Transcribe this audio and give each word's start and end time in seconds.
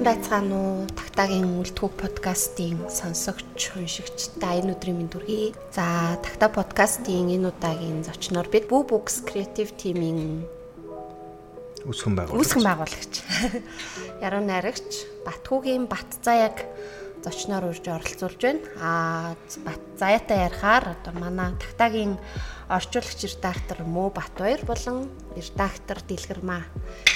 Сайн 0.00 0.16
байцгаана 0.16 0.56
уу? 0.56 0.88
Тагтагийн 0.96 1.60
үлдгүүг 1.60 1.92
подкастын 2.00 2.88
сонсогч, 2.88 3.76
уншигч 3.76 4.32
та 4.40 4.56
энэ 4.56 4.72
өдрийн 4.72 4.96
минь 4.96 5.12
дүргий. 5.12 5.52
За, 5.76 6.16
Тагта 6.24 6.48
подкастын 6.48 7.28
энэ 7.28 7.52
удаагийн 7.52 8.00
зочноор 8.00 8.48
бид 8.48 8.64
Boo 8.64 8.80
Books 8.80 9.20
Creative 9.28 9.76
Team-ийн 9.76 10.48
Үсгэн 11.84 12.16
байгуулагч. 12.16 12.40
Үсгэн 12.40 12.64
байгуулагч. 12.64 13.14
Яруу 14.24 14.40
найрагч 14.40 14.88
Батхүүгийн 15.28 15.84
Бат 15.84 16.08
Заяаг 16.24 16.64
зочноор 17.20 17.68
урьж 17.68 17.84
оролцуулж 17.84 18.40
байна. 18.40 18.64
Аа 18.80 19.36
Бат 19.68 19.84
Заяатай 20.00 20.48
ярихаар 20.48 20.96
одоо 20.96 21.12
манай 21.12 21.52
Тагтагийн 21.60 22.16
орчуулагч 22.72 23.36
редактор 23.36 23.84
Мөө 23.84 24.16
Батбаяр 24.16 24.64
болон 24.64 25.12
редактор 25.36 26.00
Дэлгэрмаа 26.08 26.64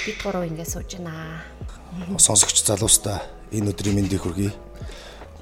бид 0.05 0.21
гурав 0.21 0.45
ингэ 0.45 0.69
сууж 0.69 1.01
байна 1.01 1.41
сонсогч 2.17 2.63
залуустаа 2.63 3.21
энэ 3.51 3.71
өдрийн 3.71 3.95
мэндийг 3.95 4.23
хүргэе. 4.23 4.53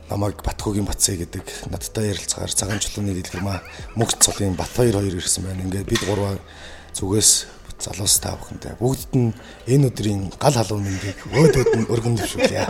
Намайг 0.10 0.44
Батхуугийн 0.44 0.86
Батцээ 0.86 1.26
гэдэг 1.26 1.72
надтай 1.72 2.12
ярилцгаар 2.14 2.52
цагаан 2.52 2.80
чулууны 2.80 3.16
дэлгэрмаа 3.16 3.64
мөгц 3.96 4.22
цолын 4.22 4.54
Бат 4.54 4.70
хоёр 4.76 5.00
хоёр 5.00 5.16
ирсэн 5.18 5.48
байна. 5.48 5.64
Ингээд 5.64 5.90
бид 5.90 6.04
гурваа 6.06 6.38
зүгээс 6.94 7.48
залуус 7.80 8.20
та 8.22 8.38
бүхэндээ 8.38 8.78
бүгдд 8.80 9.12
нь 9.18 9.34
энэ 9.68 9.88
өдрийн 9.90 10.32
гал 10.38 10.56
халуун 10.56 10.86
мэндийг 10.86 11.18
өөдөөд 11.34 11.72
нь 11.76 11.90
өргөн 11.90 12.16
дэвшүүлье. 12.16 12.64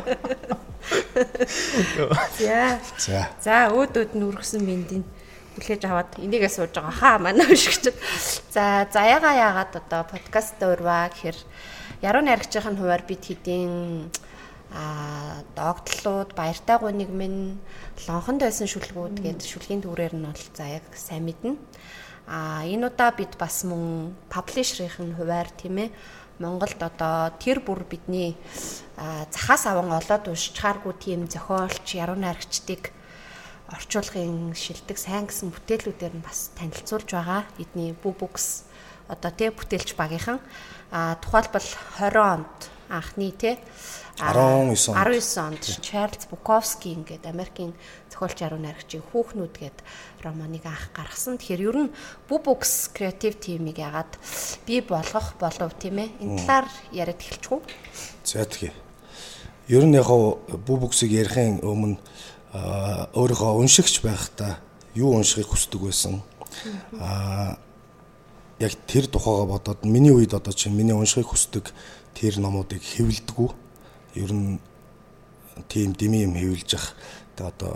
За. 2.40 2.80
За. 2.98 3.20
За 3.44 3.56
өөдөөд 3.70 4.16
нь 4.18 4.26
өргөсөн 4.26 4.64
мэндийг 4.64 5.06
хүлээж 5.54 5.84
аваад 5.86 6.18
энийгээ 6.18 6.50
сууж 6.50 6.74
байгаа 6.74 6.96
хаа 6.98 7.18
манай 7.22 7.46
өшгчд. 7.46 7.94
За 8.50 8.90
заяага 8.90 9.38
яагаад 9.38 9.74
одоо 9.78 10.02
подкаст 10.10 10.58
урваа 10.64 11.14
гэхээр 11.14 11.38
яруу 12.04 12.22
найрагчийн 12.22 12.76
хуваар 12.76 13.04
бид 13.08 13.24
хэдийн 13.24 14.12
а 14.74 15.44
догтлууд 15.56 16.36
баяртай 16.36 16.78
гуниг 16.82 17.10
минь 17.10 17.62
лонхонд 18.08 18.42
байсан 18.44 18.68
шүлгүүд 18.68 19.22
гээд 19.24 19.42
шүлгийн 19.46 19.86
төрээр 19.86 20.18
нь 20.18 20.26
бол 20.28 20.46
за 20.58 20.66
яг 20.66 20.86
сайн 20.98 21.24
мэднэ. 21.30 21.56
А 22.28 22.66
энэ 22.66 22.90
удаа 22.90 23.14
бид 23.16 23.38
бас 23.38 23.64
мөн 23.64 24.18
паблишерийн 24.34 25.16
хуваар 25.16 25.48
тийм 25.54 25.78
ээ 25.78 25.90
Монголд 26.42 26.82
одоо 26.82 27.30
тэр 27.38 27.62
бүр 27.62 27.86
бидний 27.86 28.34
захаас 29.30 29.70
аван 29.70 29.94
олоод 29.94 30.28
уншичааргүй 30.28 30.94
тийм 30.98 31.30
зохиолч 31.30 31.94
яруу 31.94 32.18
найрагчдыг 32.18 32.90
орчуулгын 33.70 34.58
шилдэг 34.58 34.98
сайн 34.98 35.30
гэсэн 35.30 35.54
бүтээлүүдээр 35.54 36.14
нь 36.18 36.26
бас 36.26 36.50
танилцуулж 36.58 37.14
байгаа. 37.14 37.46
Эдний 37.62 37.94
Bubooks 37.94 38.66
одоо 39.08 39.32
тий 39.32 39.54
бүтээлч 39.54 39.94
багийнхан 39.94 40.42
А 40.94 41.18
тухайлбал 41.18 41.66
20 41.98 42.16
онд 42.22 42.70
анхны 42.86 43.34
те 43.34 43.58
19 44.22 44.94
онд 44.94 45.10
19 45.10 45.38
онд 45.42 45.64
Чарльз 45.82 46.30
Буковски 46.30 46.94
ингээд 46.94 47.26
Америкийн 47.26 47.74
зохиолч 48.14 48.46
яруу 48.46 48.62
найрагчийн 48.62 49.02
хүүхнүүд 49.02 49.58
гээд 49.58 49.78
романыг 50.22 50.62
анх 50.70 50.94
гаргасан. 50.94 51.42
Тэгэхээр 51.42 51.66
ер 51.66 51.78
нь 51.90 51.94
Bubooks 52.30 52.94
Creative 52.94 53.42
Team-ийг 53.42 53.82
ягаад 53.82 54.14
би 54.70 54.86
болгох 54.86 55.34
болов 55.42 55.74
тийм 55.82 55.98
ээ. 55.98 56.14
Энэ 56.22 56.46
талаар 56.46 56.70
яриад 56.94 57.18
эхэлчихв. 57.26 57.66
За 58.22 58.46
тэгье. 58.46 58.70
Ер 59.66 59.90
нь 59.90 59.98
яг 59.98 60.06
Bubooks-ыг 60.06 61.10
ярихын 61.10 61.66
өмнө 61.66 61.98
өөрийнхөө 63.18 63.58
уншигч 63.58 64.06
байхдаа 64.06 64.62
юу 64.94 65.18
уншихыг 65.18 65.50
хүсдэг 65.50 65.82
байсан. 65.82 66.22
Аа 67.02 67.58
яг 68.60 68.74
тэр 68.88 69.08
тухайга 69.08 69.46
бодоод 69.46 69.86
миний 69.86 70.12
үед 70.14 70.34
одоо 70.34 70.54
чинь 70.54 70.76
миний 70.76 70.94
уншихыг 70.94 71.28
хүсдэг 71.28 71.74
тэр 72.14 72.40
номуудыг 72.40 72.82
хэвлдэггүй. 72.84 73.50
Ер 74.16 74.32
нь 74.34 74.60
тийм 75.70 75.94
дими 75.94 76.24
юм 76.24 76.38
хэвлж 76.38 76.70
явах 76.74 76.94
тэгээ 77.36 77.50
одоо 77.50 77.74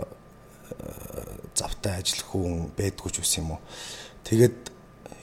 э, 0.70 1.48
завтай 1.54 1.98
ажиллах 1.98 2.30
хүн 2.30 2.70
байдгүй 2.78 3.10
ч 3.10 3.20
үс 3.20 3.38
юм 3.38 3.58
уу. 3.58 3.60
Тэгээд 4.24 4.70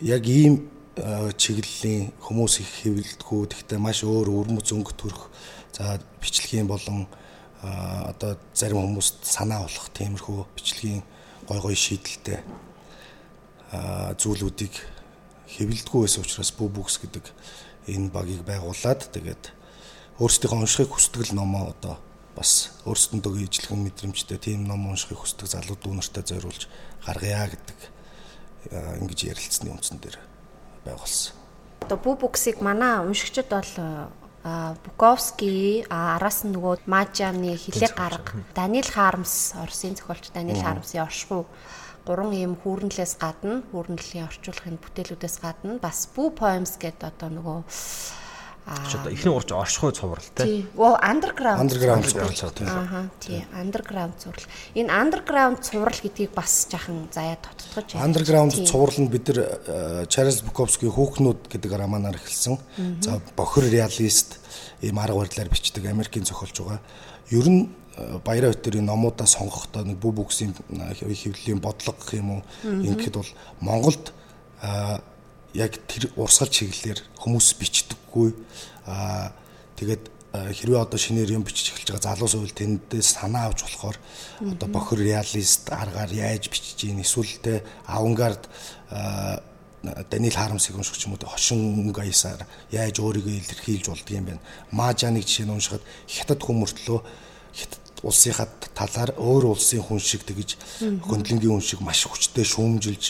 яг 0.04 0.24
ийм 0.28 0.68
э, 0.96 1.32
чиглэлийн 1.38 2.12
хүмүүс 2.20 2.60
их 2.60 2.72
хэвлдэггүй. 2.84 3.42
Тэгтээ 3.56 3.80
маш 3.80 4.04
өөр 4.04 4.28
өрмөц 4.28 4.76
өнгө 4.76 4.94
төрөх 5.00 5.32
за 5.72 6.00
бичлэгийн 6.20 6.68
болон 6.68 7.08
э, 7.64 7.68
одоо 8.12 8.36
зарим 8.52 8.84
хүмүүст 8.84 9.24
санаа 9.24 9.64
болох 9.64 9.88
тиймэрхүү 9.96 10.40
бичлэгийн 10.56 11.04
гой 11.48 11.60
гой 11.64 11.76
шийдэлтэй 11.76 12.44
зүйлүүдийг 14.18 14.94
хэвлэлдэггүй 15.50 16.01
байсан 16.06 16.23
учраас 16.25 16.51
Boo 16.56 16.69
Books 16.69 16.97
гэдэг 17.01 17.25
энэ 17.91 18.09
багийг 18.09 18.41
байгуулад 18.45 19.09
тэгээд 19.13 19.53
өөрсдийнхөө 20.19 20.59
уншихыг 20.63 20.91
хүсдэг 20.94 21.22
л 21.29 21.38
номоо 21.38 21.73
одоо 21.75 21.95
бас 22.35 22.75
өөрсдөндөө 22.83 23.45
ижлэгэн 23.47 23.79
мэдрэмжтэй 23.85 24.39
тийм 24.41 24.67
ном 24.67 24.89
уншихыг 24.91 25.22
хүсдэг 25.22 25.47
залуу 25.47 25.78
дүүнертэй 25.79 26.23
зориулж 26.23 26.67
гаргая 27.06 27.51
гэдэг 27.53 27.79
ингэж 29.00 29.19
ярилцсны 29.31 29.72
үндсэн 29.72 30.00
дээр 30.01 30.17
байгуулсан. 30.83 31.35
Одоо 31.85 31.97
Boo 32.01 32.17
Books-ыг 32.17 32.59
манай 32.59 33.00
уншигчид 33.06 33.47
бол 33.47 33.72
Буковски 34.45 35.89
араас 35.89 36.45
нь 36.45 36.53
нөгөө 36.53 36.85
Мажаны 36.85 37.57
хилэг 37.57 37.97
гарга. 37.97 38.45
Даниэл 38.53 38.94
Хармс 38.94 39.57
Оросын 39.57 39.97
зохиолч 39.97 40.29
Даниэл 40.29 40.62
Хармсын 40.62 41.01
оршихуй 41.01 41.50
гурван 42.06 42.34
ийм 42.38 42.54
хүүрнэлээс 42.62 43.14
гадна 43.18 43.66
хүүрнэлийн 43.74 44.30
орчуулгын 44.30 44.78
бүтээлүүдээс 44.78 45.36
гадна 45.42 45.82
бас 45.82 46.06
Boo 46.14 46.30
Poems 46.30 46.78
гэдэг 46.78 47.10
одоо 47.10 47.30
нөгөө 47.34 47.60
одоо 48.66 49.14
эхний 49.14 49.30
урч 49.30 49.54
оршихуй 49.54 49.94
цуврал 49.94 50.26
тий. 50.34 50.66
Оо 50.78 50.98
underground 50.98 51.62
underground 51.62 52.06
цуврал 52.10 52.34
тий. 52.34 52.66
Аха 52.66 53.10
тий. 53.20 53.46
Underground 53.54 54.18
цуврал. 54.18 54.46
Энэ 54.74 54.90
underground 54.90 55.62
цуврал 55.62 55.94
гэдгийг 56.02 56.34
бас 56.34 56.66
жахан 56.66 57.06
заяа 57.14 57.38
тодтогч. 57.38 57.94
Underground 57.94 58.58
цуврал 58.66 58.98
нь 58.98 59.10
бид 59.10 59.30
нар 59.30 60.10
Charles 60.10 60.42
Bukowski 60.42 60.90
хүүхнүүд 60.90 61.46
гэдэг 61.46 61.72
романаар 61.78 62.18
эхэлсэн. 62.18 62.58
За 63.06 63.22
бохир 63.38 63.70
реалист 63.70 64.42
ийм 64.82 64.98
арга 64.98 65.22
барилаар 65.22 65.50
бичдэг 65.54 65.86
Америкийн 65.86 66.26
зохиолч 66.26 66.58
байгаа. 66.58 66.82
Ер 67.30 67.46
нь 67.46 67.70
баяраа 68.23 68.51
өтөрийн 68.51 68.85
номуудаа 68.85 69.28
сонгохдоо 69.28 69.83
нэг 69.88 69.97
бүх 70.00 70.16
бүксийн 70.19 70.51
хэвлэлийн 70.51 71.63
бодлого 71.63 71.95
гэх 71.95 72.19
юм 72.19 72.39
уу? 72.39 72.41
Ингэхэд 72.63 73.16
бол 73.16 73.31
Монголд 73.61 74.11
яг 75.56 75.72
тэр 75.88 76.11
урсгал 76.19 76.51
чиглэлээр 76.51 77.00
хүмүүс 77.23 77.56
бичдэггүй 77.56 78.29
тэгээд 79.79 80.03
хэрвээ 80.35 80.83
одоо 80.83 81.00
шинээр 81.00 81.39
юм 81.39 81.47
бичиж 81.47 81.72
эхэлж 81.72 81.95
байгаа 81.95 82.11
залуус 82.11 82.35
үйл 82.35 82.51
тэндээс 82.51 83.16
санаа 83.16 83.47
авч 83.47 83.63
болохоор 83.63 83.97
одоо 84.44 84.67
бохир 84.67 85.00
реалист 85.00 85.72
аргаар 85.72 86.12
яаж 86.12 86.51
бичиж 86.51 86.83
ийн 86.83 87.00
эсвэл 87.00 87.39
тэ 87.39 87.63
авангард 87.88 88.51
Даниэл 90.09 90.35
Харамсыг 90.35 90.75
унших 90.75 91.00
юм 91.06 91.13
уу 91.13 91.30
хошин 91.30 91.94
гаясаар 91.94 92.44
яаж 92.71 93.00
өөрийгөө 93.00 93.38
илэрхийлж 93.38 93.86
болдгийм 93.88 94.25
бэ. 94.25 94.39
Мажаныг 94.74 95.24
жишээ 95.24 95.45
нь 95.45 95.53
уншихад 95.53 95.83
хятад 96.09 96.41
хүмүүртлөө 96.41 97.00
хятад 97.53 97.85
улсынхаа 98.06 98.48
талаар 98.78 99.12
өөр 99.18 99.57
улсын 99.57 99.81
хүн 99.81 99.98
шиг 99.98 100.22
тэгж 100.30 100.56
хөндлөнгийн 101.10 101.57
хүн 101.57 101.66
шиг 101.66 101.81
маш 101.81 102.06
хүчтэй 102.06 102.46
шүүмжилж 102.46 103.04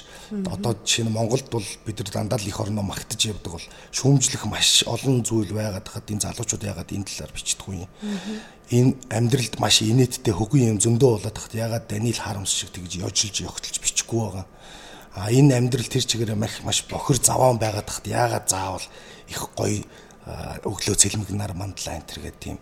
одоо 0.47 0.71
жишээ 0.79 1.03
нь 1.03 1.11
Монголд 1.11 1.51
бол 1.51 1.67
бид 1.83 1.99
нар 1.99 2.09
дандаа 2.15 2.39
л 2.39 2.47
их 2.47 2.59
орноо 2.63 2.79
магтаж 2.79 3.19
явдаг 3.27 3.59
бол 3.59 3.67
шүүмжлэх 3.91 4.47
маш 4.47 4.87
олон 4.87 5.19
зүйл 5.27 5.51
байгаад 5.51 5.83
хад 5.83 6.07
энэ 6.07 6.23
залуучууд 6.23 6.63
ягаад 6.63 6.95
энэ 6.95 7.07
талаар 7.11 7.35
бичдэггүй 7.35 7.75
юм. 7.83 7.91
Энэ 8.71 8.91
амьдралд 9.11 9.59
маш 9.59 9.83
инээдтэй 9.83 10.31
хөгийн 10.31 10.73
юм 10.73 10.79
зөндөө 10.79 11.11
болоод 11.19 11.37
хад 11.43 11.53
ягаад 11.53 11.85
Даниэл 11.91 12.23
Харамс 12.23 12.55
шиг 12.55 12.71
тэгж 12.71 13.03
ёжилж 13.03 13.35
ёгтлж 13.43 13.75
бичихгүй 13.83 14.19
байгаа. 14.23 14.47
А 15.15 15.27
энэ 15.31 15.59
амьдрал 15.59 15.91
тэр 15.91 16.07
чигээр 16.07 16.39
маш 16.39 16.63
маш 16.63 16.87
бохир 16.87 17.19
заваан 17.19 17.59
байгаад 17.59 17.89
хад 17.91 18.07
ягаад 18.07 18.47
заавал 18.47 18.85
их 19.27 19.43
гоё 19.59 19.83
өглөө 20.65 20.95
цэлмэгнаар 20.97 21.53
мандлаа 21.53 22.01
энэ 22.01 22.07
төр 22.09 22.19
гэдэг 22.25 22.41
тийм 22.41 22.57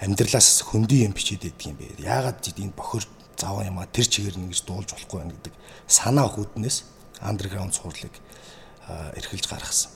амьдралаас 0.00 0.62
хөндөй 0.68 1.06
юм 1.08 1.12
бичээд 1.16 1.42
байдаг 1.46 1.66
юм 1.66 1.76
бэ. 1.76 2.04
Яагаад 2.04 2.44
энэ 2.44 2.76
бохор 2.76 3.04
заваа 3.36 3.64
юм 3.64 3.78
а 3.78 3.86
тэр 3.86 4.06
чигээр 4.08 4.36
ингэж 4.36 4.64
дуулж 4.64 4.92
болохгүй 4.92 5.18
байна 5.20 5.32
гэдэг 5.32 5.54
санаа 5.88 6.28
өхөднөөс 6.28 6.76
андерграунд 7.20 7.74
сурлыг 7.74 8.14
эрхэлж 9.16 9.46
гаргасан. 9.48 9.90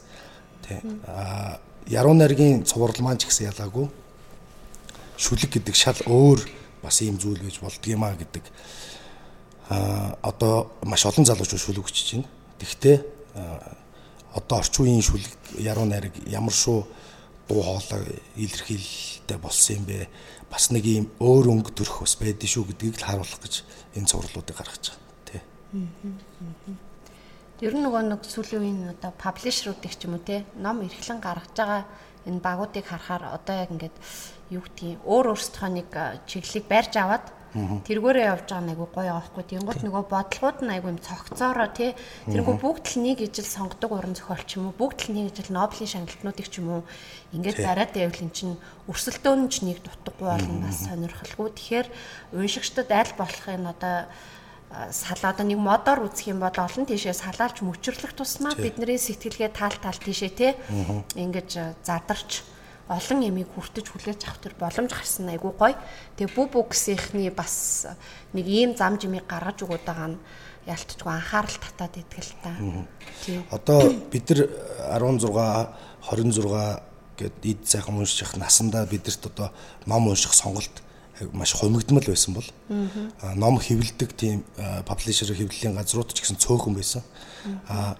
Тэ. 0.64 0.80
Аа 1.06 1.60
яруу 1.88 2.14
найргийн 2.14 2.64
цуврал 2.64 2.96
маань 3.00 3.18
ч 3.18 3.28
гэсэн 3.28 3.52
ялаагүй 3.52 3.88
шүлэг 5.16 5.50
гэдэг 5.60 5.74
шал 5.76 6.00
өөр 6.06 6.40
бас 6.82 7.00
ийм 7.04 7.20
зүйл 7.20 7.40
гэж 7.40 7.60
болдгиймаа 7.60 8.16
гэдэг 8.16 8.44
а 9.70 10.16
одоо 10.22 10.72
маш 10.82 11.04
олон 11.06 11.24
залуучууд 11.24 11.60
шүлэг 11.60 11.84
өчөж 11.86 12.08
байна. 12.16 12.28
Тэгвэл 12.58 13.04
одоо 14.34 14.58
орчин 14.58 14.84
үеийн 14.84 15.04
шүлэг 15.04 15.32
яруу 15.58 15.84
найраг 15.84 16.14
ямар 16.26 16.52
шүү 16.52 16.86
дуу 17.50 17.62
хоолой 17.66 18.22
илэрхийлэлтэй 18.38 19.38
болсон 19.42 19.82
юм 19.82 19.84
бэ? 19.90 20.06
Бас 20.46 20.70
нэг 20.70 20.86
ийм 20.86 21.10
өөр 21.18 21.50
өнгө 21.50 21.74
төрөх 21.74 22.06
бас 22.06 22.14
байдэн 22.14 22.46
шүү 22.46 22.70
гэдгийг 22.70 23.02
л 23.02 23.06
харуулах 23.10 23.42
гэж 23.42 23.66
энэ 23.98 24.06
цувралуудыг 24.06 24.54
гаргаж 24.54 24.94
байгаа 24.94 25.26
тий. 25.26 25.42
Ер 27.66 27.74
нь 27.74 27.82
нөгөө 27.82 28.02
нэг 28.06 28.22
сүүлийн 28.22 28.62
үеийн 28.62 28.94
одоо 28.94 29.10
паблишеруудыг 29.18 29.90
ч 29.98 30.06
юм 30.06 30.14
уу 30.14 30.22
те 30.22 30.46
ном 30.54 30.86
эрхлэн 30.86 31.18
гаргаж 31.18 31.54
байгаа 31.58 31.82
энэ 32.30 32.38
багуудыг 32.38 32.86
харахаар 32.86 33.34
одоо 33.34 33.54
яг 33.66 33.70
ингээд 33.74 33.96
юу 34.54 34.62
гэдгийг 34.62 35.02
өөр 35.02 35.26
өөрсдөө 35.34 35.68
нэг 35.74 35.88
чиглэлийг 36.30 36.66
барьж 36.70 36.94
аваад 37.02 37.26
тэргээрээ 37.56 38.30
явж 38.30 38.46
байгаа 38.46 38.66
нэг 38.66 38.78
гоё 38.78 39.12
аахгүй. 39.18 39.44
Тэнгууд 39.50 39.80
нөгөө 39.82 40.04
бодлогууд 40.06 40.58
нь 40.62 40.72
айгүй 40.74 40.90
юм 40.94 41.00
цогцоороо 41.02 41.68
тий. 41.74 41.90
Тэрнгүү 42.30 42.56
бүгд 42.62 42.84
л 42.94 43.02
нэг 43.02 43.18
ижил 43.26 43.48
сонгодог 43.48 43.90
уран 43.90 44.14
зохиол 44.14 44.44
ч 44.46 44.58
юм 44.58 44.70
уу 44.70 44.78
бүгд 44.78 45.10
л 45.10 45.14
нэг 45.18 45.24
ижил 45.34 45.50
Нобелийн 45.58 45.90
шагналтнуудыг 45.90 46.46
ч 46.46 46.54
юм 46.62 46.68
уу 46.70 46.82
ингээд 47.34 47.58
дараад 47.58 47.90
байвал 47.90 48.22
эн 48.22 48.30
чинь 48.30 48.54
өрсөлдөөн 48.86 49.40
нь 49.46 49.50
ч 49.50 49.66
нэг 49.66 49.82
дутггүй 49.82 50.26
болно 50.30 50.62
бас 50.62 50.78
сонирхолгүй. 50.86 51.48
Тэгэхээр 51.58 51.88
уншигчдад 52.38 52.90
аль 52.94 53.14
болох 53.18 53.44
энэ 53.50 53.70
одоо 53.74 53.96
салаа 54.94 55.34
одоо 55.34 55.42
нэг 55.42 55.58
модоор 55.58 56.06
үзэх 56.06 56.30
юм 56.30 56.38
бол 56.38 56.54
олон 56.54 56.86
тийшээ 56.86 57.14
салаалж 57.18 57.66
мөчрлөх 57.66 58.14
тусмаа 58.14 58.54
бидний 58.54 59.02
сэтгэлгээ 59.02 59.50
таал 59.50 59.74
таал 59.82 59.98
тийшээ 59.98 60.30
те 60.30 60.54
ингэж 61.18 61.82
задарч 61.82 62.46
олон 62.90 63.22
ямиг 63.22 63.48
хүртэж 63.54 63.86
хүлээж 63.86 64.26
авах 64.26 64.42
төр 64.42 64.54
боломж 64.58 64.90
гарсан 64.90 65.30
айгуу 65.30 65.54
гоё. 65.54 65.78
Тэгээ 66.18 66.34
бүү 66.34 66.46
бүксийнхний 66.50 67.30
бас 67.30 67.86
нэг 68.34 68.46
ийм 68.50 68.74
зам 68.74 68.98
жимийг 68.98 69.30
гаргаж 69.30 69.62
өгöd 69.62 69.86
байгаа 69.86 70.18
нь 70.18 70.18
ялтчгүй 70.66 71.12
анхаарал 71.14 71.54
татаад 71.54 71.94
идэх 72.02 72.26
л 72.26 72.34
та. 72.42 72.50
Тийм. 73.22 73.46
Одоо 73.54 73.94
бид 74.10 74.26
нар 74.34 74.50
16 74.98 75.30
26 76.02 76.90
гэд 77.20 77.36
ид 77.46 77.62
сайхан 77.62 77.94
унших 77.94 78.36
насандаа 78.36 78.86
бидэрт 78.86 79.26
одоо 79.26 79.52
ном 79.86 80.08
унших 80.08 80.34
сонголт 80.34 80.82
маш 81.32 81.52
хумигдмал 81.52 82.04
байсан 82.04 82.34
бол 82.34 82.48
ном 83.36 83.58
хэвлдэг 83.60 84.16
тийм 84.16 84.44
паблишер 84.86 85.30
хэвлэлийн 85.36 85.76
газрууд 85.76 86.12
ч 86.12 86.24
гэсэн 86.24 86.40
цөөхөн 86.40 86.74
байсан. 86.74 87.02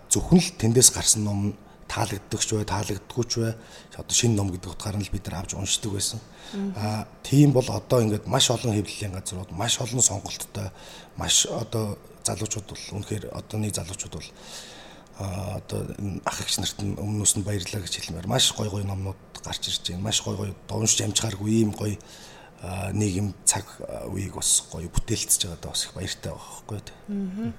Зөвхөн 0.09 0.41
л 0.41 0.51
тэндээс 0.57 0.91
гарсан 0.91 1.25
ном 1.25 1.55
таалагддагч 1.91 2.49
бай, 2.55 2.65
таалагддаггүйч 2.65 3.33
бай. 3.43 3.55
Одоо 3.99 4.15
шинэ 4.15 4.39
ном 4.39 4.55
гэдэг 4.55 4.71
утгаар 4.71 4.97
нь 4.97 5.05
л 5.05 5.11
бид 5.11 5.27
нар 5.27 5.43
авч 5.43 5.59
уншдаг 5.59 5.93
байсан. 5.93 6.21
А 6.79 7.07
тийм 7.27 7.51
бол 7.53 7.67
одоо 7.67 7.99
ингээд 8.01 8.31
маш 8.31 8.51
олон 8.51 8.75
хэвлэлийн 8.79 9.13
газрууд, 9.19 9.51
маш 9.51 9.83
олон 9.83 10.03
сонголттой, 10.03 10.71
маш 11.19 11.47
одоо 11.47 11.99
залуучууд 12.23 12.67
бол 12.71 12.85
үнэхээр 13.03 13.25
одооны 13.35 13.75
залуучууд 13.75 14.15
бол 14.15 14.31
а 15.21 15.61
одоо 15.61 15.85
ах 16.25 16.41
эгч 16.41 16.59
нарт 16.59 16.79
нь 16.81 16.97
өмнөөс 16.97 17.37
нь 17.37 17.45
баярлалаа 17.45 17.85
гэж 17.85 17.95
хэлмээр 18.01 18.27
маш 18.31 18.55
гой 18.57 18.69
гой 18.71 18.85
номнууд 18.89 19.21
гарч 19.45 19.69
ирж 19.69 19.91
байна. 19.91 20.07
Маш 20.09 20.23
гой 20.25 20.37
гой 20.37 20.51
дуунш 20.69 20.97
амжихааргүй 20.97 21.51
ийм 21.51 21.73
гой 21.77 21.99
нийгэм 22.93 23.35
цаг 23.45 23.67
үеийг 24.09 24.35
бас 24.37 24.65
гоё 24.73 24.89
бүтээлцэж 24.89 25.45
байгаа 25.45 25.61
даа 25.61 25.73
бас 25.73 25.85
их 25.85 25.93
баяртай 25.93 26.33
байгаа 26.33 26.49
байхгүй 26.57 26.77
юу. 26.79 27.53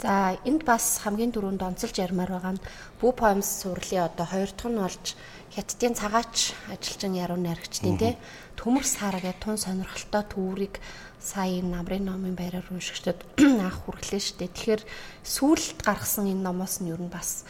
За 0.00 0.40
энд 0.48 0.64
бас 0.64 1.04
хамгийн 1.04 1.28
түрүүнд 1.36 1.60
онцолж 1.60 2.00
ярмаар 2.00 2.32
байгаа 2.32 2.56
нь 2.56 2.64
Бүү 3.04 3.12
Poems 3.20 3.48
сурлын 3.60 4.08
одоо 4.08 4.24
хоёр 4.24 4.48
дахь 4.48 4.72
нь 4.72 4.80
болж 4.80 5.06
Хятадын 5.52 5.92
цагаач 5.98 6.54
ажилчин 6.72 7.18
яруу 7.18 7.36
найрагчдын 7.36 7.98
тий. 8.00 8.14
Төмөр 8.56 8.86
сар 8.86 9.18
гэдэг 9.20 9.44
тун 9.44 9.58
сонирхолтой 9.60 10.24
төврийг 10.24 10.80
сая 11.20 11.60
намрын 11.60 12.06
номын 12.08 12.32
байраар 12.32 12.64
уншигчдад 12.70 13.20
анх 13.66 13.84
хүргэлээ 13.84 14.22
шүү 14.24 14.36
дээ. 14.40 14.54
Тэгэхээр 14.56 14.82
сүүлд 15.20 15.84
гаргасан 15.84 16.32
энэ 16.32 16.46
номоос 16.48 16.80
нь 16.80 16.88
ер 16.88 17.02
нь 17.02 17.12
бас 17.12 17.44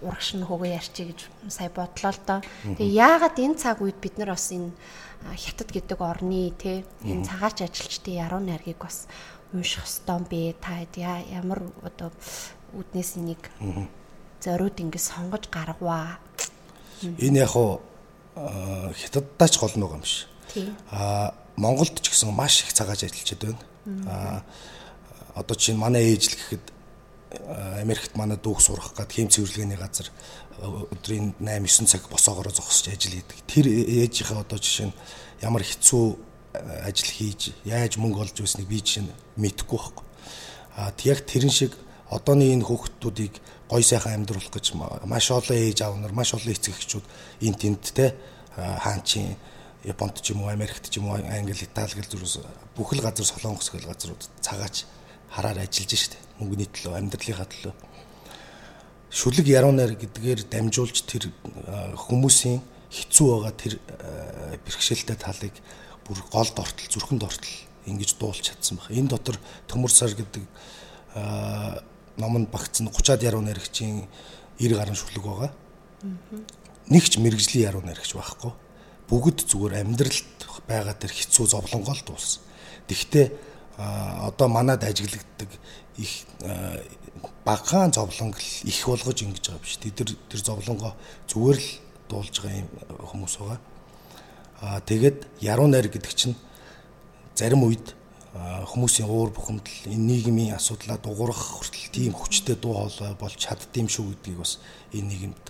урагш 0.00 0.38
нь 0.38 0.46
хөгөө 0.46 0.70
ярьчи 0.70 1.12
гэж 1.12 1.20
сая 1.52 1.68
бодлоо 1.68 2.14
л 2.14 2.20
доо. 2.24 2.40
Тэгээ 2.78 2.94
яагаад 2.94 3.36
энэ 3.36 3.60
цаг 3.60 3.84
үед 3.84 4.00
бид 4.00 4.16
нар 4.16 4.32
бас 4.32 4.48
энэ 4.48 4.72
хятад 5.36 5.68
гэдэг 5.68 5.98
орны 6.00 6.54
те 6.56 6.88
энэ 7.04 7.28
цагаач 7.28 7.60
ажилчдын 7.66 8.16
яруу 8.16 8.40
найргийг 8.40 8.80
бас 8.80 9.04
унших 9.52 9.84
ёстой 9.84 10.20
бэ? 10.30 10.54
Та 10.60 10.80
ямар 11.30 11.62
одоо 11.82 12.10
үднээс 12.74 13.16
энийг 13.16 13.50
зориуд 14.40 14.80
ингэ 14.80 14.98
сонгож 14.98 15.48
гаргаваа. 15.50 16.18
Энэ 17.02 17.44
яг 17.44 17.50
хуу 17.54 17.80
хятаддаач 18.34 19.58
гол 19.58 19.74
нэг 19.76 19.90
юм 19.90 20.00
биш. 20.00 20.26
Аа 20.90 21.34
Монголд 21.56 22.00
ч 22.00 22.10
гэсэн 22.10 22.32
маш 22.32 22.62
их 22.64 22.72
цагаач 22.72 23.04
ажиллаж 23.04 23.30
байна. 23.36 23.60
Аа 24.06 24.42
одоо 25.34 25.56
чинь 25.56 25.76
манай 25.76 26.14
ээж 26.14 26.30
л 26.30 26.36
гэхэд 26.38 26.64
Америкт 27.82 28.16
манай 28.16 28.38
дүүх 28.38 28.60
сурах 28.60 28.94
гад 28.94 29.12
хэм 29.12 29.30
цэвэрлэгээний 29.30 29.78
газар 29.78 30.10
өдрийн 30.60 31.34
8 31.38 31.86
9 31.86 31.86
цаг 31.86 32.08
босоогоор 32.10 32.50
зогсож 32.50 32.90
ажил 32.90 33.14
хийдэг. 33.14 33.38
Тэр 33.46 33.66
ээжийнхээ 33.70 34.40
одоо 34.40 34.58
жишээ 34.58 34.90
нь 34.90 34.98
ямар 35.40 35.62
хэцүү 35.62 36.29
ажил 36.52 37.10
хийж 37.10 37.54
яаж 37.64 37.96
мөнгө 37.96 38.26
олж 38.26 38.36
байсныг 38.40 38.66
би 38.66 38.82
жишээ 38.82 39.04
нь 39.06 39.14
мэдэхгүй 39.38 39.78
байхгүй. 39.78 40.04
А 40.76 40.92
яг 41.04 41.18
тэрэн 41.26 41.50
шиг 41.50 41.72
одооны 42.10 42.50
энэ 42.50 42.66
хүүхдүүдийг 42.66 43.34
гой 43.70 43.82
сайхан 43.82 44.22
амьдруулах 44.22 44.50
гэж 44.50 44.74
маш 45.06 45.30
олон 45.30 45.56
ээж 45.56 45.78
аав 45.86 45.94
нар 45.98 46.12
маш 46.12 46.34
олон 46.34 46.50
эцэг 46.50 46.74
эхчүүд 46.74 47.06
энэ 47.46 47.58
тент 47.58 47.94
те 47.94 48.14
хаан 48.56 49.02
чин 49.06 49.36
Японд 49.84 50.20
ч 50.20 50.34
юм 50.34 50.42
уу 50.42 50.50
Америкт 50.50 50.90
ч 50.90 50.98
юм 50.98 51.08
уу 51.08 51.16
Англи 51.16 51.54
Итали 51.54 51.94
гэл 51.94 52.10
зүрээс 52.10 52.44
бүх 52.76 52.92
л 52.92 53.00
газар 53.00 53.24
солонгос 53.24 53.70
гэл 53.70 53.88
газрууд 53.88 54.22
цагаач 54.42 54.84
хараар 55.30 55.62
ажиллаж 55.64 55.94
штэ 55.96 56.18
мөнгөний 56.42 56.68
төлөө 56.68 56.98
амьдралынхаа 57.00 57.48
төлөө 57.48 57.74
шүлэг 59.08 59.46
яруу 59.48 59.72
найр 59.72 59.96
гэдгээр 59.96 60.50
дамжуулж 60.52 61.02
тэр 61.06 61.32
хүмүүсийн 61.96 62.60
хэцүү 62.90 63.26
байгаа 63.26 63.54
тэр 63.54 63.74
бэрхшээлтэй 64.66 65.16
талыг 65.16 65.54
бүр 66.10 66.26
голд 66.26 66.58
ортол 66.58 66.90
зүрхэнд 66.90 67.22
ортол 67.22 67.54
ингэж 67.86 68.18
дуулж 68.18 68.42
чадсан 68.42 68.82
баг. 68.82 68.90
Энэ 68.90 69.14
дотор 69.14 69.38
төмөр 69.70 69.94
сар 69.94 70.10
гэдэг 70.10 70.42
номонд 72.18 72.50
багцсан 72.50 72.90
30-аад 72.90 73.22
яруу 73.22 73.42
найрагчийн 73.46 74.10
90 74.58 74.74
гаруй 74.74 74.98
шүлэг 74.98 75.22
байгаа. 75.22 75.52
Нэг 76.90 77.04
ч 77.06 77.22
мэрэгжлийн 77.22 77.70
яруу 77.70 77.86
найрагч 77.86 78.18
байхгүй. 78.18 78.50
Бүгд 79.06 79.46
зүгээр 79.46 79.86
амьдралд 79.86 80.38
байгаа 80.66 80.98
тэр 80.98 81.14
хэцүү 81.14 81.46
зовлонгоо 81.46 81.94
л 81.94 82.02
дуулсан. 82.02 82.42
Тэгвэл 82.90 83.30
одоо 83.78 84.48
манад 84.50 84.82
ажиглагддаг 84.82 85.48
их 85.96 86.26
багаан 87.44 87.94
зовлонг 87.94 88.36
их 88.66 88.82
болгож 88.86 89.22
ингэж 89.22 89.46
байгаа 89.46 89.62
биш. 89.62 89.78
Тэр 89.78 90.18
тэр 90.26 90.40
зовлонгоо 90.42 90.94
зүгээр 91.30 91.58
л 91.58 91.70
дуулж 92.10 92.34
байгаа 92.42 92.60
юм 92.60 92.68
хүмүүс 92.98 93.34
байгаа. 93.38 93.69
Аа 94.60 94.80
тэгээд 94.84 95.24
яруу 95.40 95.66
найр 95.72 95.88
гэдэг 95.88 96.12
чинь 96.12 96.36
зарим 97.34 97.64
үед 97.64 97.96
хүмүүсийн 98.36 99.08
уур 99.08 99.32
бухимдал 99.32 99.72
энэ 99.88 100.20
нийгмийн 100.20 100.54
асуудлаа 100.54 101.00
дуурах 101.00 101.40
хүртэл 101.40 101.88
тийм 101.90 102.12
хүчтэй 102.12 102.60
дуу 102.60 102.76
хоолой 102.76 103.16
болж 103.16 103.40
чаддсан 103.40 103.88
шүү 103.88 104.12
гэдгийг 104.12 104.38
бас 104.38 104.60
энэ 104.92 105.08
нийгэмд 105.08 105.44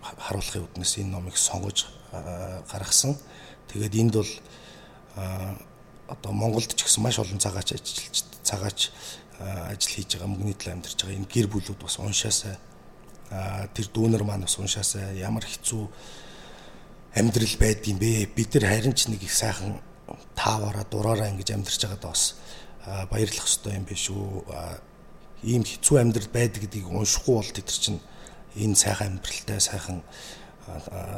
харуулахын 0.00 0.64
үднэс 0.64 1.02
энэ 1.02 1.10
номыг 1.10 1.36
сонгож 1.36 1.90
гаргасан. 2.70 3.18
Тэгээд 3.68 3.94
энд 3.98 4.14
бол 4.14 4.32
одоо 6.08 6.32
Монголд 6.32 6.70
ч 6.70 6.86
гэсэн 6.86 7.02
маш 7.02 7.18
олон 7.18 7.42
цагаач 7.42 7.74
ажиллаж 7.74 8.24
цагаач 8.46 8.94
ажил 9.42 9.90
хийж 9.90 10.14
байгаа 10.14 10.30
мөнгөний 10.30 10.54
төлөө 10.54 10.74
амьдарч 10.78 10.98
байгаа 11.02 11.18
энэ 11.18 11.32
гэр 11.34 11.46
бүлүүд 11.50 11.82
бас 11.82 11.98
уншаасаа 11.98 12.56
тэр 13.74 13.86
дүүнер 13.90 14.22
маань 14.22 14.46
бас 14.46 14.56
уншаасаа 14.56 15.12
ямар 15.18 15.44
хэцүү 15.44 15.84
амьдрал 17.16 17.56
байдгийм 17.56 17.98
бэ? 17.98 18.28
Бид 18.36 18.54
нар 18.54 18.68
харин 18.68 18.92
ч 18.92 19.08
нэг 19.08 19.24
их 19.24 19.32
сайхан 19.32 19.80
тааваараа 20.36 20.84
дураараа 20.84 21.32
ингэж 21.32 21.56
амьдарч 21.56 21.80
байгаадаа 21.80 22.12
бас 22.12 22.36
баярлах 23.08 23.48
ёстой 23.48 23.80
юм 23.80 23.88
биш 23.88 24.12
үү? 24.12 24.44
Ийм 25.42 25.64
хэцүү 25.64 25.96
амьдрал 25.96 26.28
байдаг 26.28 26.68
гэдгийг 26.68 26.92
уншихгүй 26.92 27.34
бол 27.40 27.52
тэд 27.56 27.68
чинь 27.72 28.00
энэ 28.56 28.76
сайхан 28.76 29.16
амьдралтай 29.16 29.60
сайхан 29.60 30.04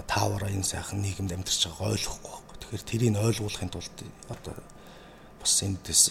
тааваараа 0.06 0.54
энэ 0.54 0.64
сайхан 0.64 1.02
нийгэмд 1.02 1.34
амьдарч 1.34 1.66
байгааг 1.66 1.98
ойлгохгүй 1.98 2.30
байхгүй. 2.30 2.56
Тэгэхээр 2.62 2.84
тэрийг 2.86 3.18
ойлгуулахын 3.18 3.70
тулд 3.74 3.96
одоо 4.30 4.54
бас 5.42 5.54
эндээс 5.66 6.02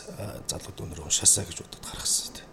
залууд 0.52 0.78
өнөр 0.84 1.08
уншаасаа 1.08 1.48
гэж 1.48 1.64
бодод 1.64 1.84
гаргасан 1.88 2.36
тийм. 2.36 2.48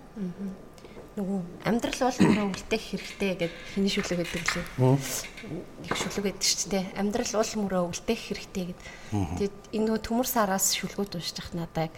Нөгөө 1.15 1.41
амьдрал 1.71 2.01
бол 2.11 2.19
мөрөө 2.27 2.47
үлдэх 2.51 2.83
хэрэгтэй 2.91 3.33
гэд 3.39 3.55
хиний 3.71 3.93
шүлэг 3.95 4.19
гэдэг 4.27 4.45
лээ. 4.51 4.99
Их 5.87 5.95
шүлэг 5.95 6.25
гэдэг 6.35 6.43
чинь 6.43 6.71
тийм. 6.75 6.91
Амьдрал 6.99 7.33
бол 7.39 7.53
мөрөө 7.63 7.83
үлдэх 7.95 8.21
хэрэгтэй 8.35 8.65
гэд. 8.75 8.81
Тэгээд 9.39 9.57
энэ 9.79 9.85
нөгөө 9.95 10.03
төмөр 10.03 10.27
сараас 10.27 10.75
шүлгүүд 10.75 11.15
уншиж 11.15 11.39
ах 11.39 11.55
надад 11.55 11.95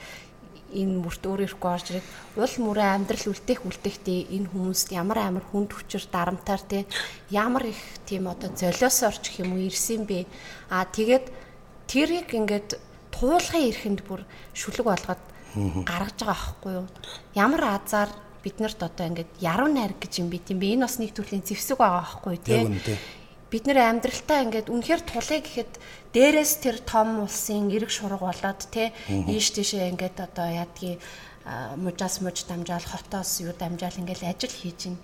энэ 0.76 0.98
мөрт 1.00 1.22
өөр 1.22 1.46
ирэхгүй 1.46 1.70
орж 1.70 1.86
ирээд 1.94 2.08
уул 2.36 2.54
мөрөө 2.66 2.88
амьдрал 2.90 3.26
үлдээх 3.30 3.60
үлдээхдээ 3.62 4.20
энэ 4.34 4.50
хүмүүст 4.50 4.88
ямар 4.92 5.18
амар 5.22 5.44
хүнд 5.46 5.70
хүчээр 5.72 6.04
дарамтаар 6.10 6.62
те 6.66 6.84
ямар 7.30 7.70
их 7.70 7.78
тийм 8.04 8.26
одоо 8.26 8.50
золиос 8.50 8.98
орчих 9.06 9.46
юм 9.46 9.54
уу 9.54 9.62
ирсэн 9.62 10.02
бэ 10.04 10.26
а 10.68 10.82
тэгээд 10.84 11.30
тэрийг 11.86 12.34
ингээд 12.34 12.82
туулгын 13.14 13.62
эрхэнд 13.70 14.00
бүр 14.02 14.26
шүлэг 14.58 14.86
болгоод 14.90 15.22
гаргаж 15.86 16.18
байгаа 16.18 16.34
аахгүй 16.34 16.72
юу 16.82 16.86
ямар 17.38 17.62
азар 17.78 18.10
бид 18.46 18.62
нарт 18.62 18.78
одоо 18.78 19.10
ингээд 19.10 19.42
яруу 19.42 19.66
найраг 19.66 19.98
гэж 19.98 20.22
юм 20.22 20.30
бит 20.30 20.46
юм 20.54 20.62
бэ? 20.62 20.78
Энэ 20.78 20.86
бас 20.86 21.02
нэг 21.02 21.10
төрлийн 21.10 21.42
зэвсэг 21.42 21.82
байгаа 21.82 22.06
аахгүй 22.06 22.38
тий? 22.38 22.62
Бид 23.50 23.66
нэр 23.66 23.82
амьдралтаа 23.82 24.46
ингээд 24.46 24.70
үнэхээр 24.70 25.02
тулъя 25.02 25.42
гэхэд 25.42 25.72
дээрээс 26.14 26.52
тэр 26.62 26.78
том 26.86 27.26
улсын 27.26 27.66
эрэг 27.74 27.90
шураг 27.90 28.22
болоод 28.22 28.62
те 28.70 28.94
ийш 29.26 29.50
тийшээ 29.50 29.90
ингээд 29.90 30.22
одоо 30.22 30.46
яадгийн 30.46 31.02
мужаас 31.78 32.22
муж 32.22 32.46
дамжаал 32.46 32.86
хотоос 32.86 33.42
юу 33.42 33.54
дамжаал 33.54 33.98
ингээд 33.98 34.22
ажил 34.22 34.54
хийж 34.54 34.80
ин 34.90 34.96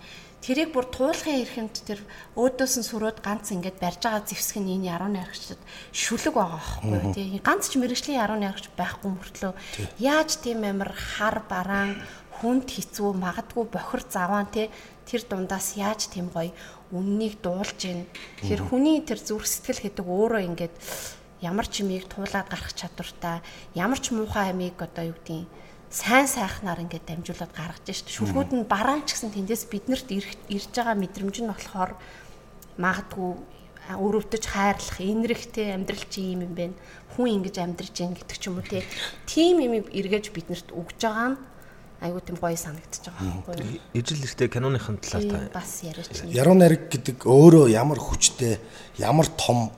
тэрийг 0.42 0.74
бүр 0.74 0.90
туулахын 0.90 1.38
эрхэнд 1.38 1.74
тэр 1.86 2.00
өөдөөс 2.34 2.74
нь 2.82 2.88
сүрөөд 2.90 3.22
ганц 3.22 3.54
ингээд 3.54 3.78
барьж 3.78 4.02
байгаа 4.02 4.26
зэвсэг 4.26 4.58
нь 4.58 4.74
энэ 4.74 4.90
яруу 4.90 5.10
найрагчд 5.14 5.60
шүлэг 5.94 6.34
байгаа 6.34 6.58
байхгүй 6.58 7.14
тий? 7.14 7.38
Ганц 7.38 7.70
ч 7.70 7.78
мэрэгжлийн 7.78 8.18
яруу 8.18 8.38
найрагч 8.42 8.66
байхгүй 8.74 9.10
мөртлөө. 9.14 9.54
Яаж 10.02 10.42
тийм 10.42 10.66
амар 10.66 10.90
хар 10.90 11.46
бараан 11.46 12.02
хүнд 12.42 12.66
хэцүү 12.66 13.14
магадгүй 13.14 13.64
бохир 13.70 14.02
заваан 14.10 14.50
тий 14.50 14.66
тэр 15.06 15.22
дундаас 15.30 15.78
яаж 15.78 16.10
тийм 16.10 16.26
гоё 16.34 16.50
үннийг 16.90 17.38
дуулж 17.38 17.78
гин. 17.78 18.10
Тэгэхээр 18.42 18.62
хүний 18.66 18.98
тэр 19.06 19.22
зүрх 19.22 19.46
сэтгэл 19.46 19.86
гэдэг 19.86 20.02
өөрөө 20.02 20.42
ингээд 20.50 20.74
ямар 21.46 21.66
ч 21.70 21.86
юмыг 21.86 22.10
туулаад 22.10 22.50
гарах 22.50 22.74
чадвартай, 22.74 23.40
ямар 23.78 24.02
ч 24.02 24.10
муухай 24.10 24.50
амийг 24.50 24.74
одоо 24.82 25.14
юу 25.14 25.16
гэдгийг 25.22 25.46
сайн 25.92 26.26
сайхнаар 26.26 26.82
ингээд 26.82 27.06
дамжуулаад 27.06 27.52
гаргаж 27.54 27.86
шít. 27.86 28.10
Шүлгүүд 28.10 28.50
нь 28.58 28.66
бараан 28.66 29.06
ч 29.06 29.14
гэсэн 29.14 29.32
тэндээс 29.34 29.70
биднэрт 29.70 30.08
ирж 30.10 30.70
байгаа 30.74 30.96
мэдрэмж 30.98 31.36
нь 31.44 31.50
болохоор 31.52 31.94
магадгүй 32.80 33.30
өрөвдөж 33.92 34.44
хайрлах, 34.46 34.98
инэрэхтэй 35.02 35.74
амьдрал 35.74 36.06
чи 36.08 36.32
юм 36.32 36.46
юм 36.46 36.54
бэ. 36.54 36.72
Хүн 37.18 37.42
ингэж 37.42 37.56
амьдрж 37.60 37.92
гин 37.92 38.14
гэдэг 38.14 38.38
ч 38.38 38.48
юм 38.48 38.62
уу 38.62 38.66
тийм 39.26 39.60
юм 39.60 39.84
эргэж 39.90 40.32
биднэрт 40.32 40.70
өгж 40.72 40.98
байгаа 41.02 41.28
нь 41.34 41.38
айгуу 42.02 42.20
тийм 42.20 42.36
гоё 42.36 42.58
санагдчихж 42.58 43.06
байгаа 43.14 43.30
байхгүй 43.46 43.62
юу. 43.62 43.80
Ижил 43.94 44.24
ихтэй 44.26 44.48
киноныхын 44.50 44.98
талаар 44.98 45.50
та 45.50 45.60
бас 45.62 45.82
яриач 45.86 46.10
нэг. 46.10 46.34
Яруу 46.34 46.54
найраг 46.58 46.90
гэдэг 46.90 47.22
өөрөө 47.22 47.70
ямар 47.70 48.02
хүчтэй, 48.02 48.58
ямар 48.98 49.30
том 49.38 49.70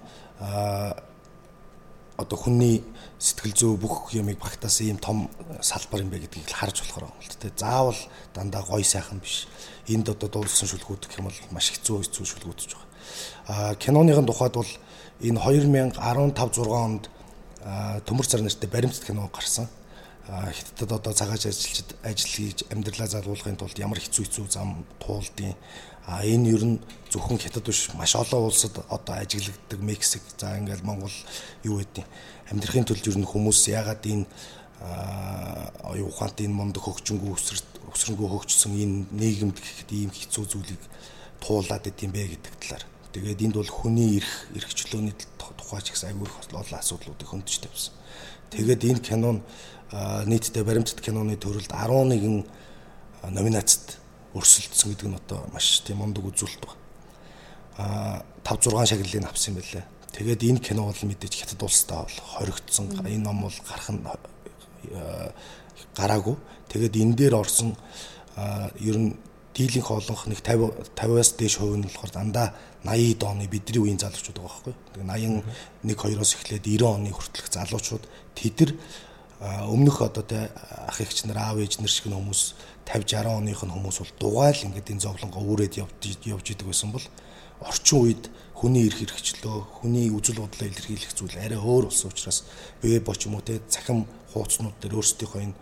одоо 2.16 2.38
хүний 2.38 2.80
сэтгэл 3.18 3.54
зүй 3.54 3.76
бүх 3.76 4.14
юмыг 4.16 4.40
багтаасан 4.40 4.94
ийм 4.94 4.98
том 4.98 5.28
салбар 5.60 6.00
юм 6.00 6.10
бэ 6.10 6.24
гэдгийг 6.24 6.48
харж 6.48 6.80
болохоор 6.80 7.10
юм 7.10 7.16
л 7.20 7.36
тэ. 7.36 7.52
Заавал 7.56 8.00
дандаа 8.32 8.64
гоё 8.64 8.84
сайхан 8.84 9.20
биш. 9.20 9.48
Энд 9.88 10.08
одоо 10.08 10.28
дуулсан 10.28 10.68
шүлгүүд 10.68 11.10
гэх 11.10 11.18
юм 11.20 11.28
бол 11.28 11.40
маш 11.52 11.74
хэцүү 11.76 12.08
хэцүү 12.08 12.24
шүлгүүдж 12.24 12.72
байгаа. 12.72 12.88
Аа 13.50 13.74
киноныхын 13.76 14.26
тухайд 14.26 14.54
бол 14.56 14.72
энэ 15.20 15.38
2015 15.42 16.00
6 16.00 16.72
онд 16.72 17.10
төмөр 18.06 18.26
цар 18.28 18.40
нэртэй 18.44 18.70
баримтат 18.70 19.04
кино 19.04 19.28
гарсан 19.32 19.68
хятадд 20.28 20.92
одоо 20.92 21.12
цагааж 21.12 21.46
ажиллаж 21.46 21.84
ажил 22.02 22.32
хийж 22.32 22.64
амьдралаа 22.72 23.08
залгуулахын 23.08 23.60
тулд 23.60 23.76
ямар 23.78 24.00
хэцүү 24.00 24.24
хэцүү 24.24 24.46
зам 24.48 24.84
туулдیں۔ 24.98 25.52
А 26.06 26.24
энэ 26.24 26.48
ер 26.52 26.64
нь 26.64 26.80
зөвхөн 27.12 27.40
хятад 27.40 27.64
биш 27.64 27.92
маш 27.92 28.16
олон 28.16 28.48
улсад 28.48 28.76
одоо 28.88 29.14
ажиглагддаг 29.20 29.80
Мексик 29.80 30.22
за 30.36 30.56
ингээл 30.56 30.84
Монгол 30.84 31.12
юу 31.64 31.80
гэдэг 31.80 32.04
амьдрахын 32.50 32.84
тулд 32.84 33.04
ер 33.04 33.18
нь 33.20 33.28
хүмүүс 33.28 33.68
ягаад 33.68 34.04
энэ 34.04 34.24
оюун 35.84 36.08
ухаант 36.08 36.40
энэ 36.40 36.56
мундаг 36.56 36.84
хөгжингүү 36.84 37.32
өсрөнгөө 37.92 38.28
хөгжсөн 38.32 38.72
энэ 38.80 38.96
нийгэмд 39.12 39.56
гэхэд 39.60 39.90
ийм 39.92 40.12
хэцүү 40.12 40.44
зүйлийг 40.44 40.82
туулаад 41.40 41.88
идэм 41.88 42.12
бэ 42.12 42.36
гэдэг 42.36 42.54
талаар. 42.60 42.84
Тэгээд 43.12 43.44
энд 43.44 43.56
бол 43.56 43.70
хүний 43.70 44.18
эрх 44.18 44.32
эрхчлөөний 44.56 45.14
тухай 45.38 45.80
ч 45.80 45.94
гэсэн 45.94 46.16
их 46.20 46.36
олон 46.52 46.80
асуудлуудыг 46.80 47.28
хөндөж 47.28 47.56
тавьсан. 47.62 47.94
Тэгээд 48.50 48.82
энэ 48.84 49.00
кино 49.00 49.30
нь 49.38 49.42
нийтдээ 49.94 50.64
баримтат 50.66 50.98
киноны 51.00 51.38
төрөлд 51.38 51.70
11 51.70 52.42
номинацид 53.30 53.98
өрсөлдсөн 54.34 54.90
гэдэг 54.90 55.08
нь 55.08 55.18
одоо 55.22 55.46
маш 55.54 55.80
тийм 55.86 56.02
мундаг 56.02 56.26
үзүүлэлт 56.26 56.66
байна. 56.66 56.82
А 57.78 58.24
5 58.42 58.74
6 58.74 58.90
шагналыг 58.90 59.24
авсан 59.30 59.54
юм 59.54 59.62
байлаа. 59.62 59.84
Тэгээд 60.14 60.42
энэ 60.42 60.60
кино 60.62 60.90
бол 60.90 61.02
мэдээж 61.06 61.34
хятад 61.38 61.62
улстай 61.62 61.98
бол 62.02 62.18
хоригдсон. 62.34 62.90
Энэ 63.06 63.22
ном 63.22 63.46
бол 63.46 63.58
гарах 63.62 63.90
нь 63.94 64.02
гараагүй. 65.94 66.36
Тэгээд 66.68 66.94
энэ 66.98 67.14
дээр 67.14 67.34
орсон 67.38 67.78
ер 68.82 68.96
нь 68.98 69.14
дийлэнх 69.54 69.90
олонх 69.90 70.26
нэг 70.26 70.42
50 70.42 70.98
50-аас 70.98 71.30
дээш 71.38 71.54
хувь 71.62 71.78
нь 71.78 71.86
болохоор 71.86 72.10
дандаа 72.10 72.54
80 72.82 73.22
оны 73.22 73.46
бидний 73.46 73.78
үеийн 73.78 74.02
залуучууд 74.02 74.38
байгаа 74.42 74.50
байхгүй. 74.50 74.74
Тэгээд 74.98 75.42
81 75.86 75.94
2-оос 75.94 76.30
эхлээд 76.34 76.66
90 76.66 76.82
оны 76.82 77.10
хүртэлх 77.14 77.48
залуучууд 77.54 78.04
тэд 78.34 78.58
нар 78.58 78.70
өмнөх 79.44 80.00
одоо 80.00 80.24
тэ 80.24 80.48
ах 80.88 81.00
эгч 81.00 81.28
нар 81.28 81.38
аав 81.38 81.60
ээж 81.60 81.78
нар 81.84 81.92
шиг 81.92 82.08
хүмүүс 82.08 82.56
50 82.88 83.12
60 83.12 83.28
оных 83.28 83.60
нь 83.64 83.74
хүмүүс 83.76 83.98
бол 84.00 84.12
дугайл 84.20 84.64
ингээд 84.64 84.92
энэ 84.92 85.04
зовлонгоо 85.04 85.42
үүрээд 85.44 85.84
явж 85.84 86.00
явж 86.24 86.46
идэг 86.48 86.68
байсан 86.68 86.92
бол 86.92 87.04
орчин 87.60 87.98
үед 88.00 88.24
хүний 88.56 88.88
эрх 88.88 89.04
хэрэгчлөө 89.04 89.84
хүний 89.84 90.08
үзэл 90.08 90.40
бодлоо 90.40 90.68
илэрхийлэх 90.68 91.12
зүйл 91.12 91.36
арай 91.36 91.60
өөр 91.60 91.88
болсон 91.88 92.08
учраас 92.12 92.44
бие 92.80 93.00
боч 93.00 93.28
юм 93.28 93.36
уу 93.36 93.44
те 93.44 93.60
цахим 93.68 94.08
хууцнууд 94.32 94.76
дээр 94.80 94.96
өөрсдийнхөө 94.96 95.40
энэ 95.44 95.56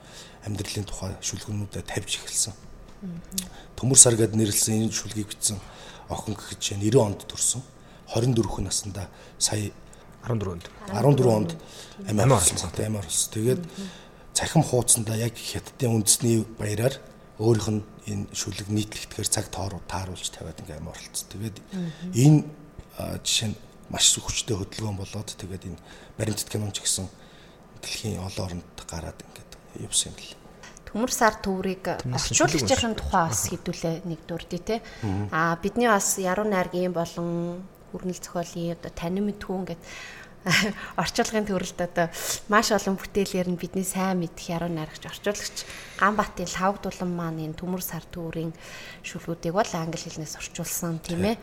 амьдралын 0.46 0.86
тухай 0.86 1.12
шүлгэнүүдэд 1.22 1.86
тавьж 1.86 2.22
эхэлсэн. 2.22 2.54
Төмөр 3.78 3.98
сар 3.98 4.14
гэд 4.14 4.34
нэрлсэн 4.34 4.86
энэ 4.86 4.94
шүлгийг 4.94 5.30
бичсэн 5.30 5.58
охин 6.10 6.36
чинь 6.58 6.82
90 6.82 7.02
онд 7.02 7.20
төрсэн. 7.26 7.62
24 8.14 8.62
наснда 8.62 9.08
сая 9.38 9.70
14 10.26 10.52
онд 10.54 10.64
14 10.88 11.26
онд 11.26 11.50
амиа 12.06 12.36
орсон 12.36 12.70
амиа 12.78 13.02
орсон. 13.02 13.32
Тэгээд 13.34 13.62
цахим 14.32 14.62
хуудсандаа 14.62 15.16
яг 15.16 15.34
хятадын 15.34 16.02
үндэсний 16.02 16.46
баяраар 16.58 16.96
өөрийнх 17.38 17.70
нь 17.70 17.82
энэ 18.06 18.24
шүлэг 18.32 18.68
нийтлэгдэхээр 18.70 19.28
цаг 19.28 19.46
тооруу 19.50 19.82
тааруулж 19.90 20.30
тавиад 20.30 20.62
ингээм 20.62 20.86
амиа 20.86 20.94
оролцсон. 20.94 21.28
Тэгээд 21.32 21.56
энэ 22.14 22.38
жишээ 23.26 23.48
нь 23.50 23.56
маш 23.90 24.14
хүчтэй 24.14 24.56
хөдөлгөөн 24.56 24.98
болоод 25.00 25.28
тэгээд 25.36 25.68
энэ 25.68 25.80
баримтат 26.16 26.48
киноч 26.48 26.80
гэсэн 26.80 27.06
дэлхийн 27.82 28.22
олон 28.22 28.62
оронд 28.62 28.78
гараад 28.86 29.18
ингээд 29.20 29.52
явсан 29.84 30.14
юм 30.14 30.18
л. 30.22 30.36
Төмөр 30.92 31.12
сар 31.12 31.34
төврийг 31.40 31.84
орчуулагчийн 32.04 32.96
тухай 32.96 33.24
бас 33.28 33.48
хэдүүлээ 33.48 34.04
нэг 34.04 34.20
дурдъя 34.28 34.60
те. 34.60 34.76
Аа 35.32 35.56
бидний 35.56 35.88
бас 35.88 36.20
яруу 36.20 36.44
найргийн 36.44 36.92
болон 36.92 37.64
хүрнэл 37.92 38.18
зохиолын 38.18 38.72
одоо 38.74 38.90
танин 38.96 39.28
мэдхүү 39.28 39.56
ингээд 39.60 39.82
орчуулгын 41.02 41.46
төрөлд 41.46 41.80
одоо 41.86 42.06
маш 42.50 42.74
олон 42.74 42.98
бүтээлээр 42.98 43.48
нь 43.52 43.60
бидний 43.60 43.86
сайн 43.86 44.18
мэдэх 44.18 44.50
яруу 44.50 44.70
найрагч 44.72 45.06
орчуулагч 45.06 45.56
Ганбатын 46.02 46.50
лавг 46.58 46.82
дулан 46.82 47.12
маань 47.14 47.44
энэ 47.46 47.54
төмөр 47.54 47.78
сар 47.78 48.02
төврийн 48.10 48.50
шүлгүүдийг 49.06 49.54
бол 49.54 49.72
англи 49.78 50.02
хэлнээс 50.02 50.42
орчуулсан 50.42 50.98
тийм 50.98 51.22
ээ. 51.30 51.36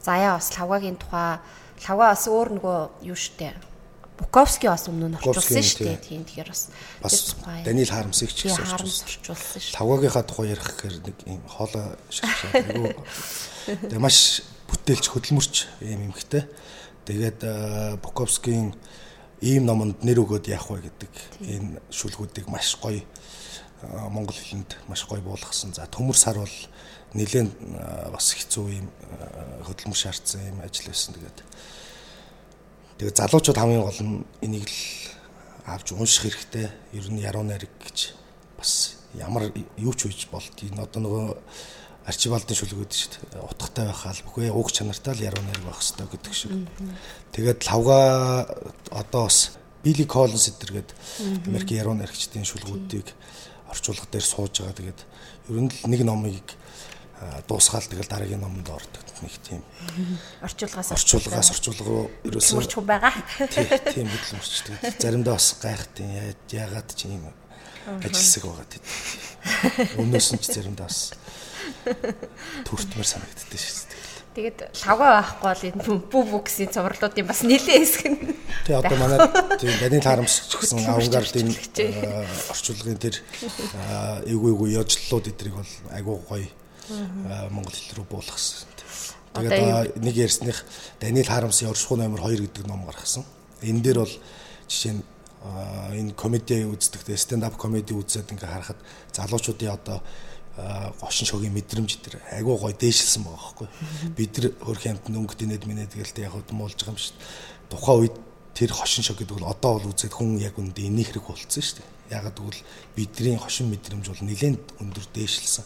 Заяа 0.00 0.40
бас 0.40 0.48
лавгагийн 0.56 0.96
тухай 0.96 1.36
лавга 1.84 2.16
бас 2.16 2.24
өөр 2.24 2.48
нөгөө 2.56 2.78
юу 3.12 3.18
штэ 3.18 3.52
Буковский 4.16 4.72
бас 4.72 4.88
өмнө 4.88 5.12
нь 5.12 5.16
орчуулсан 5.20 5.60
шүү 5.60 5.84
дээ. 5.92 6.00
Тийм 6.00 6.24
тэгэхээр 6.24 6.48
бас 6.48 6.72
бас 7.04 7.36
Даниэл 7.68 7.92
Харамсыг 7.92 8.32
ч 8.32 8.48
гэсэн 8.48 8.64
орчуулсан 8.64 9.60
шүү. 9.60 9.76
Лавгагийнхаа 9.76 10.24
тухай 10.24 10.56
ярих 10.56 10.64
гэхээр 10.64 10.96
нэг 11.04 11.16
юм 11.28 11.44
хоолой 11.44 12.00
шиг 12.08 12.24
шаадаг. 12.24 12.96
Тэгээ 13.92 14.00
маш 14.00 14.40
бүтээлч 14.68 15.04
хөдөлмөрч 15.10 15.54
юм 15.82 16.10
юмхтэй. 16.10 16.46
Тэгээд 17.06 18.00
Буковскийн 18.02 18.74
ийм 19.40 19.66
номонд 19.66 20.02
нэр 20.02 20.24
өгөөд 20.24 20.48
яах 20.50 20.70
вэ 20.70 20.88
гэдэг 20.90 21.12
энэ 21.44 21.80
шүлгүүдийг 21.92 22.48
маш 22.48 22.74
гоё 22.80 23.04
монгол 24.10 24.34
хэлэнд 24.34 24.76
маш 24.88 25.04
гоё 25.04 25.20
буулгасан. 25.20 25.74
За 25.76 25.86
төмөр 25.86 26.16
сар 26.16 26.40
бол 26.40 26.56
нэлээд 27.14 27.52
бас 28.10 28.32
хэцүү 28.32 28.66
юм 28.80 28.88
хөдөлмөр 29.68 29.98
шаардсан 29.98 30.40
юм 30.50 30.58
ажил 30.64 30.88
байсан. 30.88 31.14
Тэгээд 31.14 31.38
тэгээд 32.98 33.16
залуучууд 33.20 33.60
хамгийн 33.60 33.84
гол 33.84 34.00
нь 34.02 34.24
энийг 34.40 34.66
л 34.66 34.80
авч 35.66 35.92
унших 35.92 36.26
хэрэгтэй. 36.26 36.72
Ер 36.96 37.06
нь 37.12 37.20
яруу 37.20 37.44
найраг 37.44 37.70
гэж 37.84 38.16
бас 38.56 38.96
ямар 39.14 39.52
юу 39.76 39.92
ч 39.92 40.08
үеж 40.08 40.32
болдгийг 40.32 40.74
одоо 40.80 41.00
нөгөө 41.04 41.26
арчибалдын 42.06 42.54
шүлгүүд 42.54 42.92
шүү 42.94 43.10
дээ. 43.34 43.42
Утгатай 43.42 43.86
байх 43.90 44.02
албагүй, 44.06 44.50
уг 44.54 44.70
чанартай 44.70 45.14
л 45.18 45.26
яруу 45.26 45.42
найраг 45.42 45.66
байх 45.66 45.82
хэрэгтэй 45.82 46.06
гэдэг 46.06 46.34
шиг. 46.34 46.52
Тэгээд 47.34 47.60
лавга 47.66 48.46
одоо 48.94 49.26
бас 49.26 49.58
Билли 49.82 50.06
Коллинс 50.06 50.46
эдэргээд 50.54 50.94
Америк 51.50 51.70
яруу 51.74 51.98
найрагчдын 51.98 52.46
шүлгүүдийг 52.46 53.10
орчуулга 53.70 54.06
дээр 54.06 54.22
сууж 54.22 54.62
байгаа. 54.62 54.78
Тэгээд 54.78 55.00
ер 55.50 55.60
нь 55.66 55.70
л 55.70 55.90
нэг 55.90 56.02
номыг 56.06 56.46
дуусгаал 57.48 57.86
тэгэл 57.90 58.06
дараагийн 58.06 58.42
номонд 58.42 58.68
ордог 58.70 59.04
нэг 59.22 59.34
тийм 59.40 59.62
орчуулгаас 60.44 60.92
орчуулгаас 60.92 61.50
орчуулга 61.50 61.84
руу 61.84 62.06
ерөөсөө 62.28 62.84
байгаа. 62.84 63.14
Тийм 63.90 64.06
хөдөлмөрч. 64.12 64.54
Тэгээд 64.68 65.00
заримдаа 65.00 65.34
бас 65.40 65.56
гайхтیں۔ 65.56 66.36
Яагаад 66.52 66.90
ч 66.92 67.08
юм 67.08 67.32
ажилласаг 68.04 68.44
байгаа 68.44 68.66
тийм. 68.68 68.84
Өмнөөс 70.02 70.28
нь 70.36 70.42
ч 70.44 70.46
заримдаа 70.52 70.86
бас 70.86 71.16
төртмөр 72.66 73.06
санагддээ 73.06 73.60
шүү 73.60 73.84
дээ. 73.86 74.04
Тэгээд 74.36 74.58
лавга 74.84 75.06
байхгүй 75.16 75.48
бол 75.48 75.64
энэ 75.64 75.84
бүү 76.12 76.22
бүксийн 76.28 76.68
цувралуудын 76.68 77.24
бас 77.24 77.40
нэлээд 77.40 77.80
хэсэг 77.80 78.04
нь. 78.12 78.36
Тэгээ 78.68 78.80
одоо 78.84 78.96
манай 79.00 79.18
тийм 79.56 79.72
данийн 79.80 80.04
харамсч 80.04 80.52
гэсэн 80.52 80.84
авангардын 80.92 81.48
орчуулгын 82.52 83.00
тэр 83.00 83.16
эвгүй 84.28 84.50
эвгүй 84.52 84.70
яжллууд 84.76 85.32
эдрийг 85.32 85.56
бол 85.56 85.72
айгуу 85.96 86.20
гоё 86.28 86.44
монгол 87.48 87.72
хэл 87.72 87.96
рүү 87.96 88.06
буулгасан. 88.12 88.68
Тэгээд 89.36 90.00
нэг 90.00 90.14
ярьсных 90.16 90.64
Даниэл 91.00 91.28
Харамсын 91.28 91.68
оршихуй 91.68 91.98
номер 92.00 92.24
2 92.24 92.48
гэдэг 92.48 92.64
ном 92.66 92.86
гаргасан. 92.88 93.24
Энэ 93.60 93.82
дээр 93.84 93.98
бол 94.04 94.14
жишээ 94.68 94.92
нь 94.96 95.02
энэ 95.92 96.12
комеди 96.16 96.64
үздэг, 96.64 97.04
stand 97.16 97.44
up 97.44 97.60
comedy 97.60 97.92
үзээд 97.92 98.32
ингээ 98.32 98.48
харахад 98.48 98.80
залуучуудын 99.12 99.76
одоо 99.76 100.00
гошин 100.56 101.26
шогийн 101.28 101.52
мэдрэмж 101.52 102.00
дээр 102.00 102.16
айгуу 102.32 102.56
гой 102.56 102.72
дээшилсэн 102.72 103.22
байгаа 103.28 103.40
байхгүй. 103.44 103.68
Бид 104.16 104.32
нар 104.40 104.46
хөрх 104.64 104.82
хамт 104.82 105.04
өнгөт 105.12 105.44
инээд 105.44 105.64
минээд 105.68 105.92
гэлтэй 105.92 106.24
яг 106.24 106.34
удмуулж 106.34 106.80
байгаа 106.80 106.96
юм 106.96 107.00
шүү 107.00 107.12
дээ. 107.12 107.28
Тухайн 107.68 108.00
үед 108.00 108.16
тэр 108.56 108.72
хошин 108.72 109.04
шог 109.04 109.20
гэдэг 109.20 109.36
бол 109.36 109.52
одоо 109.52 109.72
бол 109.76 109.92
үзээд 109.92 110.16
хүн 110.16 110.40
яг 110.40 110.56
үндэ 110.56 110.88
энийг 110.88 111.12
хэрэг 111.12 111.28
болцсон 111.28 111.60
шүү 111.60 111.76
дээ. 111.76 112.16
Ягаад 112.16 112.40
гэвэл 112.40 112.62
бидний 112.96 113.36
хошин 113.36 113.68
мэдрэмж 113.68 114.06
бол 114.08 114.24
нэлээд 114.24 114.64
өндөр 114.80 115.06
дээшилсэн. 115.12 115.64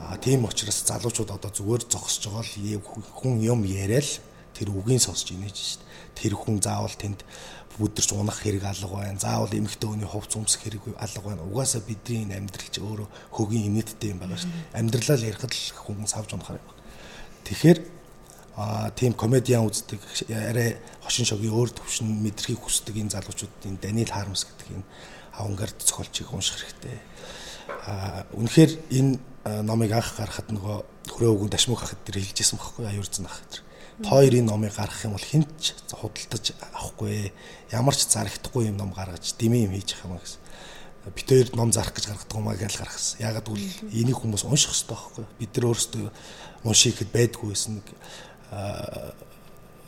А 0.00 0.16
тийм 0.16 0.48
учраас 0.48 0.80
залуучууд 0.88 1.30
одоо 1.30 1.50
зүгээр 1.52 1.84
зогсож 1.84 2.32
байгаа 2.32 2.48
л 2.48 2.80
хүн 3.12 3.44
юм 3.44 3.60
яриад 3.68 4.08
тэр 4.56 4.72
үгийн 4.72 5.02
сонсч 5.04 5.36
инээж 5.36 5.52
шүү 5.52 5.78
дээ. 5.84 5.92
Тэр 6.16 6.32
хүн 6.40 6.64
заавал 6.64 6.96
тэнд 6.96 7.20
бүдэрч 7.78 8.10
унах 8.14 8.38
хэрэг 8.42 8.64
алга 8.64 8.88
байна. 8.94 9.18
Заавал 9.18 9.50
эмэгтэй 9.50 9.88
хүний 9.88 10.06
хувц 10.06 10.36
өмсөх 10.38 10.62
хэрэг 10.62 10.94
алга 10.98 11.20
байна. 11.24 11.42
Угаасаа 11.42 11.82
бидний 11.82 12.22
энэ 12.24 12.38
амьдрал 12.38 12.70
ч 12.70 12.78
өөрөө 12.78 13.08
хөгийн 13.34 13.68
инээдтэй 13.74 14.14
юм 14.14 14.22
байгаа 14.22 14.38
шүү. 14.38 14.52
Амьдралаа 14.78 15.18
ярихад 15.18 15.52
л 15.52 15.74
хүн 15.82 16.06
савж 16.06 16.30
унахаар 16.34 16.62
байна. 16.62 16.78
Тэгэхээр 17.44 17.78
а 18.56 18.90
тийм 18.94 19.12
комедиан 19.18 19.66
үздэг 19.66 19.98
арай 20.30 20.78
хошин 21.02 21.26
шогийн 21.26 21.50
өөр 21.50 21.74
төвшин 21.74 22.06
мэдрхийг 22.22 22.62
хүсдэг 22.62 22.94
энэ 22.94 23.10
залуучуудын 23.18 23.82
Даниэл 23.82 24.14
Хармс 24.14 24.46
гэдэг 24.46 24.78
энэ 24.78 24.86
авангард 25.34 25.78
зохиолчийг 25.82 26.30
унших 26.30 26.62
хэрэгтэй. 26.62 26.98
а 27.86 28.24
үнэхээр 28.30 28.72
энэ 28.94 29.18
номыг 29.66 29.90
анх 29.90 30.14
гаргахад 30.14 30.54
нөгөө 30.54 30.76
хүрээ 31.10 31.30
өгөн 31.34 31.50
ташмуг 31.50 31.80
хахад 31.82 31.98
тэр 32.06 32.22
хэлжсэн 32.22 32.60
байхгүй 32.60 32.86
аюур 32.86 33.08
зэн 33.10 33.26
ах 33.26 33.42
тэр 33.50 33.63
хоёрын 34.02 34.46
номыг 34.46 34.74
гаргах 34.74 35.04
юм 35.04 35.14
бол 35.14 35.22
хинч 35.22 35.74
худалдаж 35.94 36.52
авахгүй 36.74 37.30
ямар 37.70 37.94
ч 37.94 38.10
зарагдахгүй 38.10 38.74
юм 38.74 38.76
ном 38.76 38.90
гаргаж 38.90 39.34
дэмий 39.38 39.64
юм 39.66 39.74
хийж 39.78 39.94
явах 39.94 40.18
юм 40.18 40.18
гэсэн. 40.18 40.40
Бид 41.14 41.28
хоёр 41.28 41.48
ном 41.54 41.70
зарах 41.70 41.94
гэж 41.94 42.06
гаргадаг 42.10 42.34
юм 42.34 42.48
аа 42.48 42.56
гэж 42.58 42.74
гаргасан. 42.74 43.20
Ягаад 43.22 43.46
гэвэл 43.46 43.94
энийг 43.94 44.18
хүмүүс 44.18 44.42
унших 44.48 44.72
хэрэгтэй 44.74 44.96
байхгүй. 44.96 45.24
Бид 45.38 45.52
нар 45.54 45.66
өөрсдөө 45.70 46.04
уншихэд 46.64 47.10
байдгүй 47.12 47.48
байсан 47.54 47.78
нэг 47.78 47.86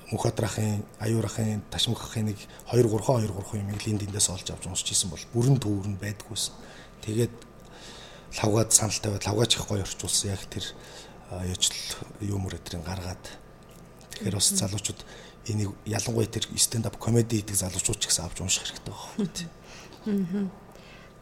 Мухадрахын, 0.06 0.86
Аюурахын, 1.02 1.62
Ташмухахын 1.66 2.30
нэг 2.30 2.38
2 2.70 2.78
3 2.78 3.26
2 3.26 3.26
3 3.26 3.58
юм 3.58 3.70
энд 3.74 4.06
эндээс 4.06 4.30
олж 4.30 4.46
авч 4.54 4.70
уншиж 4.70 4.94
исэн 4.94 5.10
бол 5.10 5.24
бүрэн 5.34 5.58
төвөр 5.58 5.88
нь 5.90 5.98
байдгүйсэн. 5.98 6.54
Тэгээд 7.02 7.34
лавгаад 8.38 8.70
саналтай 8.70 9.10
байд 9.10 9.26
лавгаач 9.26 9.52
их 9.58 9.66
гоё 9.66 9.82
орчуулсан 9.82 10.30
яг 10.30 10.46
тэр 10.46 10.62
яжл 11.42 11.74
юмөр 12.22 12.54
өдрийн 12.54 12.86
гаргаад 12.86 13.24
Тэгэхээр 14.16 14.36
бас 14.36 14.48
залуучууд 14.56 15.00
энийг 15.52 15.70
ялангуяа 15.84 16.26
тэр 16.26 16.48
stand 16.56 16.88
up 16.88 16.96
comedy 16.96 17.44
гэдэг 17.44 17.56
залуучууд 17.56 18.00
ч 18.00 18.08
гэсэн 18.08 18.24
авч 18.24 18.40
унших 18.40 18.64
хэрэгтэй 18.64 18.94
байна 18.96 19.30
тийм. 19.36 20.50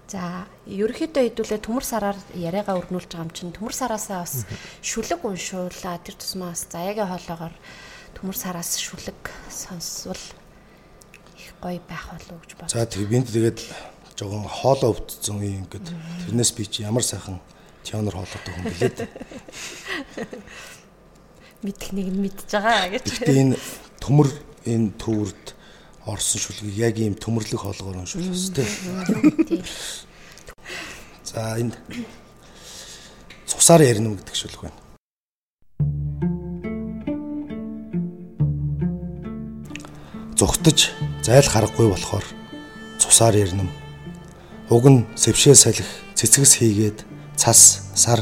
За, 0.04 0.44
ерөөхдөө 0.68 1.32
хэдүүлээ 1.32 1.60
төмөр 1.64 1.84
сараар 1.84 2.18
яриагаа 2.36 2.76
өрнүүлж 2.76 3.08
байгаа 3.08 3.24
юм 3.24 3.32
чинь 3.32 3.56
төмөр 3.56 3.72
сараасаа 3.72 4.20
бас 4.20 4.44
шүлэг 4.84 5.24
уншуулаа. 5.24 5.96
Тэр 6.04 6.20
тусмаа 6.20 6.52
бас 6.52 6.68
заяагийн 6.68 7.08
хоолоогоор 7.08 7.56
төмөр 8.12 8.36
сараас 8.36 8.76
шүлэг 8.76 9.32
сонсвол 9.48 10.20
их 11.40 11.56
гоё 11.56 11.80
байх 11.88 12.04
болов 12.12 12.36
уу 12.36 12.42
гэж 12.44 12.52
бодлоо. 12.52 12.76
За, 12.76 12.84
тэг 12.84 13.08
бинд 13.08 13.32
тэгээд 13.32 13.64
жоохон 14.12 14.44
хоолоо 14.44 14.92
өвдсөн 14.92 15.40
юм 15.40 15.64
ингээд 15.64 15.88
тэрнээс 16.28 16.52
би 16.52 16.68
чи 16.68 16.84
ямар 16.84 17.02
сайхан 17.02 17.40
теонор 17.80 18.20
хоолойтой 18.20 18.52
хүн 18.52 18.64
билээд. 18.68 18.98
мэдэх 21.64 21.96
нэг 21.96 22.08
нь 22.12 22.20
мэдж 22.20 22.52
байгаа 22.52 22.92
гэж. 22.92 23.04
Гэхдээ 23.24 23.40
энэ 23.40 23.56
төмөр 24.04 24.28
энэ 24.68 24.92
төвөрд 25.00 25.44
орсон 26.04 26.40
шүлгийг 26.44 26.76
яг 26.76 26.96
ийм 27.00 27.16
төмөрлөг 27.16 27.56
хоолгоор 27.56 28.04
уншуулсан 28.04 28.52
тийм. 28.52 29.64
За 31.24 31.56
энэ 31.56 31.72
цусаар 33.48 33.80
ярина 33.80 34.12
гэдэг 34.12 34.36
шүлэг 34.36 34.60
байна. 34.68 34.80
Зүгтж 40.36 40.92
зайл 41.24 41.48
харахгүй 41.48 41.88
болохоор 41.88 42.26
цусаар 43.00 43.40
ярина. 43.40 43.64
Уг 44.68 44.84
нь 44.92 45.08
сэвшээ 45.16 45.56
салхи 45.56 45.84
цэцгэс 46.12 46.60
хийгээд 46.60 47.08
цас 47.40 47.88
сар 47.96 48.20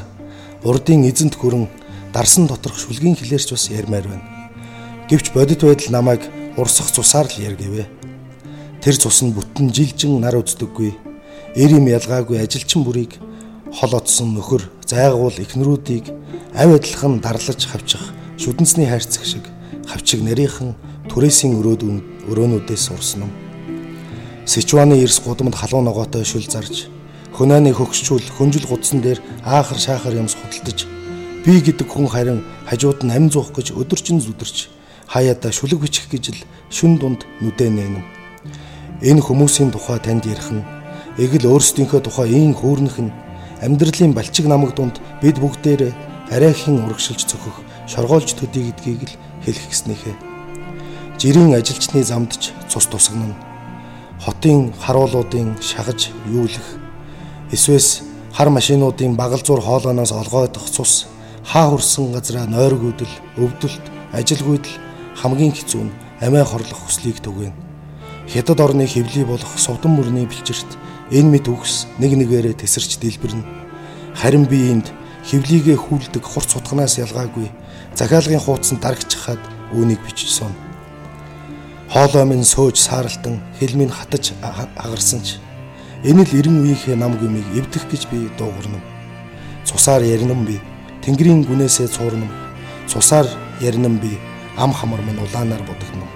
урдын 0.62 1.02
эзэнт 1.10 1.34
хүрэн 1.34 1.81
дарсан 2.12 2.46
доторх 2.46 2.76
шүлгийн 2.78 3.16
хилээрч 3.16 3.50
бас 3.50 3.70
ярмаар 3.72 4.06
байна. 4.06 4.26
Гэвч 5.08 5.32
бодит 5.32 5.64
байдал 5.64 5.92
намайг 5.92 6.22
урсах 6.56 6.92
цусаар 6.92 7.26
л 7.26 7.40
яргэвэ. 7.40 7.88
Тэр 8.84 8.96
цус 8.96 9.22
нь 9.24 9.32
бүтэн 9.32 9.72
жилжин 9.72 10.20
нар 10.20 10.36
үздэггүй. 10.36 10.92
Эр 11.56 11.70
юм 11.72 11.88
ялгаагүй 11.88 12.38
ажилчин 12.38 12.84
бүрийг 12.84 13.16
хол 13.72 13.96
отсон 13.96 14.36
нөхөр 14.36 14.68
зайгуул 14.84 15.32
эхнэрүүдийг 15.32 16.12
авь 16.52 16.76
адилхан 16.76 17.20
дарлаж 17.24 17.64
хавчих 17.64 18.04
шүдэнсний 18.36 18.88
хайрцаг 18.88 19.24
шиг 19.24 19.44
хавчиг 19.88 20.20
нарийнхан 20.20 20.76
түрээсийн 21.08 21.56
өрөөд 21.56 21.82
өрөөнүүдээс 22.28 22.92
урсан 22.92 23.24
юм. 23.24 23.32
Сичуаны 24.44 25.00
эрс 25.00 25.20
гудамд 25.24 25.56
халуун 25.56 25.88
ногоотой 25.88 26.24
шүл 26.24 26.44
зарж 26.44 26.92
хөнөөний 27.32 27.72
хөгшчүүл 27.72 28.36
хөнжил 28.36 28.68
гудсан 28.68 29.00
дээр 29.00 29.20
аахар 29.44 29.78
шаахар 29.80 30.18
юмс 30.20 30.36
худалдаж 30.36 30.91
Би 31.42 31.58
гэдэг 31.58 31.90
хүн 31.90 32.06
харин 32.06 32.40
хажууд 32.70 33.02
нь 33.02 33.10
амь 33.10 33.26
зуух 33.26 33.50
гэж 33.50 33.74
өдөржин 33.74 34.22
зүдэрч 34.22 34.70
хаяада 35.10 35.50
шүлэг 35.50 35.82
бичих 35.82 36.06
гэж 36.06 36.24
л 36.30 36.40
шүн 36.70 37.02
дунд 37.02 37.26
нүдэ 37.42 37.66
нээнэ. 37.66 38.00
Энэ 39.02 39.26
хүмүүсийн 39.26 39.74
тухай 39.74 39.98
танд 39.98 40.22
ярих 40.22 40.54
нь 40.54 40.62
эгэл 41.18 41.50
өөрсдийнхөө 41.50 42.00
тухай 42.06 42.30
ийн 42.30 42.54
хөөрнөх 42.54 42.96
нь 43.02 43.10
амьдралын 43.58 44.14
балчиг 44.14 44.46
намаг 44.46 44.78
дунд 44.78 45.02
бид 45.18 45.42
бүгдээр 45.42 45.90
арайхийн 46.30 46.86
урагшилж 46.86 47.26
цөхөх 47.26 47.58
шоргоолж 47.90 48.38
төдий 48.38 48.70
гэдгийг 48.70 49.02
л 49.10 49.14
хэлэх 49.42 49.66
гэснийхээ. 49.66 50.16
Жирийн 51.18 51.58
ажилчны 51.58 52.06
замдч 52.06 52.54
цус 52.70 52.86
тусгана. 52.86 53.34
Хотын 54.22 54.70
харуулуудын 54.78 55.58
шагаж 55.58 56.14
юулах 56.30 56.78
эсвэл 57.50 57.82
хар 58.30 58.48
машинуудын 58.48 59.18
багал 59.18 59.42
зур 59.42 59.60
хоолооноос 59.60 60.12
олгойдох 60.14 60.70
цус 60.70 61.10
хаа 61.42 61.74
хүрсэн 61.74 62.12
газраа 62.14 62.46
нойргүүдэл, 62.46 63.14
өвдөлт, 63.42 63.84
ажилгүйдэл 64.14 64.76
хамгийн 65.18 65.52
хэцүү 65.52 65.82
нь 65.86 65.94
амиа 66.22 66.44
хорлох 66.46 66.86
хүслийг 66.86 67.18
түгээн. 67.18 67.54
Хятад 68.30 68.60
орны 68.62 68.86
хэвлий 68.86 69.26
болох 69.26 69.58
сувдан 69.58 69.98
мөрний 69.98 70.26
бэлчэрт 70.26 70.70
энэ 71.10 71.30
мэд 71.42 71.46
үгс 71.50 71.90
нэг 71.98 72.14
нэгээрээ 72.14 72.62
тесэрч 72.62 73.02
дэлбэрнэ. 73.02 73.42
Харин 74.14 74.46
би 74.46 74.70
энд 74.70 74.86
хэвлийгээ 75.26 75.76
хүлдэг 75.76 76.22
хурц 76.22 76.54
сутганаас 76.54 77.02
ялгаагүй 77.02 77.50
захиалгын 77.98 78.40
хуудсанд 78.40 78.80
дарагчхаад 78.80 79.42
үүнийг 79.74 80.00
бичсэн. 80.06 80.54
Хоолой 81.92 82.24
минь 82.24 82.46
сөөж 82.46 82.78
сааралтан 82.78 83.42
хэлмийн 83.58 83.90
хатаж 83.92 84.32
агарсан 84.78 85.20
ч 85.26 85.42
энэ 86.06 86.24
л 86.24 86.32
90 86.32 86.62
үеийнхээ 86.64 86.96
нам 86.96 87.18
гүмийг 87.20 87.46
эвдэх 87.58 87.84
гэж 87.90 88.08
би 88.08 88.30
дуугарна. 88.38 88.80
Цусаар 89.68 90.02
яринам 90.02 90.46
би 90.48 90.56
Тэнгэрийн 91.02 91.42
гүнээсээ 91.42 91.88
цуурнам. 91.90 92.30
Цусаар 92.86 93.26
яринам 93.60 93.98
би 93.98 94.18
ам 94.56 94.72
хамар 94.72 95.02
минь 95.02 95.18
улаанаар 95.18 95.62
будагнам. 95.66 96.10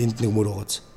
энд 0.00 0.16
нэг 0.22 0.30
мөр 0.32 0.48
уугац 0.48 0.89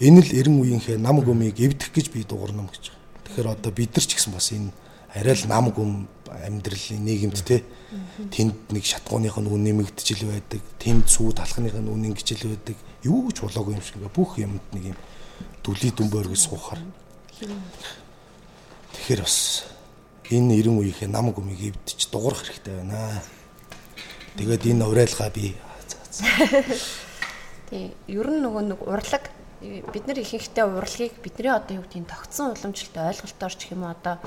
Энэ 0.00 0.20
л 0.22 0.30
90 0.30 0.58
үеийнхээ 0.58 0.98
нам 0.98 1.22
гүмийг 1.22 1.60
эвдэх 1.60 1.94
гэж 1.94 2.10
би 2.10 2.26
дуурнам 2.26 2.66
гэж. 2.66 2.90
Тэгэхээр 3.30 3.52
одоо 3.54 3.70
бид 3.70 3.94
нар 3.94 4.06
ч 4.06 4.18
гэсэн 4.18 4.34
бас 4.34 4.50
энэ 4.50 4.74
арай 5.14 5.38
л 5.38 5.46
нам 5.46 5.70
гүм 5.70 6.08
амьдралын 6.26 7.04
нийгэмд 7.06 7.38
те 7.46 7.62
тэнд 8.34 8.74
нэг 8.74 8.82
шатгууных 8.82 9.38
нь 9.38 9.46
үн 9.46 9.62
нэмэгдчихэл 9.62 10.34
байдаг 10.34 10.62
тэнд 10.82 11.06
сүү 11.06 11.30
талхных 11.38 11.78
нь 11.78 11.86
үн 11.86 12.10
ингэжэл 12.10 12.50
байдаг 12.50 12.74
юу 13.06 13.30
ч 13.30 13.46
болоогүй 13.46 13.78
юм 13.78 13.84
шиг 13.86 14.02
бүх 14.10 14.34
юмд 14.42 14.66
нэг 14.74 14.90
юм 14.90 14.98
дүлий 15.62 15.94
дүнбөөргө 15.94 16.34
суухаар 16.34 16.82
тэгэхээр 18.98 19.22
бас 19.22 19.70
энэ 20.26 20.58
90 20.58 20.74
үеийнхээ 20.82 21.10
нам 21.14 21.30
гүмийг 21.30 21.70
эвдэж 21.70 22.10
дуурах 22.10 22.42
хэрэгтэй 22.42 22.82
байна. 22.82 23.22
Тэгээд 24.34 24.66
энэ 24.74 24.84
урайлгаа 24.90 25.30
би 25.30 25.54
Тий, 27.70 27.94
ер 28.10 28.26
нь 28.30 28.42
нөгөө 28.42 28.62
нэг 28.70 28.80
урлаг 28.82 29.30
бид 29.64 30.04
нар 30.06 30.18
ихэнхдээ 30.20 30.66
урлагийг 30.68 31.14
бидний 31.24 31.52
одоо 31.52 31.80
юу 31.80 31.84
гэдгийг 31.84 32.08
тогтсон 32.08 32.52
уламжлалтай 32.52 33.10
ойлголтоор 33.10 33.54
ч 33.56 33.72
юм 33.72 33.88
уу 33.88 33.96
одоо 33.96 34.20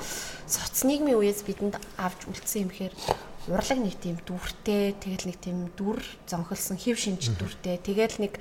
соц 0.50 0.82
нийгмийн 0.82 1.18
үеэс 1.18 1.46
бидэнд 1.46 1.78
авч 1.96 2.26
үлдсэн 2.26 2.66
юм 2.66 2.72
хэр 2.74 2.92
урлаг 3.48 3.78
нэг 3.80 3.96
тийм 3.96 4.20
дүртэй 4.26 4.92
тэгэл 5.00 5.32
нэг 5.32 5.38
тийм 5.40 5.72
дүр 5.72 6.02
зонхолсон 6.28 6.76
хэв 6.76 7.00
шинж 7.00 7.32
дүртэй. 7.32 7.80
Тэгэл 7.80 8.20
нэг 8.20 8.36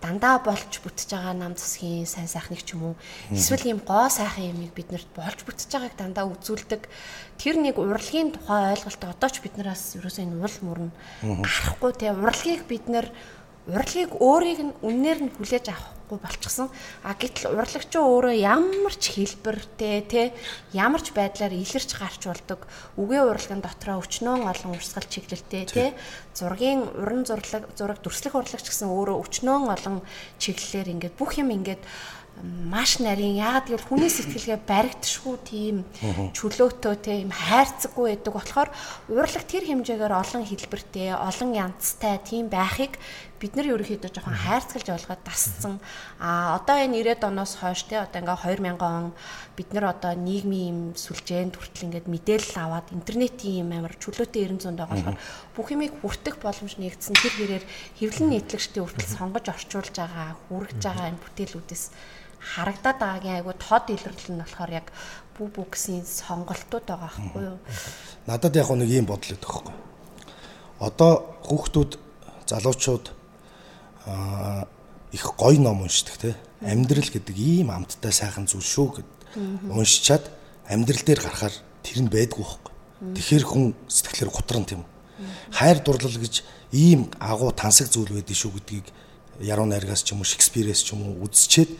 дандаа 0.00 0.40
болж 0.40 0.80
бүтэж 0.80 1.12
байгаа 1.12 1.36
нам 1.36 1.52
засгийн 1.56 2.08
сайн 2.08 2.28
сайхныг 2.28 2.64
ч 2.64 2.72
юм 2.72 2.92
уу. 2.92 2.96
Эсвэл 3.28 3.68
ийм 3.68 3.80
гоо 3.84 4.08
сайхан 4.08 4.56
юмыг 4.56 4.72
биднэрт 4.72 5.08
болж 5.12 5.44
бүтэж 5.44 5.68
байгааг 5.72 5.94
дандаа 6.00 6.24
үзүүлдэг. 6.32 6.88
Тэр 7.36 7.56
нэг 7.60 7.76
урлагийн 7.76 8.32
тухай 8.32 8.72
ойлголт 8.76 9.02
одоо 9.04 9.28
ч 9.28 9.44
биднээс 9.44 10.00
ерөөсөө 10.00 10.24
энэ 10.24 10.40
уул 10.40 10.56
мөрн 10.64 10.90
гарахгүй. 11.20 11.92
Те 11.96 12.16
урлагийг 12.16 12.64
бид 12.64 12.88
нар 12.88 13.08
урлагийг 13.66 14.14
өөрийг 14.22 14.60
нь 14.62 14.76
үннээр 14.78 15.18
нь 15.26 15.34
хүлээж 15.34 15.74
авахгүй 15.74 16.18
болчихсон. 16.22 16.70
А 17.02 17.18
гэтэл 17.18 17.50
урлагч 17.50 17.92
өөрөө 17.98 18.34
ямар 18.38 18.94
ч 18.94 19.18
хэлбэртэй 19.18 19.96
те 20.06 20.22
ямар 20.70 21.02
ч 21.02 21.10
байдлаар 21.10 21.50
илэрч 21.50 21.90
гарч 21.98 22.22
болдог. 22.30 22.62
Үгээ 22.94 23.22
урлагын 23.26 23.62
дотроо 23.66 23.98
өчнөө 24.06 24.46
олон 24.46 24.78
урсгал 24.78 25.10
чиглэлтэй 25.10 25.64
те 25.66 25.84
зургийн 26.38 26.86
уран 26.94 27.26
зурлаг 27.26 27.66
зураг 27.74 27.98
дүрслэх 28.06 28.38
урлагч 28.38 28.70
гэсэн 28.70 28.86
өөрөө 28.86 29.16
өчнөө 29.26 29.58
олон 29.74 29.98
чиглэлээр 30.38 30.94
ингээд 30.94 31.18
бүх 31.18 31.34
юм 31.42 31.50
ингээд 31.50 31.82
маш 32.42 33.00
нарийн 33.00 33.40
яагаад 33.40 33.68
гэвэл 33.68 33.88
хүний 33.88 34.12
сэтгэлгээ 34.12 34.60
баригдшгүй 34.68 35.36
тийм 35.48 35.76
чөлөөтэй 36.36 36.96
тийм 37.00 37.28
хайрцаггүй 37.32 38.12
байдаг 38.12 38.32
болохоор 38.36 38.70
урлаг 39.08 39.44
тэр 39.48 39.64
хэмжээгээр 39.64 40.12
олон 40.12 40.44
хэлбэртэй 40.44 41.16
олон 41.16 41.50
янзтай 41.56 42.20
тийм 42.20 42.52
байхыг 42.52 43.00
бид 43.40 43.52
нар 43.56 43.68
ерөөхдөө 43.72 44.10
жоохон 44.12 44.36
хайрцагж 44.36 44.86
ойлгоод 44.92 45.22
дасцсан 45.24 45.80
а 46.20 46.56
одоо 46.56 46.76
энэ 46.80 47.04
90-ад 47.04 47.28
оноос 47.28 47.60
хойш 47.60 47.84
те 47.88 48.00
одоо 48.00 48.20
ингээ 48.20 48.56
2000 48.64 48.80
он 48.80 49.12
бид 49.56 49.68
нар 49.72 49.92
одоо 49.92 50.12
нийгмийн 50.16 50.68
юм 50.72 50.80
сүлжээнд 50.96 51.56
хүртэл 51.56 51.86
ингээд 51.88 52.06
мэдээлэл 52.08 52.56
аваад 52.60 52.92
интернетийн 52.92 53.64
юм 53.64 53.70
амар 53.76 53.94
чөлөөтэй 53.96 54.48
900 54.48 54.76
байгаа 54.76 54.92
болохоор 54.92 55.18
бүх 55.56 55.68
юмыг 55.72 55.92
хүртэх 56.00 56.36
боломж 56.40 56.74
нэгдсэн. 56.76 57.16
Тэр 57.16 57.34
хэрээр 57.36 57.64
хэвлэн 58.00 58.28
нийтлэгчдийн 58.32 58.84
хүртэл 58.84 59.16
сонгож 59.16 59.46
орчуулж 59.48 59.94
байгаа 59.96 60.36
хүргэж 60.48 60.80
байгаа 60.84 61.06
энэ 61.12 61.22
бүтээлүүдээс 61.24 61.84
харагдаад 62.40 62.98
байгаагийн 63.00 63.36
айгу 63.40 63.52
тод 63.56 63.84
илэрлэл 63.90 64.32
нь 64.32 64.42
болохоор 64.44 64.70
яг 64.70 64.86
бүү 65.36 65.66
гэсэн 65.72 66.04
сонголтууд 66.04 66.84
байгаа 66.84 67.10
байхгүй 67.10 67.42
юу? 67.42 67.58
Надад 68.28 68.54
яг 68.56 68.68
нэг 68.70 68.90
ийм 68.92 69.06
бодол 69.08 69.36
өгөх 69.36 69.64
байхгүй. 69.66 69.74
Одоо 70.80 71.12
хүүхдүүд 71.48 71.92
залуучууд 72.46 73.04
их 75.12 75.24
гоё 75.36 75.60
ном 75.60 75.82
уншдаг 75.82 76.16
те. 76.16 76.36
Амьдрал 76.60 77.08
гэдэг 77.08 77.36
ийм 77.36 77.70
амттай 77.70 78.12
сайхан 78.12 78.46
зүйл 78.46 78.64
шүү 78.64 78.88
гэд 79.02 79.08
уншичаад 79.70 80.24
амьдрал 80.68 81.02
дээр 81.04 81.20
гарахаар 81.20 81.54
тэр 81.82 81.98
нь 82.02 82.10
байдгүй 82.10 82.42
байхгүй. 82.42 82.72
Тэгэхээр 83.14 83.44
хүн 83.44 83.64
сэтгэлээр 83.88 84.30
гутран 84.32 84.64
тийм. 84.64 84.82
Хайр 85.52 85.82
дурлал 85.84 86.16
гэж 86.16 86.42
ийм 86.72 87.10
агуу 87.20 87.52
тансаг 87.52 87.92
зүйл 87.92 88.12
байдгийг 88.12 88.38
шүү 88.38 88.52
гэдгийг 88.56 88.86
яруу 89.40 89.66
найргаас 89.66 90.02
ч 90.02 90.12
юм 90.16 90.24
уу 90.24 90.28
Шекспирээс 90.28 90.80
ч 90.80 90.96
юм 90.96 91.04
уу 91.04 91.28
үзчихэд 91.28 91.70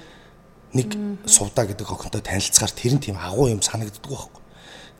нэг 0.76 0.88
сувдаа 1.24 1.64
гэдэг 1.66 1.88
охинтой 1.88 2.20
танилцахаар 2.20 2.72
тэр 2.72 2.92
нь 3.00 3.04
тийм 3.04 3.16
агуу 3.16 3.48
юм 3.48 3.64
санагддаг 3.64 4.04
байхгүй. 4.04 4.42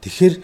Тэгэхээр 0.01 0.35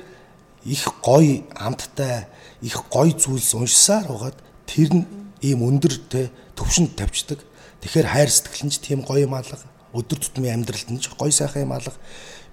их 0.68 0.82
гоё 1.00 1.44
амттай 1.56 2.28
их 2.60 2.76
гоё 2.92 3.16
зүйлс 3.16 3.56
уншсаар 3.56 4.12
угаад 4.12 4.36
тэр 4.68 4.92
нь 4.92 5.21
ийм 5.42 5.66
өндөр 5.66 5.94
те 6.08 6.30
төвшөнд 6.56 6.96
тавьчихдаг. 6.96 7.42
Тэгэхээр 7.82 8.08
хайр 8.08 8.30
сэтгэл 8.30 8.64
нь 8.66 8.72
ч 8.72 8.78
тийм 8.80 9.02
гоё 9.02 9.26
юм 9.26 9.34
алга. 9.34 9.58
Өдөр 9.92 10.18
тутмын 10.22 10.62
амьдралд 10.62 10.88
нь 10.90 11.02
ч 11.02 11.10
гоё 11.12 11.34
сайхан 11.34 11.66
юм 11.66 11.74
алга. 11.74 11.98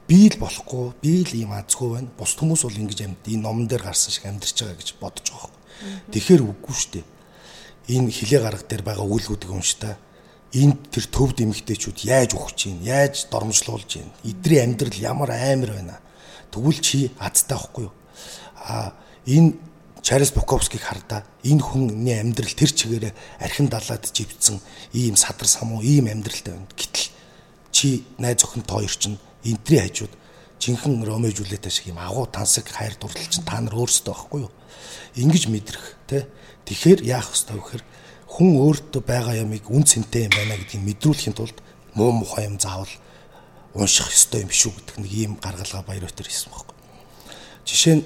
Би 0.09 0.27
л 0.27 0.41
болохгүй, 0.41 0.97
би 0.99 1.23
л 1.23 1.33
ийм 1.37 1.53
азгүй 1.53 1.89
байна. 2.01 2.09
Бус 2.17 2.33
хүмүүс 2.33 2.65
бол 2.65 2.81
ингэж 2.81 2.99
амьд. 3.05 3.29
Энэ 3.29 3.45
номон 3.45 3.69
дээр 3.69 3.85
гарсан 3.85 4.09
шиг 4.09 4.25
амьдарч 4.25 4.57
байгаа 4.57 4.77
гэж 4.81 4.89
бодож 4.97 5.27
байгаа. 5.29 5.53
Тэгэхээр 6.09 6.41
үгүй 6.49 6.73
шүү 6.73 6.91
дээ. 6.97 7.05
Энэ 7.93 8.09
хилээ 8.09 8.41
гарга 8.41 8.65
дээр 8.65 8.83
байгаа 8.83 9.05
үйлгүүдийг 9.05 9.53
унштай 9.53 9.95
энд 10.53 10.89
тэр 10.89 11.05
төвд 11.13 11.45
эмэгтэйчүүд 11.45 12.09
яаж 12.09 12.33
өгч 12.33 12.55
чинь 12.57 12.81
яаж 12.81 13.29
дормжлуулж 13.29 13.85
чинь 13.85 14.09
эдний 14.25 14.61
амьдрал 14.65 14.97
ямар 14.97 15.29
амар 15.29 15.77
байна 15.77 16.01
тэгвэл 16.49 16.81
чи 16.81 17.11
азтай 17.21 17.53
байхгүй 17.53 17.85
юу 17.85 17.93
а 18.65 18.97
энэ 19.29 19.53
Чарльз 20.09 20.33
Буковскийг 20.33 20.81
хардаа 20.81 21.21
энэ 21.45 21.61
хүний 21.61 22.17
амьдрал 22.17 22.49
тэр 22.57 22.73
чигээрээ 22.73 23.13
архин 23.45 23.69
далаад 23.69 24.09
живцэн 24.09 24.57
ийм 24.89 25.13
садар 25.13 25.45
самуу 25.45 25.85
ийм 25.85 26.09
амьдралтай 26.09 26.57
байна. 26.57 26.65
Гэтэл 26.73 27.13
чи 27.69 28.09
найз 28.17 28.41
охин 28.41 28.65
тоо 28.65 28.81
ирчин 28.81 29.21
энтрий 29.45 29.77
хажууд 29.77 30.09
жинхэнэ 30.57 31.05
Ромео 31.05 31.29
Жулиета 31.29 31.69
шиг 31.69 31.93
ийм 31.93 32.01
агуу 32.01 32.25
тансаг 32.25 32.65
хайр 32.73 32.97
дурлал 32.97 33.29
чинь 33.29 33.45
та 33.45 33.61
нар 33.61 33.77
өөрсдөө 33.77 34.09
байхгүй 34.09 34.49
юу? 34.49 34.51
Ингэж 35.13 35.45
мэдрэх 35.45 35.85
те 36.09 36.25
тэгэхээр 36.65 37.05
яах 37.05 37.29
ёстой 37.29 37.61
вэ 37.61 37.61
гэхээр 37.61 37.83
хүн 38.33 38.49
өөртөө 38.65 39.01
байгаа 39.05 39.45
ямыг 39.45 39.69
үн 39.69 39.85
цэнтэй 39.85 40.25
юм 40.25 40.33
байна 40.33 40.57
гэдгийг 40.57 40.89
мэдрүүлэхийн 40.89 41.37
тулд 41.37 41.61
муу 41.93 42.17
мухай 42.17 42.49
юм 42.49 42.57
заавал 42.57 42.89
унших 43.77 44.09
ёстой 44.09 44.41
юм 44.41 44.49
шүү 44.49 44.73
гэдэг 44.73 45.05
нэг 45.05 45.13
ийм 45.13 45.37
гаргалгаа 45.37 45.85
баяр 45.85 46.09
өтер 46.09 46.25
хийсэн 46.25 46.49
байхгүй. 46.49 46.73
Жишээ 47.69 47.95
нь 48.01 48.05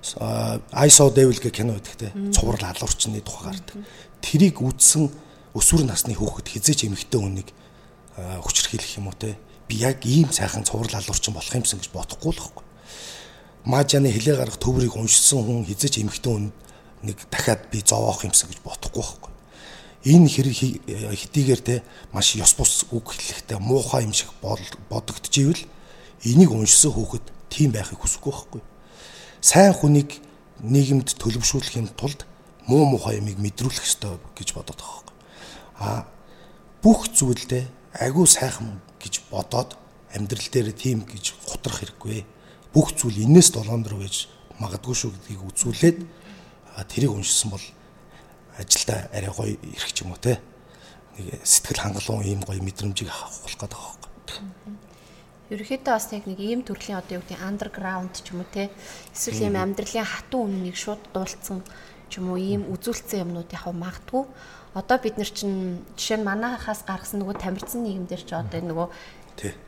I 0.00 0.88
saw 0.88 1.12
Devil 1.12 1.38
гэх 1.40 1.52
кино 1.52 1.76
байдаг 1.76 1.96
те. 1.96 2.12
Цуврал 2.32 2.64
алуурчны 2.64 3.20
тухай 3.20 3.52
гардаг. 3.52 3.76
Тэрийг 4.20 4.60
үзсэн 4.60 5.10
өсвөр 5.54 5.84
насны 5.84 6.16
хүүхэд 6.16 6.48
хизээч 6.48 6.88
эмэгтэй 6.88 7.20
хүнийг 7.20 7.48
хүчрхийлэх 8.16 8.96
юм 8.96 9.12
уу 9.12 9.16
те. 9.18 9.36
Би 9.68 9.76
яг 9.84 10.04
ийм 10.08 10.32
сайхан 10.32 10.64
цуврал 10.64 10.96
алуурчин 10.96 11.34
болох 11.36 11.52
юмсан 11.52 11.80
гэж 11.80 11.92
бодохгүй 11.92 12.32
л 12.32 12.40
байхгүй. 12.40 12.64
Мажаны 13.68 14.08
хилээ 14.08 14.40
гарах 14.40 14.56
төврийг 14.56 14.96
уншсан 14.96 15.44
хүн 15.44 15.68
хизээч 15.68 16.00
эмэгтэй 16.00 16.32
хүн 16.32 16.52
нэг 17.04 17.18
дахиад 17.28 17.68
би 17.68 17.84
зовоох 17.84 18.24
юмсан 18.24 18.48
гэж 18.48 18.64
бодохгүй 18.64 19.04
байхгүй 19.04 19.30
энэ 20.04 20.28
хэрэг 20.32 20.56
хэдийгээр 21.12 21.60
те 21.60 21.82
маш 22.12 22.32
ёс 22.32 22.56
бус 22.56 22.88
үг 22.88 23.12
хэлэхдээ 23.12 23.60
муухай 23.60 24.08
юм 24.08 24.16
шиг 24.16 24.32
бодогдчихвэл 24.40 25.68
энийг 26.24 26.50
уншсан 26.56 26.96
хүүхэд 26.96 27.28
тийм 27.52 27.76
байхыг 27.76 28.00
хүсэхгүй 28.00 28.32
байхгүй. 28.32 28.60
Сайн 29.40 29.72
хүнийг 29.72 30.20
нийгэмд 30.60 31.16
төлөвшүүлэхийн 31.16 31.96
тулд 31.96 32.28
муу 32.68 32.84
муухай 32.84 33.24
юмыг 33.24 33.40
мэдрүүлэх 33.40 33.88
ёстой 33.88 34.20
гэж 34.36 34.52
бодоод 34.52 34.76
байгаа 34.76 35.00
байхгүй. 35.00 35.16
А 35.80 36.04
бүх 36.84 37.08
зүйлдээ 37.08 37.64
агүй 38.04 38.28
сайхан 38.28 38.84
гэж 39.00 39.32
бодоод 39.32 39.80
амьдрал 40.12 40.44
дээр 40.52 40.76
тийм 40.76 41.08
гэж 41.08 41.40
хутрах 41.48 41.80
хэрэггүй. 41.80 42.28
Бүх 42.76 42.92
зүйл 42.92 43.24
энэс 43.24 43.56
долоон 43.56 43.80
руу 43.88 44.04
гэж 44.04 44.28
магадгүй 44.60 44.92
шүү 44.92 45.10
гэдгийг 45.16 45.42
үзүүлээд 45.48 45.98
тэрийг 46.92 47.16
уншсан 47.16 47.56
бол 47.56 47.64
ажилдаа 48.60 49.08
арай 49.08 49.32
гоё 49.32 49.56
ирэх 49.56 49.92
ч 49.96 50.04
юм 50.04 50.12
уу 50.12 50.20
те. 50.20 50.36
Нэг 51.16 51.40
сэтгэл 51.48 51.80
хангалуун 51.80 52.28
ийм 52.28 52.44
гоё 52.44 52.60
мэдрэмжийг 52.60 53.08
авах 53.08 53.40
болох 53.40 53.56
гэдэг 53.56 53.72
байгаа 53.72 53.96
юм. 53.96 54.89
Ерөнхийдөө 55.50 55.92
бас 55.92 56.06
яг 56.14 56.24
нэг 56.30 56.38
ийм 56.38 56.62
төрлийн 56.62 57.02
одоо 57.02 57.18
юу 57.18 57.24
гэдэг 57.26 57.42
андерграунд 57.42 58.14
ч 58.22 58.30
юм 58.30 58.46
уу 58.46 58.48
те. 58.54 58.70
Эсвэл 59.10 59.50
ийм 59.50 59.58
амьдралын 59.58 60.06
хатуу 60.06 60.46
үннийг 60.46 60.78
шууд 60.78 61.02
дуулцсан 61.10 61.66
ч 62.06 62.22
юм 62.22 62.30
уу 62.30 62.38
ийм 62.38 62.70
үзүүлсэн 62.70 63.26
юмнууд 63.26 63.50
яг 63.50 63.66
магадгүй. 63.66 64.30
Одоо 64.78 64.96
бид 65.02 65.18
нар 65.18 65.26
чинь 65.26 65.82
жишээ 65.98 66.22
нь 66.22 66.28
манайхаас 66.30 66.86
гаргасан 66.86 67.26
нөгөө 67.26 67.36
тамирцсан 67.42 67.82
нийгэмдэр 67.82 68.22
ч 68.22 68.30
одоо 68.30 68.62
нөгөө 68.62 68.88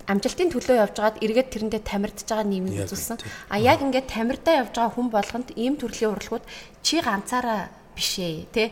амжилтын 0.07 0.55
төлөө 0.55 0.77
явж 0.87 0.95
байгаад 1.03 1.23
эргээд 1.25 1.51
тэрэндээ 1.51 1.83
тамирдж 1.83 2.29
байгаа 2.31 2.47
нийгмийг 2.47 2.87
үзүүлсэн. 2.87 3.19
А 3.51 3.59
яг 3.59 3.83
ингээд 3.83 4.07
тамирдаа 4.07 4.63
явж 4.63 4.75
байгаа 4.79 4.95
хүн 4.95 5.09
болгонд 5.11 5.49
ийм 5.59 5.75
төрлийн 5.81 6.15
урлагууд 6.15 6.45
чи 6.87 7.03
ганцаараа 7.03 7.73
биш 7.97 8.19
ээ 8.21 8.47
тий 8.53 8.69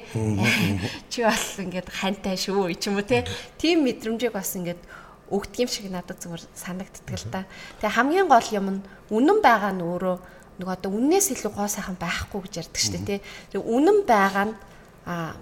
чи 1.11 1.25
бол 1.25 1.47
ингээд 1.65 1.89
хантай 1.89 2.37
шүү 2.37 2.73
ч 2.77 2.89
юм 2.89 3.01
уу 3.01 3.05
тий 3.05 3.25
тийм 3.61 3.85
мэдрэмжийг 3.85 4.33
бас 4.33 4.57
ингээд 4.57 4.81
өгдөг 5.31 5.59
юм 5.65 5.71
шиг 5.71 5.87
надад 5.91 6.19
зүгээр 6.19 6.43
санагддаг 6.55 7.17
л 7.17 7.27
да. 7.31 7.47
Тэгээ 7.79 7.97
хамгийн 7.97 8.29
гол 8.29 8.49
юм 8.51 8.67
нь 8.75 8.81
үнэн 9.15 9.39
байгаа 9.41 9.73
нь 9.73 9.83
өөрөө 9.83 10.17
нэг 10.61 10.69
одоо 10.69 10.91
үннээс 10.93 11.33
илүү 11.39 11.51
гоо 11.55 11.69
сайхан 11.71 11.97
байхгүй 11.97 12.41
гэж 12.45 12.55
ярьдаг 12.67 12.81
шүү 12.83 12.93
дээ 12.99 13.07
тий. 13.07 13.21
Тэгээ 13.55 13.65
үнэн 13.65 13.99
байгаа 14.05 14.45
нь 14.51 14.55
а 15.07 15.35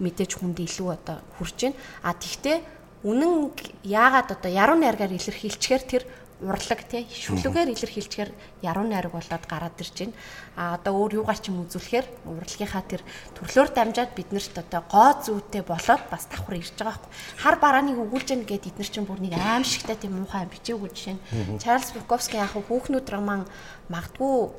мэдээж 0.00 0.40
хүнд 0.40 0.58
илүү 0.58 0.88
одоо 0.90 1.22
хүрч 1.38 1.58
байна. 1.70 1.78
А 2.02 2.10
тэгтээ 2.16 2.56
үнэн 3.04 3.52
яагаад 3.84 4.28
одоо 4.32 4.50
яруу 4.50 4.80
найргаар 4.80 5.12
илэрхийлчихээр 5.12 5.84
тэр 5.84 6.02
урлаг 6.44 6.80
тий? 6.86 7.08
Шүлүүгээр 7.08 7.72
илэрхийлчихээр 7.72 8.30
яруу 8.62 8.84
найраг 8.84 9.12
болоод 9.16 9.44
гараад 9.48 9.80
ирж 9.80 9.96
байна. 9.96 10.14
А 10.56 10.76
одоо 10.76 10.92
өөр 11.00 11.24
юугаар 11.24 11.40
ч 11.40 11.48
юм 11.48 11.64
үзүүлэхээр 11.64 12.06
урлагийнхаа 12.28 12.84
тэр 12.84 13.02
төрлөөр 13.34 13.70
дамжаад 13.72 14.12
биднэрт 14.12 14.54
одоо 14.60 14.82
гоо 14.86 15.10
зүйтэй 15.24 15.62
болоод 15.64 16.04
бас 16.12 16.28
давхар 16.28 16.60
ирж 16.60 16.76
байгаа 16.76 16.94
байхгүй. 16.94 17.10
Хар 17.42 17.56
барааныг 17.58 17.98
өгүүлж 17.98 18.28
гэнэ 18.30 18.44
гэд 18.44 18.68
эднэр 18.70 18.90
чинь 18.92 19.08
бүр 19.08 19.20
нэг 19.24 19.34
аим 19.34 19.64
шигтэй 19.64 19.96
тийм 19.96 20.20
муухай 20.20 20.46
бичээгүй 20.46 20.90
жишээ 20.92 21.16
нь. 21.16 21.58
Чарльз 21.58 21.96
Буковский 21.96 22.38
яг 22.38 22.54
хүүхнүүд 22.54 23.08
роман 23.08 23.48
магадгүй 23.88 24.52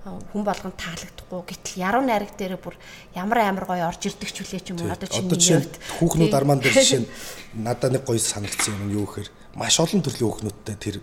хүн 0.00 0.44
болгонд 0.44 0.80
таалагдахгүй 0.80 1.44
гэтэл 1.44 1.84
яруу 1.84 2.00
найраг 2.00 2.32
дээр 2.32 2.56
бүр 2.56 2.72
ямар 3.12 3.44
амар 3.44 3.68
гоё 3.68 3.84
орж 3.84 4.08
ирдэг 4.08 4.32
ч 4.32 4.40
үлээ 4.40 4.62
ч 4.64 4.72
юм 4.72 4.80
уу? 4.80 4.88
Одоо 4.88 5.08
чинь 5.12 5.28
нэг 5.28 5.76
хүүхнүүд 6.00 6.32
арман 6.32 6.64
дээр 6.64 6.72
жишээ 6.80 7.04
надад 7.60 7.92
нэг 7.92 8.08
гоё 8.08 8.16
санагдсан 8.16 8.80
юм 8.80 8.96
юу 8.96 9.04
гэхээр 9.04 9.28
маш 9.60 9.76
олон 9.76 10.00
төрлийн 10.00 10.24
хүүхнүүдтэй 10.32 10.76
тэр 10.80 10.96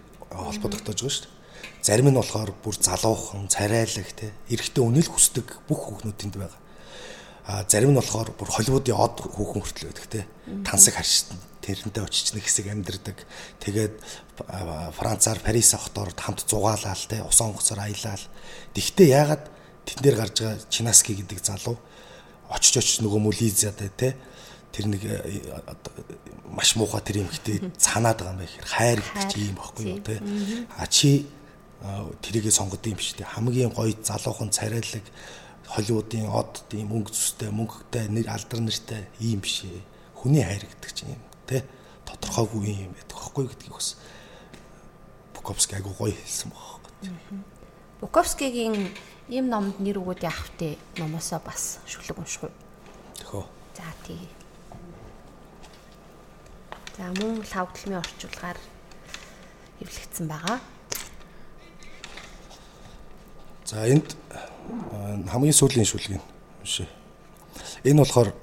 холбоо 0.46 0.70
тогтоож 0.70 1.02
байгаа 1.02 1.16
шүү 1.18 1.26
дээ. 1.26 1.36
Зарим 1.82 2.08
нь 2.12 2.20
болохоор 2.20 2.52
бүр 2.62 2.76
залуухан, 2.78 3.50
царайлаг 3.50 4.10
те 4.14 4.34
эрэхтэй 4.52 4.84
үнэл 4.84 5.10
хүсдэг 5.10 5.48
бүх 5.66 5.82
хүүхнүүдэнд 5.88 6.36
байгаа. 6.38 6.62
А 7.48 7.64
зарим 7.64 7.96
нь 7.96 8.00
болохоор 8.00 8.36
бүр 8.36 8.50
Холливуудын 8.52 9.00
од 9.00 9.16
хүүхэн 9.24 9.62
хүртэл 9.64 9.88
байдаг 9.88 10.08
те. 10.12 10.28
Тансаг 10.68 11.00
харшин 11.00 11.40
тэрнтэй 11.64 12.04
очиж 12.04 12.36
нэг 12.36 12.44
хэсэг 12.44 12.68
амьдэрдэг. 12.68 13.18
Тэгээд 13.64 13.96
Францаар 15.00 15.40
Парис 15.40 15.72
хотоор 15.72 16.12
хамт 16.12 16.44
зугаалаал 16.44 17.04
те 17.08 17.24
усан 17.24 17.56
онгоцоор 17.56 17.88
аялал. 17.88 18.24
Тэгтээ 18.76 19.08
яагаад 19.16 19.44
тэн 19.88 20.00
дээр 20.04 20.18
гарч 20.20 20.36
байгаа 20.44 20.60
Чинаски 20.68 21.16
гэдэг 21.16 21.40
залуу 21.40 21.80
очиж 22.52 22.84
очиж 22.84 22.98
нөгөө 23.04 23.20
Молизатай 23.24 23.92
те 23.96 24.16
тэр 24.78 24.86
нэг 24.94 25.02
маш 26.54 26.78
муухай 26.78 27.02
тэр 27.02 27.26
юмхтэй 27.26 27.58
цаанаад 27.82 28.22
байгаа 28.22 28.38
юм 28.38 28.42
байх. 28.46 28.54
Хайр 28.62 29.02
гэдэг 29.02 29.26
чи 29.34 29.40
юм 29.50 29.58
баггүй 29.58 29.86
юу 29.90 30.02
те. 30.06 30.22
А 30.78 30.86
чи 30.86 31.26
тэрийгэ 31.82 32.54
сонгод 32.54 32.86
юм 32.86 33.02
биш 33.02 33.18
те. 33.18 33.26
Хамгийн 33.26 33.74
гоё 33.74 33.98
залуухан 33.98 34.54
царайлаг 34.54 35.02
Холливуудын 35.68 36.32
од 36.32 36.64
тийм 36.72 36.88
мөнгө 36.94 37.12
зүстэй, 37.12 37.52
мөнгөтэй, 37.52 38.08
нэр 38.08 38.32
алдар 38.32 38.64
нэртэй 38.64 39.04
ийм 39.20 39.44
биш 39.44 39.68
ээ. 39.68 39.84
Хүний 40.16 40.46
хайр 40.46 40.64
гэдэг 40.64 40.92
чинь 40.96 41.12
юм 41.12 41.24
тий 41.44 41.60
тодорхойгүй 42.08 42.88
юм 42.88 42.94
байдаг 42.96 43.18
байхгүй 43.20 43.46
гэдгийг 43.52 43.76
бас 43.76 43.98
Буковский 45.36 45.76
айгу 45.76 45.92
гоё 45.92 46.16
хэлсэн 46.16 46.52
байхгүй. 46.56 47.12
Буковскигийн 48.00 48.76
ийм 49.28 49.52
номд 49.52 49.80
нэр 49.84 50.00
өгөөд 50.00 50.24
явах 50.24 50.48
те 50.56 50.80
номосоо 50.96 51.44
бас 51.44 51.84
шүлэг 51.84 52.16
уу? 52.16 52.52
Тэхөө. 53.20 53.44
За 53.76 53.92
тий. 54.08 54.24
За 56.98 57.14
мөн 57.14 57.46
лавдлмын 57.46 58.02
орчуулгаар 58.02 58.58
хэвлэгдсэн 59.78 60.26
байгаа. 60.26 60.58
За 63.70 63.86
энд 63.86 64.18
хамгийн 65.30 65.54
сүүлийн 65.54 65.86
шүлгийг 65.86 66.26
уншъя. 66.66 66.90
Энэ 67.86 68.02
болохоор 68.02 68.34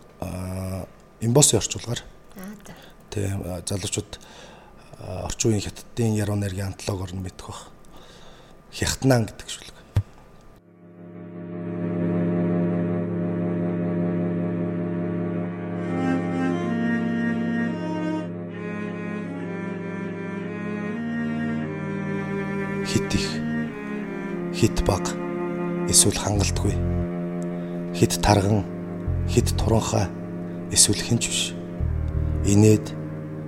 эмбосын 1.19 1.59
орчуулгаар. 1.59 2.01
Аа 2.38 2.55
за. 2.62 2.75
Тийм 3.11 3.43
залуучууд 3.67 4.23
орчин 5.03 5.51
үеийн 5.51 5.67
хятадын 5.67 6.14
яруу 6.14 6.38
найргийн 6.38 6.71
антологоор 6.71 7.11
нь 7.11 7.27
мэдэх 7.27 7.51
бах. 7.51 7.75
Хятнан 8.71 9.27
гэдэг 9.27 9.51
шүлэг. 9.51 9.77
Баг 24.87 25.09
эсвэл 25.88 26.18
хангалтгүй. 26.18 26.75
Хит 27.94 28.20
тарган 28.23 28.64
хит 29.29 29.53
туранхай 29.57 30.09
эсвэл 30.73 31.01
хинч 31.01 31.29
биш. 31.29 31.55
Инээд 32.47 32.92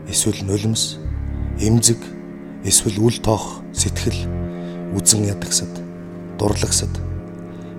эсвэл 0.09 0.45
нулимс 0.45 0.97
эмзэг 1.61 1.99
эсвэл 2.65 2.99
үл 3.01 3.17
тоох 3.23 3.63
сэтгэл 3.73 4.29
үзэн 4.97 5.27
ядагсад 5.33 5.73
дурлагсад 6.39 6.93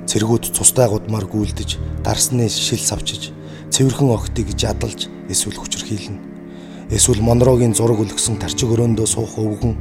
цэргүүд 0.08 0.52
цустай 0.56 0.90
гудмаар 0.90 1.26
гүйлдэж 1.28 1.78
дарсны 2.04 2.50
шил 2.50 2.80
савчиж 2.80 3.32
цэвэрхэн 3.70 4.10
огтыг 4.12 4.56
жадалж 4.58 5.08
эсвэл 5.30 5.60
хүчрхийлнэ 5.60 6.20
эсвэл 6.92 7.22
монрогийн 7.22 7.76
зураг 7.76 8.00
үлгсэн 8.00 8.40
тарчиг 8.40 8.72
өрөөндөө 8.72 9.08
суух 9.08 9.36
өвгөн 9.38 9.76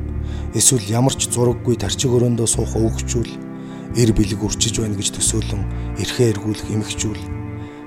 эсвэл 0.59 0.87
ямар 0.91 1.15
ч 1.15 1.31
зураггүй 1.31 1.79
тарчиг 1.79 2.11
өрөөндөө 2.11 2.49
суух 2.51 2.75
өвгчүүл 2.75 3.46
эр 3.94 4.11
бэлэг 4.11 4.42
үрчиж 4.42 4.83
байна 4.83 4.99
гэж 4.99 5.14
төсөөлөн 5.14 5.62
эрхээ 6.03 6.35
эргүүлэх 6.35 6.75
эмхчүүл 6.75 7.22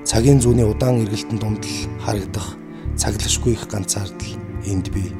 цагийн 0.07 0.39
зүүнний 0.39 0.65
удаан 0.65 1.03
эргэлтэн 1.03 1.37
дундал 1.37 1.75
харагдах 2.05 2.55
цаглашгүй 2.95 3.53
их 3.53 3.67
ганцаардал 3.67 4.33
энд 4.65 4.89
бий. 4.89 5.11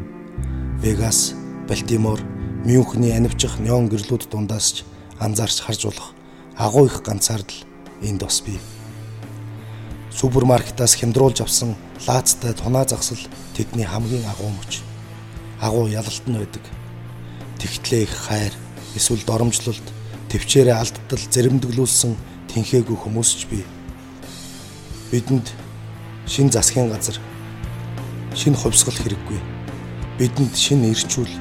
Вегас, 0.81 1.35
Балтимор, 1.67 2.19
Мюнхний 2.65 3.15
анивчих 3.15 3.59
неон 3.59 3.87
гэрлүүд 3.87 4.27
дундаас 4.31 4.81
ч 4.81 4.83
анзаарч 5.19 5.61
харж 5.61 5.85
болох 5.85 6.11
агуу 6.57 6.85
их 6.87 7.03
ганцаардал 7.03 7.59
энд 8.01 8.23
бас 8.23 8.41
бий. 8.41 8.59
Супермаркетаас 10.11 10.95
хямдруулж 10.95 11.41
авсан 11.41 11.75
лаацтай 12.07 12.53
тунаа 12.53 12.87
загсал 12.87 13.19
тэдний 13.55 13.85
хамгийн 13.85 14.25
агуу 14.25 14.49
мөч. 14.49 14.81
Агуу 15.61 15.87
ялалт 15.87 16.25
нь 16.27 16.39
байдаг 16.39 16.63
тэгтлээ 17.59 18.03
их 18.03 18.13
хайр 18.15 18.53
эсвэл 18.95 19.23
доромжлолт 19.27 19.83
төвчээрээ 20.29 20.77
алдтал 20.77 21.23
зэрэмдэглүүлсэн 21.33 22.13
тэнхээгүй 22.53 22.97
хүмүүс 22.97 23.29
ч 23.33 23.41
бий. 23.49 23.65
Бидэнд 25.09 25.49
шин 26.29 26.53
засгийн 26.53 26.89
газар 26.93 27.17
шин 28.37 28.53
хувьсгал 28.53 28.93
хэрэггүй. 28.93 29.39
Бидэнд 30.21 30.53
шин 30.53 30.85
ирчүүл 30.85 31.33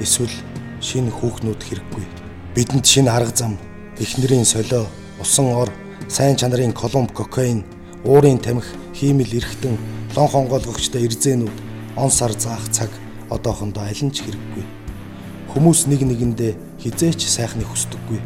эсвэл 0.00 0.36
шин 0.84 1.08
хүүхнүүд 1.08 1.60
хэрэггүй. 1.64 2.04
Бидэнд 2.52 2.84
шин 2.84 3.08
арга 3.08 3.32
зам, 3.32 3.56
эхнэрийн 3.96 4.44
солио, 4.44 4.84
усан 5.20 5.48
ор, 5.56 5.72
сайн 6.08 6.36
чанарын 6.36 6.76
колумб 6.76 7.16
кокаин, 7.16 7.64
уурын 8.04 8.38
тамхи, 8.38 8.76
хиймэл 8.92 9.40
эргэтэн, 9.40 9.80
лон 10.14 10.28
хонгоолгогчтой 10.28 11.08
эрзэнүүд, 11.08 11.56
он 11.96 12.10
сар 12.10 12.32
заах 12.36 12.68
цаг 12.68 12.90
одоохондоо 13.30 13.88
аль 13.88 14.04
нь 14.04 14.12
ч 14.12 14.20
хэрэггүй 14.20 14.73
Хүмүүс 15.54 15.86
нэг 15.86 16.02
нэгэндээ 16.02 16.82
хизээч 16.82 17.30
сайхныг 17.30 17.70
хүсдэггүй. 17.70 18.18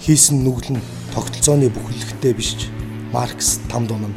Хийсэн 0.00 0.40
нүгэл 0.48 0.80
нь 0.80 0.86
тогтолцооны 1.12 1.68
бүхэлдэгтэй 1.68 2.32
биш 2.32 2.56
Маркс 3.12 3.60
там 3.68 3.84
дунана. 3.84 4.16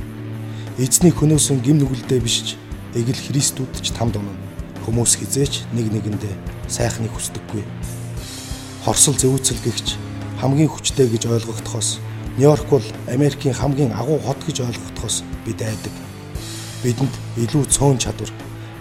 Эзний 0.80 1.12
хөнөөсөн 1.12 1.60
гим 1.60 1.84
нүгэлдээ 1.84 2.24
биш 2.24 2.56
эгэл 2.96 3.20
Христүүд 3.20 3.84
ч 3.84 3.92
там 3.92 4.16
дунана. 4.16 4.40
Хүмүүс 4.88 5.20
хизээч 5.20 5.68
нэг 5.76 5.92
нэгэндээ 5.92 6.72
сайхныг 6.72 7.12
хүсдэггүй. 7.12 7.68
Хорсол 8.88 9.20
зөөцөлгөгч 9.20 10.00
хамгийн 10.40 10.72
хүчтэй 10.72 11.12
гэж 11.12 11.28
ойлгогдохоос 11.28 12.00
Нью-Йорк 12.40 12.72
бол 12.72 12.88
Америкийн 13.12 13.60
хамгийн 13.60 13.92
агуу 13.92 14.24
хот 14.24 14.40
гэж 14.48 14.64
ойлгогдохоос 14.64 15.28
бид 15.44 15.60
айдаг. 15.60 15.92
Бидэнд 16.80 17.12
илүү 17.44 17.68
цөөн 17.76 18.00
чадвар, 18.00 18.32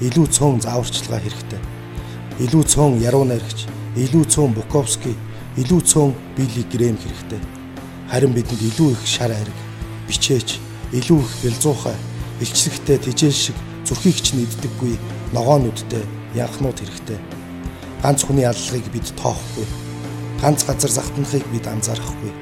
илүү 0.06 0.30
цөөн 0.30 0.62
зааварчилгаа 0.62 1.18
хэрэгтэй 1.18 1.75
илүү 2.36 2.64
цөөн 2.68 3.00
яруу 3.00 3.24
найрагч, 3.24 3.64
илүү 3.96 4.24
цөөн 4.28 4.52
Буковский, 4.52 5.16
илүү 5.56 5.80
цөөн 5.88 6.12
Билли 6.36 6.64
Грэм 6.68 6.98
хэрэгтэй. 7.00 7.40
Харин 8.12 8.36
бидэнд 8.36 8.60
илүү 8.60 8.92
их 8.92 9.06
шар 9.08 9.32
ариг, 9.32 9.58
бичээч, 10.04 10.60
илүү 10.92 11.16
их 11.24 11.32
бэлзуухай, 11.42 11.96
илчлэгтэй 12.44 12.98
тижээл 13.00 13.32
шиг 13.32 13.56
зүрхийг 13.88 14.20
ч 14.20 14.36
нэгддэггүй 14.36 15.00
ногоонуудтай 15.32 16.04
янхнууд 16.36 16.76
хэрэгтэй. 16.76 17.18
Ганц 18.04 18.20
хүний 18.28 18.44
аллагыг 18.44 18.84
бид 18.92 19.08
тоохгүй. 19.16 19.64
Ганц 20.44 20.68
газар 20.68 20.92
захтнахыг 20.92 21.44
бид 21.48 21.64
анзаарахгүй. 21.64 22.32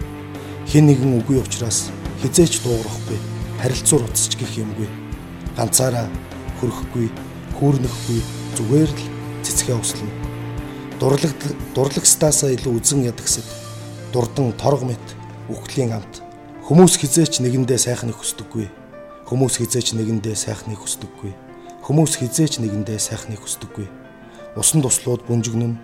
Хэн 0.74 0.90
нэгэн 0.90 1.22
үгүй 1.22 1.38
учраас 1.38 1.94
хизээч 2.18 2.66
дуугарахгүй. 2.66 3.18
Харилцуур 3.62 4.02
уцч 4.10 4.34
гих 4.34 4.58
юмгүй. 4.58 4.90
Ганцаараа 5.54 6.10
хөрөхгүй, 6.58 7.06
хүүрнэхгүй 7.54 8.20
зүгээр 8.58 8.90
л 8.90 9.13
цэцгээ 9.44 9.76
өслөн. 9.76 10.10
Дурлаг 10.98 11.36
дурлагстаасаа 11.76 12.50
илүү 12.56 12.72
үзэн 12.80 13.04
ядагсад 13.12 13.44
дурдан 14.12 14.56
торго 14.56 14.88
мэт 14.88 15.06
үхлийн 15.52 15.92
амт 15.92 16.24
хүмүүс 16.64 16.96
хизээч 16.96 17.44
нэгэндээ 17.44 17.76
сайхныг 17.76 18.16
хүсдэггүй. 18.16 18.66
Хүмүүс 19.28 19.60
хизээч 19.60 19.92
нэгэндээ 20.00 20.32
сайхныг 20.32 20.80
хүсдэггүй. 20.80 21.32
Хүмүүс 21.84 22.12
хизээч 22.24 22.64
нэгэндээ 22.64 22.96
сайхныг 22.96 23.44
хүсдэггүй. 23.44 23.84
Усан 24.56 24.80
туслууд 24.80 25.28
бүнжигнэн, 25.28 25.76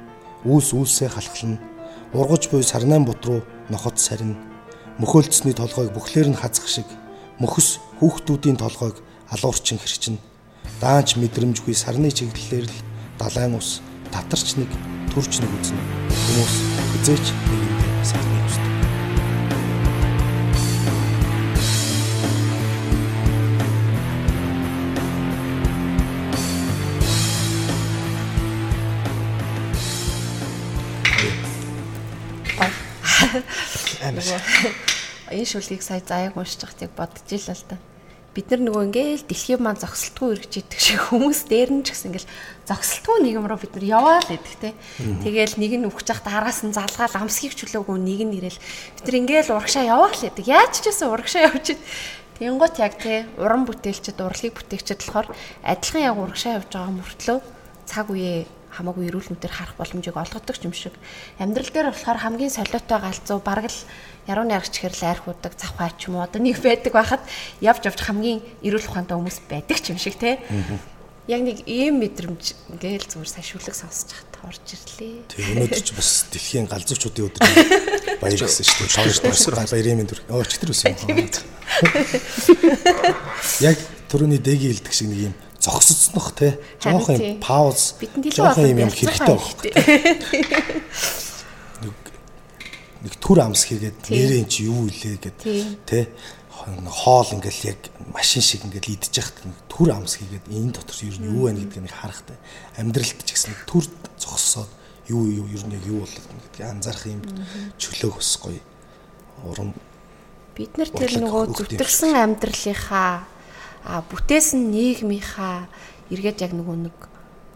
үүс 0.49 0.73
үүсээ 0.73 1.13
халахлан, 1.13 1.61
ургаж 2.17 2.49
буй 2.49 2.65
сарнайн 2.65 3.05
бут 3.05 3.21
руу 3.27 3.41
нохот 3.69 4.01
сарна. 4.01 4.39
Мөхөөлцсөний 4.97 5.53
толгойг 5.53 5.93
бүхлээр 5.93 6.33
нь 6.33 6.41
хазах 6.41 6.65
шиг 6.65 6.89
мөхөс 7.43 7.81
хүүхдүүдийн 8.01 8.57
толгойг 8.57 8.97
алуурчин 9.29 9.77
хэрчин. 9.77 10.17
Даанч 10.81 11.21
мэдрэмжгүй 11.21 11.75
сарны 11.77 12.09
чиглэлээр 12.09 12.65
л 12.65 12.77
далайн 13.21 13.53
ус 13.53 13.85
татарч 14.09 14.57
нэг 14.57 14.71
төрч 15.13 15.45
нэг 15.45 15.53
үзнэ 15.61 15.83
хүмүүс 16.09 16.55
эзээч 16.97 17.27
нэгэндээ 17.37 17.93
салмыг 18.09 18.41
хүсдэг. 18.49 18.73
Энэ 35.31 35.45
шүлгийг 35.45 35.85
сая 35.85 36.01
заяаг 36.01 36.41
уншиж 36.41 36.65
байгааг 36.65 36.97
бодож 36.97 37.29
ил 37.29 37.53
л 37.53 37.65
да. 37.69 37.77
Бид 38.35 38.47
нар 38.51 38.63
нөгөө 38.63 38.83
ингээл 38.89 39.27
дэлхийн 39.27 39.59
маань 39.59 39.79
зогсолтгүй 39.79 40.39
эргэж 40.39 40.55
идэх 40.63 40.81
шиг 40.81 41.03
хүмүүс 41.11 41.51
дээр 41.51 41.71
нь 41.75 41.83
ч 41.83 41.91
гэсэн 41.91 42.15
ингээл 42.15 42.31
зогсолтгүй 42.71 43.19
нийгэм 43.27 43.51
рүү 43.51 43.59
бид 43.67 43.75
нар 43.75 43.87
яваал 43.99 44.31
идэх 44.31 44.55
те. 44.63 44.71
Тэгээл 45.03 45.59
нэг 45.59 45.73
нь 45.83 45.89
үхэж 45.91 46.07
явах 46.15 46.31
араас 46.31 46.63
нь 46.63 46.71
залгаал 46.71 47.27
амсхийг 47.27 47.59
чөлөөгүй 47.59 47.99
нэг 47.99 48.21
нь 48.31 48.37
ирэл 48.39 48.59
бид 48.95 49.05
нар 49.11 49.19
ингээл 49.19 49.55
урагшаа 49.59 49.85
яваал 49.91 50.15
идэх. 50.15 50.47
Яаж 50.47 50.79
ч 50.79 50.87
гэсэн 50.87 51.11
урагшаа 51.11 51.51
явж 51.51 51.75
ид. 51.75 51.83
Тэнгуут 52.39 52.79
яг 52.79 52.95
те 53.03 53.27
уран 53.37 53.67
бүтээлчд 53.67 54.23
урлагийг 54.23 54.55
бүтээгчд 54.55 55.03
болохоор 55.03 55.29
адилхан 55.67 56.07
яг 56.07 56.17
урагшаа 56.17 56.63
явж 56.63 56.71
байгаа 56.71 56.95
мөртлөө 56.95 57.39
цаг 57.91 58.07
үеэ 58.15 58.47
хамаагүй 58.71 59.11
эрүүл 59.11 59.35
мэнээр 59.35 59.51
харах 59.53 59.75
боломжийг 59.75 60.17
олгодог 60.17 60.57
юм 60.63 60.73
шиг. 60.73 60.95
Амьдрал 61.43 61.69
дээр 61.75 61.91
болохоор 61.91 62.19
хамгийн 62.23 62.55
солиотой 62.55 62.99
галзуу 63.03 63.39
бараг 63.43 63.67
л 63.67 63.81
ярууны 64.31 64.55
аргач 64.55 64.79
хэрэл 64.79 65.11
айрхуудаг 65.11 65.53
завхаа 65.59 65.91
ч 65.99 66.07
юм 66.07 66.17
уу 66.17 66.25
одоо 66.25 66.39
нэг 66.39 66.63
байдаг 66.63 66.95
байхад 66.95 67.23
явж 67.59 67.83
явж 67.83 67.99
хамгийн 67.99 68.39
эрүүл 68.63 68.87
ухаантай 68.87 69.19
хүмүүс 69.19 69.39
байдаг 69.51 69.79
ч 69.83 69.91
юм 69.91 69.99
шиг 69.99 70.15
те. 70.23 70.39
Яг 71.29 71.41
нэг 71.45 71.69
ийм 71.69 72.01
мэдрэмж 72.01 72.73
ингээл 72.73 73.05
зүгээр 73.05 73.29
сашиулаг 73.29 73.77
сонсож 73.77 74.17
хат 74.17 74.35
орж 74.41 74.65
ирлээ. 74.73 75.29
Тэг 75.29 75.53
өнөөдөр 75.53 75.83
ч 75.85 75.93
бас 75.93 76.25
дэлхийн 76.33 76.65
галзуучуудын 76.65 77.29
өдөр 77.29 77.45
баяр 78.25 78.41
гэсэн 78.41 78.65
шүү 78.65 78.89
дээ. 78.89 78.95
Шоорч 78.97 79.19
тойрсор 79.21 79.55
баярын 79.61 80.01
мэнд 80.01 80.17
өө 80.17 80.49
читэр 80.49 80.73
үсэн. 80.73 80.97
Яг 83.61 83.77
түрүүний 84.09 84.41
дэги 84.41 84.73
хэлдэг 84.73 84.95
шиг 84.97 85.13
нэг 85.13 85.21
юм 85.29 85.35
зогсоцнох 85.61 86.33
те 86.35 86.59
жоохон 86.81 87.21
юм 87.21 87.37
пауз 87.45 88.01
жоохон 88.01 88.73
юм 88.73 88.89
юм 88.89 88.91
хэрэгтэй 88.91 89.37
байна. 89.37 90.17
Нэг 93.01 93.17
түр 93.17 93.41
амс 93.41 93.65
хийгээд 93.65 94.13
нэрэн 94.13 94.45
чи 94.45 94.69
юу 94.69 94.85
илээ 94.89 95.17
гэд 95.25 95.39
те 95.89 96.13
хоол 96.91 97.29
ингээл 97.33 97.73
яг 97.73 97.81
машин 98.13 98.43
шиг 98.43 98.65
ингээл 98.65 98.97
идэж 99.01 99.15
яхад 99.17 99.41
түр 99.69 99.97
амс 99.97 100.21
хийгээд 100.21 100.47
энэ 100.51 100.75
дотор 100.77 100.99
ер 101.05 101.17
нь 101.17 101.29
юу 101.33 101.49
байна 101.49 101.61
гэдгийг 101.65 101.93
харахтай. 101.93 102.37
Амьдралд 102.77 103.21
ч 103.25 103.31
гэсэн 103.33 103.55
түр 103.65 103.85
зогссоод 104.21 104.69
юу 105.09 105.25
юу 105.27 105.47
ер 105.49 105.65
нь 105.65 105.75
яг 105.75 105.85
юу 105.89 106.05
болов 106.05 106.25
гэдгийг 106.25 106.69
анзаарах 106.69 107.07
юм 107.09 107.23
чөлөө 107.81 108.11
хөс 108.21 108.33
гоё. 108.43 108.63
Урам 109.45 109.73
бид 110.55 110.77
нар 110.77 110.91
тэр 110.93 111.13
нөгөө 111.25 111.57
зүтгэсэн 111.57 112.13
амьдралынхаа 112.21 113.25
бүтээсэн 114.13 114.61
нийгмийнхаа 114.69 115.65
эргээд 116.13 116.45
яг 116.45 116.53
нөгөө 116.53 116.77
нэг 116.85 116.97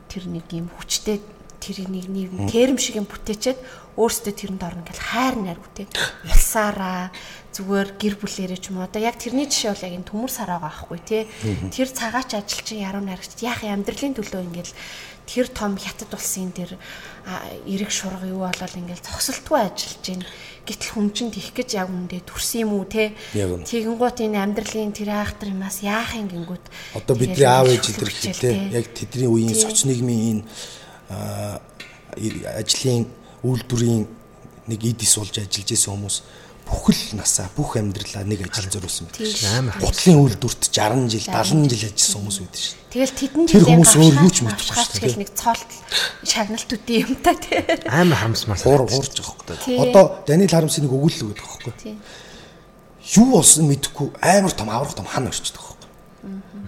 тэр 0.08 0.24
нэг 0.32 0.48
юм 0.48 0.72
хүчтэй 0.72 1.20
тэр 1.60 1.88
нэг 1.92 2.08
нэг 2.08 2.48
терм 2.48 2.80
шиг 2.80 2.96
юм 2.96 3.08
бүтээчээд 3.08 3.58
өөрсдөө 4.00 4.32
тэрэнд 4.32 4.62
орно 4.64 4.82
гэл 4.88 5.00
хайр 5.00 5.36
найр 5.38 5.60
бүтээ. 5.60 5.86
Ялсаараа 6.26 7.12
зүгээр 7.54 7.88
гэр 7.94 8.14
бүлэрээ 8.18 8.58
ч 8.58 8.74
юм 8.74 8.82
уу. 8.82 8.88
Одоо 8.90 9.00
яг 9.00 9.16
тэрний 9.16 9.46
жишээ 9.46 9.70
бол 9.70 9.86
яг 9.86 9.94
энэ 9.94 10.08
төмөр 10.10 10.32
сараагаа 10.34 10.72
ахгүй 10.74 10.98
тий. 11.06 11.22
Тэр 11.70 11.88
цагаач 11.88 12.34
ажилчин 12.34 12.82
яруу 12.82 13.02
найрагч 13.06 13.38
яах 13.46 13.62
амьдралын 13.62 14.18
төлөө 14.18 14.42
ингээл 14.42 14.74
тэр 15.24 15.48
том 15.48 15.78
хятад 15.78 16.12
улсын 16.12 16.52
тэр 16.52 16.76
эрэг 17.64 17.90
шурга 17.94 18.28
юу 18.28 18.44
болол 18.44 18.74
ингээл 18.76 19.06
зогсолтгүй 19.06 19.58
ажиллаж 19.62 20.02
байна. 20.04 20.26
Гэтэл 20.64 20.90
хүн 20.96 21.08
чинь 21.12 21.32
тийх 21.32 21.52
гэж 21.56 21.76
яг 21.80 21.88
үндэ 21.88 22.24
төрсөн 22.28 22.68
юм 22.68 22.72
уу 22.76 22.84
те? 22.84 23.16
Тэгэнгუут 23.32 24.20
энэ 24.20 24.40
амьдралын 24.40 24.92
тэр 24.92 25.16
айхтар 25.16 25.52
юмас 25.52 25.80
яах 25.80 26.12
юм 26.16 26.28
гингүүд. 26.28 26.64
Одоо 26.98 27.14
бидний 27.16 27.48
аав 27.48 27.68
ээж 27.68 27.84
илэрх 27.96 28.18
те 28.20 28.52
яг 28.72 28.86
тэдний 28.92 29.28
үеийн 29.28 29.56
соц 29.56 29.84
нийгмийн 29.88 30.44
энэ 30.44 31.60
ажлын 32.60 33.08
үйлдвэрийн 33.44 34.08
нэг 34.68 34.80
эдис 34.84 35.16
болж 35.20 35.36
ажиллаж 35.36 35.68
исэн 35.72 35.92
хүмүүс 35.92 36.16
бүхэл 36.64 37.20
насаа 37.20 37.48
бүх 37.56 37.76
амьдралаа 37.76 38.24
нэг 38.24 38.48
ажил 38.48 38.72
зориулсан 38.72 39.08
байдаг 39.12 39.28
шээ. 39.28 39.58
Амар. 39.60 39.76
Гутлын 39.84 40.16
үйлдвэрт 40.16 40.62
60 40.72 41.12
жил, 41.12 41.26
70 41.28 41.68
жил 41.68 41.88
ажилласан 41.92 42.20
хүмүүс 42.24 42.38
байдаг 42.40 42.60
шээ. 42.64 42.76
Тэгэл 42.94 43.14
тэдэн 43.20 43.44
жил 43.52 43.66
хүмүүс 43.68 43.92
өөр 44.00 44.14
юу 44.24 44.32
ч 44.32 44.38
мэдэхгүй 44.48 44.76
шүү 44.80 45.00
дээ. 45.04 45.20
Нэг 45.20 45.30
цолт 45.36 45.70
шагналт 46.24 46.70
үдээ 46.72 46.98
юм 47.04 47.14
та 47.20 47.32
тий. 47.36 47.60
Амар 47.84 48.16
харамсмаар. 48.16 48.60
Хуур 48.64 48.82
хуурж 48.88 49.12
байгаа 49.12 49.34
хөөхтэй. 49.44 49.76
Одоо 49.76 50.04
Даниэл 50.24 50.54
Харамсын 50.56 50.88
нэг 50.88 50.94
өгүүлэл 50.96 51.26
өгдөг 51.28 51.44
байхгүй. 51.44 51.98
Юу 53.12 53.26
болсон 53.36 53.68
мэдэхгүй 53.68 54.08
амар 54.24 54.54
том 54.56 54.72
аврах 54.72 54.96
том 54.96 55.04
хан 55.04 55.28
орчдөг 55.28 55.60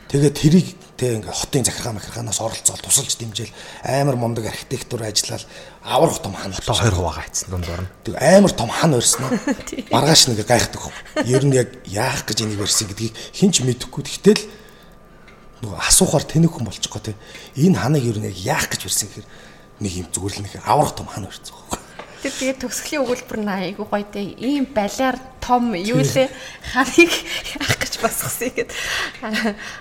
Тэгээд 0.08 0.34
тэрийг 0.38 0.68
Тэ 0.96 1.20
ингээ 1.20 1.28
хотын 1.28 1.60
захиргаа 1.60 2.00
махиргаанаас 2.00 2.40
оролцоол 2.40 2.80
тусалж 2.80 3.20
дэмжээл 3.20 3.52
амар 3.84 4.16
мундаг 4.16 4.48
архитектур 4.48 5.04
ажиллаад 5.04 5.44
аврах 5.84 6.24
том 6.24 6.32
хан 6.32 6.56
хотоо 6.56 6.72
2 6.72 6.88
хуваа 6.88 7.20
гайцсан 7.20 7.52
дундуур 7.52 7.84
нь. 7.84 7.92
Тэг 8.00 8.16
амар 8.16 8.52
том 8.56 8.72
хан 8.72 8.96
өрснө. 8.96 9.28
Маргааш 9.92 10.32
нэг 10.32 10.48
гайхдаг. 10.48 10.88
Ер 11.28 11.44
нь 11.44 11.52
яг 11.52 11.68
яах 11.84 12.24
гэж 12.24 12.48
энийг 12.48 12.64
барьсан 12.64 12.88
гэдгийг 12.88 13.12
хинч 13.12 13.60
мэдэхгүй. 13.60 14.08
Тэгтэл 14.08 14.48
нөгөө 15.68 15.84
асуухаар 15.84 16.24
тэнэг 16.24 16.48
хүн 16.48 16.64
болчих 16.64 16.88
гоо 16.88 17.04
те. 17.04 17.12
Энэ 17.60 17.76
ханыг 17.76 18.00
ер 18.08 18.16
нь 18.16 18.32
яг 18.32 18.36
яах 18.40 18.72
гэж 18.72 18.88
барьсан 18.88 19.12
гэхээр 19.12 19.28
нэг 19.84 19.92
юм 20.00 20.08
зүгээр 20.08 20.32
л 20.32 20.42
нэг 20.48 20.52
аврах 20.64 20.96
том 20.96 21.12
хан 21.12 21.28
өрсөн. 21.28 21.52
Тэр 22.24 22.32
тэгээд 22.32 22.64
төгсгөлийн 22.64 23.04
өгүүлбэр 23.04 23.40
нь 23.44 23.52
айгу 23.52 23.84
гоё 23.84 24.00
те. 24.08 24.24
Ийм 24.24 24.64
балиар 24.64 25.20
том 25.46 25.74
юу 25.78 26.02
лээ 26.02 26.28
ханыг 26.74 27.12
яах 27.54 27.78
гэж 27.78 27.94
босгосон 28.02 28.50
гэд 28.50 28.70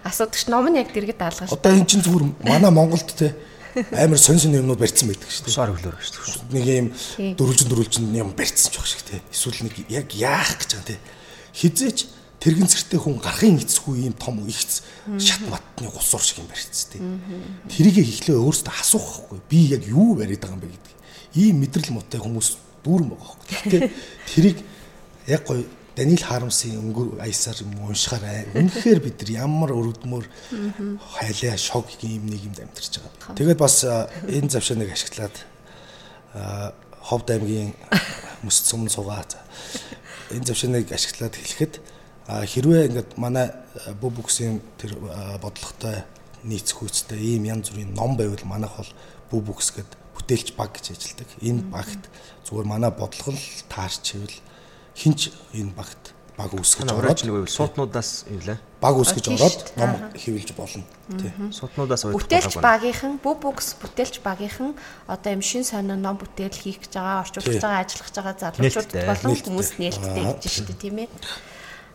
асуудагч 0.06 0.46
ном 0.54 0.70
нь 0.70 0.78
яг 0.78 0.94
дэргэд 0.94 1.18
даалгаж. 1.18 1.50
Одоо 1.50 1.74
эн 1.74 1.90
чинь 1.90 2.06
зүгээр 2.06 2.46
манай 2.46 2.70
Монголд 2.70 3.10
те 3.18 3.34
амар 3.92 4.18
сонь 4.18 4.40
сонь 4.40 4.56
юмнууд 4.56 4.80
барьсан 4.80 5.10
байдаг 5.10 5.28
шүү 5.28 5.46
дээ. 5.50 5.58
Сар 5.58 5.74
хөлөөр 5.74 5.98
шүү 6.00 6.48
дээ. 6.54 6.56
Нэг 6.56 6.66
юм 6.70 6.88
дөрвөлжин 7.36 7.70
дөрвөлжин 7.70 8.16
юм 8.16 8.32
барьсан 8.38 8.72
ч 8.72 8.78
баг 8.78 8.88
шиг 8.88 9.04
те. 9.04 9.20
Эсвэл 9.34 9.66
нэг 9.66 9.76
яг 9.90 10.08
яах 10.14 10.56
гэж 10.62 10.70
байгаа 10.78 10.90
те. 10.94 10.98
Хизээч 11.52 12.00
тэрэгэн 12.40 12.70
цэртэй 12.72 13.00
хүн 13.02 13.20
гарахын 13.20 13.60
эцгүй 13.60 14.08
юм 14.08 14.16
том 14.16 14.40
ихц 14.48 14.86
шат 15.20 15.44
матны 15.50 15.92
гусуур 15.92 16.24
шиг 16.24 16.40
юм 16.40 16.48
барьц 16.48 16.94
те. 16.94 17.02
Тэрийг 17.68 18.00
эхлээ 18.00 18.38
өөрөөсөө 18.40 18.72
асуух 18.80 19.28
байхгүй. 19.28 19.40
Би 19.50 19.60
яг 19.76 19.84
юу 19.90 20.16
бариад 20.16 20.40
байгаа 20.40 20.56
юм 20.56 20.64
бэ 20.64 20.72
гэдэг 20.72 20.94
ийм 21.36 21.56
мэдрэл 21.60 21.92
муутай 21.92 22.20
хүмүүс 22.24 22.48
дүүрэн 22.86 23.10
байгаа 23.12 23.28
хөөе. 23.28 23.48
Гэхдээ 23.50 23.82
тэрийг 24.30 24.58
яг 25.28 25.46
гоё 25.48 25.64
Даниэл 25.96 26.28
Харамсын 26.28 26.76
өнгөр 26.76 27.24
аясаар 27.24 27.64
юм 27.64 27.88
уншихаар 27.88 28.52
үнэхээр 28.52 29.00
бид 29.00 29.16
нар 29.24 29.32
ямар 29.48 29.72
өрөвдмөр 29.72 30.28
хайлаа 31.00 31.56
шок 31.56 31.88
юм 32.04 32.28
нэг 32.28 32.44
юмд 32.44 32.60
амьдарч 32.60 33.00
байгаа. 33.00 33.32
Тэгээд 33.40 33.60
бас 33.64 33.88
энэ 34.28 34.52
завшааныг 34.52 34.92
ашиглаад 34.92 35.36
Ховд 37.00 37.32
аймгийн 37.32 37.72
мөс 38.44 38.60
цум 38.68 38.92
цугаа 38.92 39.24
энэ 40.36 40.46
завшааныг 40.52 40.92
ашиглаад 40.92 41.36
хэлэхэд 41.40 41.80
хэрвээ 42.28 42.92
ингээд 42.92 43.10
манай 43.16 43.56
бүб 44.02 44.20
бүксийн 44.20 44.60
тэр 44.82 45.00
бодлоготой 45.40 46.04
нийцэх 46.44 46.82
үүстэй 46.82 47.40
ийм 47.40 47.46
янз 47.46 47.70
бүрийн 47.70 47.94
ном 47.94 48.18
байвал 48.18 48.42
манайх 48.44 48.74
бол 48.76 48.92
бүб 49.32 49.54
бүкс 49.54 49.72
гэдэг 49.78 49.96
бүтээлч 50.18 50.58
баг 50.58 50.74
гэж 50.74 50.98
ажилладаг. 50.98 51.30
Энэ 51.46 51.62
багт 51.70 52.04
зүгээр 52.50 52.68
манай 52.68 52.92
бодлого 52.92 53.38
л 53.38 53.64
таарч 53.70 54.18
ивэл 54.18 54.38
хинч 54.96 55.30
энэ 55.54 55.76
багт 55.76 56.16
баг 56.36 56.52
үүсгэж 56.52 56.92
ороод 56.92 57.20
суутнуудаас 57.48 58.28
юм 58.28 58.44
лээ. 58.44 58.60
Баг 58.84 58.96
үүсгэж 59.00 59.26
ороод 59.32 59.60
ном 59.80 59.92
хэвлж 60.12 60.52
болно. 60.52 60.84
Тий. 61.16 61.32
Суутнуудаас 61.52 62.04
бүтээлч 62.12 62.60
багийнхан, 62.60 63.24
бүх 63.24 63.40
бүкс 63.40 63.80
бүтээлч 63.80 64.20
багийнхан 64.20 64.76
одоо 65.08 65.32
юм 65.32 65.40
шин 65.40 65.64
сонин 65.64 66.04
ном 66.04 66.20
бүтээл 66.20 66.52
хийх 66.52 66.84
гэж 66.84 67.00
байгаа, 67.00 67.24
орчуулж 67.24 67.56
байгаа, 67.56 67.88
ажиллах 67.88 68.08
гэж 68.12 68.16
байгаа 68.20 68.36
залуучууд 68.52 68.92
болон 69.08 69.36
хүмүүс 69.40 69.70
нээлттэй 69.80 70.24
гэж 70.28 70.44
шүү 70.44 70.66
дээ, 70.68 70.84
тийм 70.84 70.98
ээ. 71.08 71.10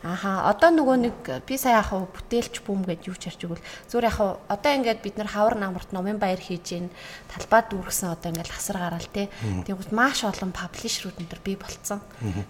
Аха 0.00 0.48
одоо 0.48 0.72
нөгөө 0.72 0.96
нэг 0.96 1.16
би 1.44 1.60
сая 1.60 1.84
яхав 1.84 2.08
бүтээлч 2.08 2.64
бүүм 2.64 2.88
гэж 2.88 3.00
юу 3.12 3.16
ч 3.20 3.28
харж 3.28 3.40
игэл 3.44 3.64
зүгээр 3.92 4.08
яхав 4.08 4.40
одоо 4.48 4.72
ингээд 4.80 5.04
бид 5.04 5.20
нар 5.20 5.28
хавар 5.28 5.60
намарт 5.60 5.92
номын 5.92 6.16
баяр 6.16 6.40
хийж 6.40 6.72
гин 6.72 6.88
талбай 7.28 7.68
дүүргсэн 7.68 8.08
одоо 8.16 8.32
ингээд 8.32 8.48
хасар 8.48 8.80
гараал 8.80 9.08
те. 9.12 9.28
Тэгвэл 9.68 9.92
маш 9.92 10.24
олон 10.24 10.56
паблишерүүд 10.56 11.20
энэ 11.20 11.30
төр 11.36 11.42
бий 11.44 11.56
болцсон. 11.60 12.00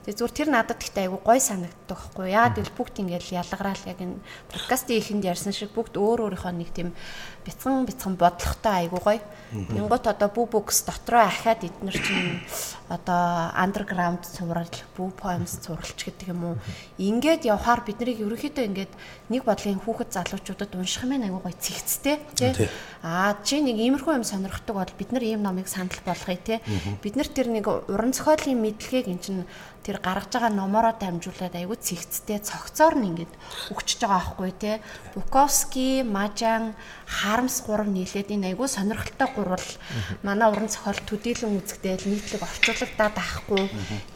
Тэг 0.06 0.14
зүгээр 0.14 0.36
тэр 0.38 0.48
надад 0.54 0.78
ихтэй 0.78 1.10
айгу 1.10 1.18
гой 1.26 1.42
санагддаг 1.42 1.98
байхгүй 1.98 2.30
яа 2.30 2.54
тэгэл 2.54 2.78
бүгд 2.78 3.02
ингээд 3.02 3.34
ялгараал 3.34 3.82
яг 3.90 3.98
энэ 3.98 4.22
подкастын 4.54 5.02
ихэнд 5.02 5.26
ярьсан 5.26 5.50
шиг 5.50 5.74
бүгд 5.74 5.98
өөр 5.98 6.30
өөрийнхөө 6.30 6.54
нэг 6.54 6.70
тийм 6.70 6.94
бяцхан 7.42 7.82
бяцхан 7.82 8.14
бодлоготой 8.14 8.86
айгуу 8.86 9.02
гоё. 9.02 9.20
Янгот 9.74 10.06
одоо 10.06 10.30
бүү 10.30 10.46
букс 10.54 10.86
дотроо 10.86 11.26
ахаад 11.26 11.66
эднэр 11.66 11.98
чинь 11.98 12.38
одоо 12.90 13.54
underground 13.54 14.26
цуврал, 14.26 14.66
бүү 14.98 15.14
poems 15.14 15.62
цувралч 15.62 16.10
гэдэг 16.10 16.34
юм 16.34 16.42
уу. 16.42 16.56
Ингээд 16.98 17.46
явхаар 17.46 17.86
бид 17.86 18.02
нарыг 18.02 18.18
ерөөхдөө 18.18 18.66
ингээд 18.66 18.92
нэг 19.30 19.46
бодлын 19.46 19.78
хүүхэд 19.78 20.10
залуучуудад 20.10 20.74
унших 20.74 21.06
юм 21.06 21.22
айгуу 21.22 21.38
гоё 21.38 21.54
цэгцтэй 21.54 22.18
тий. 22.34 22.66
Аа 23.06 23.38
чи 23.46 23.62
нэг 23.62 23.78
иймэрхүү 23.78 24.18
юм 24.18 24.26
сонирхдаг 24.26 24.74
бол 24.74 24.92
бид 24.98 25.14
нар 25.14 25.22
ийм 25.22 25.46
номыг 25.46 25.70
санал 25.70 26.02
болгоё 26.02 26.42
тий. 26.42 26.58
Бид 26.98 27.14
нар 27.14 27.30
тэр 27.30 27.46
нэг 27.54 27.70
уран 27.70 28.10
зохиолын 28.10 28.58
мэдлэгийг 28.58 29.06
эн 29.06 29.22
чинь 29.22 29.46
тэр 29.86 29.96
гаргаж 30.04 30.34
байгаа 30.34 30.52
номороо 30.52 30.92
дамжуулаад 30.92 31.56
айгүй 31.56 31.78
цэгцтэй 31.80 32.38
цогцоор 32.44 33.00
нь 33.00 33.16
ингээд 33.16 33.32
өгчөж 33.72 34.00
байгаа 34.04 34.20
аахгүй 34.20 34.52
те. 34.52 34.72
Буковски, 35.16 36.04
Мажан, 36.04 36.76
Харамс 37.08 37.64
гурав 37.64 37.88
нийлээд 37.88 38.28
энэ 38.28 38.52
айгүй 38.52 38.68
сонирхолтой 38.68 39.28
гурвал 39.32 39.68
манай 40.22 40.52
уран 40.52 40.68
зохиол 40.68 41.00
төдийлөн 41.08 41.64
үзэгдээл 41.64 42.12
нийтлэг 42.12 42.44
орчуулагдаад 42.80 43.14
байхгүй 43.14 43.64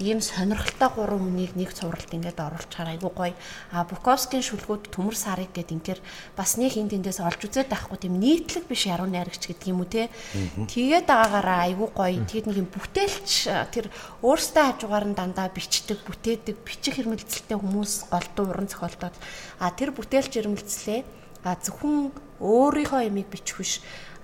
ийм 0.00 0.20
сонирхолтой 0.24 0.88
гурван 0.88 1.20
хүнийг 1.28 1.52
нэг 1.56 1.76
цувралд 1.76 2.08
ингээд 2.08 2.40
оруулчихаар 2.40 2.96
айгүй 2.96 3.12
гоё. 3.12 3.34
А 3.72 3.84
Буковскийн 3.84 4.40
шүлгүүд 4.40 4.88
төмөр 4.88 5.16
сарыг 5.16 5.52
гэд 5.52 5.76
ингээр 5.76 6.00
бас 6.36 6.56
нэг 6.56 6.72
хин 6.72 6.88
тэндээс 6.88 7.20
олж 7.20 7.44
үзээд 7.44 7.68
байхгүй 7.68 7.98
тийм 8.00 8.16
нийтлэг 8.16 8.64
биш 8.64 8.88
яруу 8.88 9.08
найрагч 9.08 9.52
гэдэг 9.52 9.68
юм 9.68 9.84
уу 9.84 9.88
те. 9.88 10.08
Тэгээд 10.56 11.04
байгаагаараа 11.04 11.60
айгүй 11.68 11.88
гоё. 11.92 12.24
Тэгээд 12.24 12.48
нэг 12.48 12.56
юм 12.64 12.68
бүтээлч 12.72 13.32
тэр 13.68 13.92
өөрсдөө 14.24 14.64
хажуугаар 14.64 15.06
нь 15.12 15.18
дандаа 15.18 15.52
бичдэг, 15.52 16.00
бүтээдэг, 16.08 16.56
бичих 16.64 16.96
хэрмэлцэлтэй 16.96 17.60
хүмүүс 17.60 18.08
голдуу 18.08 18.48
уран 18.48 18.68
зохиолтоод 18.68 19.14
а 19.60 19.68
тэр 19.76 19.92
бүтээлч 19.92 20.40
хэрмэлцлээ 20.40 21.00
а 21.44 21.60
зөвхөн 21.60 22.08
өөрийнхөө 22.40 23.12
ямиг 23.12 23.28
бичих 23.28 23.60
биш 23.60 23.72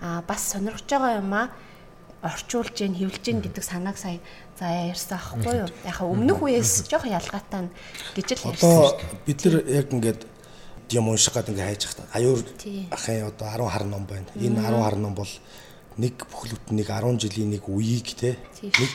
а 0.01 0.25
бас 0.25 0.49
сонирхож 0.57 0.89
байгаа 0.89 1.21
юм 1.21 1.33
а 1.37 1.53
орчуулж 2.23 2.77
гин 2.77 2.95
хэвлэж 2.95 3.25
гин 3.25 3.41
гэдэг 3.41 3.65
санааг 3.65 3.97
сая 3.97 4.21
за 4.59 4.69
ярьсан 4.69 5.17
аахгүй 5.17 5.65
юу. 5.65 5.71
Яха 5.85 6.05
өмнөх 6.05 6.45
үеэс 6.45 6.85
жоох 6.89 7.09
ялгаатай 7.09 7.73
гэж 8.13 8.29
л 8.37 8.53
ярьсан. 8.53 8.69
Одоо 8.69 9.01
бид 9.25 9.41
нар 9.45 9.57
яг 9.65 9.89
ингээд 9.89 10.21
юм 10.93 11.09
унших 11.09 11.33
гад 11.33 11.49
ингээд 11.49 11.69
хайж 11.69 11.83
захта. 11.89 12.05
Аюур 12.13 12.45
ахын 12.93 13.25
одоо 13.33 13.49
10 13.49 13.73
хар 13.73 13.85
ном 13.85 14.05
байна. 14.05 14.29
Энэ 14.37 14.61
10 14.61 14.85
хар 14.85 14.97
ном 14.97 15.15
бол 15.15 15.33
нэг 15.97 16.15
бүхлөт 16.29 16.69
нэг 16.71 16.89
10 16.93 17.21
жилийн 17.25 17.51
нэг 17.57 17.65
үеийг 17.69 18.09
те 18.13 18.37
нэг 18.61 18.93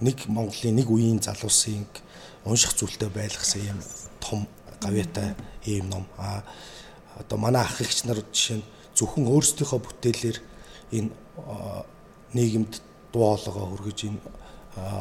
нэг 0.00 0.18
Монголын 0.28 0.76
нэг 0.76 0.88
үеийн 0.92 1.24
залуусын 1.24 1.88
унших 2.44 2.76
зүйлтэй 2.76 3.08
байлгасан 3.08 3.72
юм 3.72 3.80
том 4.20 4.46
гавьяатай 4.80 5.32
ийм 5.64 5.88
ном. 5.88 6.04
А 6.18 6.44
одоо 7.16 7.38
манай 7.38 7.64
ах 7.64 7.80
эгч 7.80 8.04
нар 8.04 8.20
жишээ 8.20 8.60
нь 8.60 8.68
зөвхөн 8.94 9.24
өөрсдийнхөө 9.32 9.80
бүтээлээр 9.80 10.38
энэ 10.92 11.10
нийгэмд 12.34 12.72
дуу 13.12 13.36
хоолойгоо 13.36 13.66
хүргэж 13.70 13.98
энэ 14.08 14.20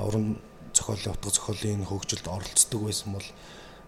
уран 0.07 0.38
зохиолын 0.76 1.13
утга 1.15 1.30
зохиолын 1.32 1.86
хөгжилд 1.86 2.28
оролцдог 2.28 2.82
байсан 2.86 3.13
бол 3.13 3.28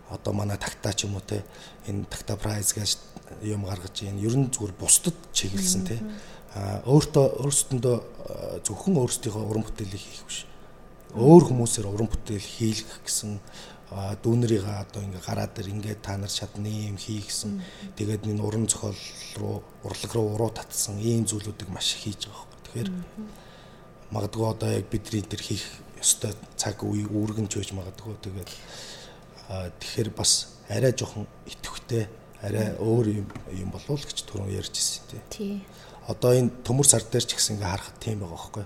одоо 0.10 0.34
манай 0.34 0.58
тагтаа 0.58 0.94
ч 0.94 1.06
юм 1.06 1.16
уу 1.16 1.26
те 1.26 1.44
энэ 1.88 2.06
тагтаа 2.08 2.38
прайз 2.38 2.74
гэж 2.74 2.98
юм 3.44 3.66
гаргаж 3.68 4.04
энэ 4.04 4.24
ер 4.24 4.36
нь 4.40 4.52
зүгээр 4.52 4.74
бусдад 4.80 5.16
чиглэсэн 5.36 5.84
те. 5.84 6.00
А 6.56 6.82
өөртөө 6.88 7.44
өөрсдөндөө 7.44 7.98
зөвхөн 8.66 8.96
өөрсдийнхөө 9.04 9.44
уран 9.44 9.64
бүтээлийг 9.68 10.02
хийх 10.02 10.24
биш. 10.26 10.40
Өөр 11.14 11.44
хүмүүсээр 11.52 11.88
уран 11.92 12.08
бүтээл 12.08 12.48
хийлгэх 12.56 13.04
гэсэн 13.04 13.40
дүүнэрийнхээ 14.24 14.78
одоо 14.84 15.02
ингээ 15.04 15.24
гараад 15.28 15.60
ир 15.60 15.68
ингээд 15.72 16.02
та 16.04 16.18
нар 16.18 16.32
чадны 16.32 16.92
юм 16.92 16.98
хий 16.98 17.24
гэсэн. 17.24 17.62
Тэгээд 17.96 18.28
энэ 18.32 18.44
уран 18.44 18.68
зохиол 18.68 19.00
руу 19.40 19.64
урлаг 19.84 20.12
руу 20.16 20.28
уруу 20.36 20.52
татсан 20.52 21.00
ийм 21.00 21.28
зүйлүүдийг 21.28 21.70
маш 21.72 21.96
хийж 22.00 22.28
байгаа. 22.28 22.47
Тэгэхээр 22.78 24.14
магадгүй 24.14 24.46
одоо 24.46 24.70
яг 24.70 24.86
бидний 24.92 25.26
тэр 25.26 25.42
хийх 25.42 25.66
ёстой 25.98 26.34
цаг 26.56 26.86
үе 26.86 27.10
үүргэнж 27.10 27.58
байж 27.58 27.74
магадгүй. 27.74 28.16
Тэгээд 28.22 28.52
тэгэхээр 29.82 30.10
бас 30.14 30.62
арай 30.70 30.94
жоохон 30.94 31.26
итгэвтэй 31.50 32.06
арай 32.46 32.78
өөр 32.78 33.26
юм 33.26 33.28
юм 33.50 33.70
болов 33.74 33.98
уу 33.98 33.98
гэж 33.98 34.24
түрүүн 34.30 34.54
ярьж 34.54 34.78
ирсэн 34.78 35.26
тий. 35.34 35.66
Одоо 36.06 36.38
энэ 36.38 36.64
төмөр 36.64 36.86
сар 36.86 37.02
дээр 37.02 37.26
ч 37.26 37.34
гэсэн 37.34 37.58
ингээ 37.58 37.74
харахад 37.74 37.98
тийм 37.98 38.22
байгаа 38.22 38.38
байхгүй. 38.38 38.66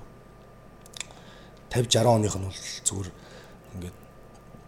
50 1.72 2.04
60 2.04 2.12
оных 2.12 2.36
нь 2.36 2.46
бол 2.46 2.60
зүгээр 2.84 3.10
ингээд 3.80 3.98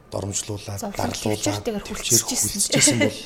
доромжлуулаад 0.08 0.82
дарлуулаад 0.96 1.66
хүлчихсэн 1.84 3.00
бол 3.04 3.20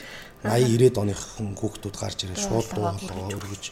80 0.43 0.97
90 0.97 0.97
оныхын 0.97 1.49
хүүхдүүд 1.53 1.95
гарч 1.95 2.19
ирээ. 2.25 2.41
Шууд 2.41 2.67
дуулгаа 2.73 3.29
өргөж 3.37 3.63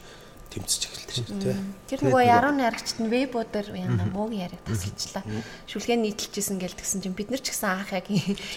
тэмцэж 0.55 0.81
эхэлдэг 0.87 1.11
шүү 1.11 1.39
дээ. 1.43 1.57
Тэр 1.91 1.99
нөгөө 2.07 2.23
яруу 2.23 2.53
найрагчд 2.55 2.97
нь 3.03 3.11
вебүүдээр 3.11 3.67
яна 3.75 4.07
мууг 4.07 4.31
яриаг 4.31 4.63
тасалчлаа. 4.63 5.23
Шүлгээ 5.67 5.99
нийтэлжсэн 5.99 6.57
гэл 6.57 6.79
тэгсэн 6.79 7.03
чинь 7.03 7.13
бид 7.13 7.29
нар 7.29 7.43
ч 7.43 7.51
гэсэн 7.51 7.69
анх 7.75 7.91
яг 7.91 8.07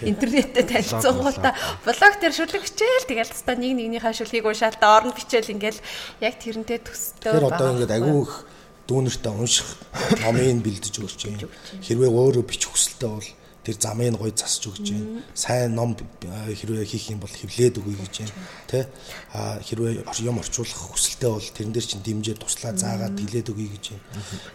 интернеттэй 0.07 0.65
танилцуулгуудаа 0.65 1.53
блог 1.83 2.15
дээр 2.23 2.35
шүлэг 2.39 2.63
хичээл 2.63 3.11
тэгэл 3.11 3.35
теста 3.35 3.59
нэг 3.59 3.75
нэгнийхээ 3.75 4.15
шүлгийг 4.15 4.47
уушаал 4.47 4.79
доорн 4.79 5.11
бичээл 5.13 5.53
ингээл 5.59 5.83
яг 6.23 6.35
тэрнтэй 6.39 6.79
төстөө. 6.79 7.35
Тэр 7.35 7.51
одоо 7.51 7.69
ингээд 7.75 7.93
агуу 7.99 8.23
их 8.23 8.35
дүүнертэй 8.87 9.33
унших 9.35 9.69
номыг 10.25 10.63
бэлдэж 10.65 10.95
өгч. 11.03 11.21
Хэрвээ 11.85 12.09
өөрөө 12.09 12.45
бичих 12.47 12.73
хүсэлтэй 12.73 13.11
бол 13.11 13.29
тэр 13.69 13.77
замыг 13.77 14.17
гоё 14.17 14.33
засч 14.33 14.65
өгч 14.65 14.97
байна. 14.97 15.21
Сайн 15.37 15.77
ном 15.77 15.93
хэрвээ 15.93 16.89
хийх 16.89 17.13
юм 17.13 17.21
бол 17.21 17.29
хевлээд 17.29 17.77
өгье 17.77 18.01
гэж 18.01 18.15
байна. 18.25 18.35
Тэ? 18.65 18.89
А 19.37 19.61
хэрвээ 19.61 20.09
юм 20.25 20.41
орчуулах 20.41 20.97
хүсэлтэй 20.97 21.29
бол 21.29 21.45
тэрэн 21.45 21.73
дээр 21.77 21.85
чинь 21.85 22.01
дэмжээ 22.01 22.41
туслаа 22.41 22.73
заагаад 22.73 23.21
хилээд 23.21 23.53
өгье 23.53 23.69
гэж 23.77 23.85
байна. 23.93 24.05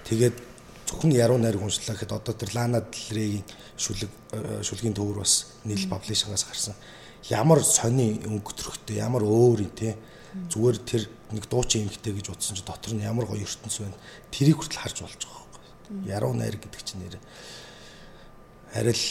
Тэгээд 0.10 0.36
зөвхөн 0.90 1.14
яруу 1.14 1.38
найраг 1.38 1.62
уншлаа 1.62 1.94
гэхэд 1.94 2.18
одоо 2.18 2.34
тэр 2.34 2.50
Лана 2.58 2.82
Дэлрэгийн 2.82 3.46
шүлэг 3.78 4.10
шүлгийн 4.66 4.98
төвөр 4.98 5.22
бас 5.22 5.62
нийл 5.62 5.86
паблишингаас 5.90 6.50
гарсан. 6.50 6.74
Ямар 7.30 7.62
сони 7.62 8.18
өнгөтрөхтэй, 8.26 8.98
ямар 8.98 9.22
өөр 9.22 9.62
юм 9.62 9.74
те. 9.78 9.94
Зүгээр 10.34 10.78
тэр 10.82 11.06
нэг 11.32 11.46
дуучин 11.46 11.86
эмхтэй 11.86 12.14
гэж 12.18 12.34
утсан 12.34 12.58
чи 12.58 12.66
дотор 12.66 12.98
нь 12.98 13.06
ямар 13.06 13.30
гоё 13.30 13.46
ертөнц 13.46 13.78
байна. 13.78 13.98
Тэрийг 14.34 14.58
хүртэл 14.58 14.82
харж 14.82 14.98
болж 15.06 15.22
байгаа 15.22 15.46
байхгүй. 15.46 16.10
Яруу 16.10 16.34
найр 16.34 16.58
гэдэг 16.58 16.82
чинь 16.82 17.06
нэр 17.06 17.22
арай 18.74 18.94
л 18.94 19.06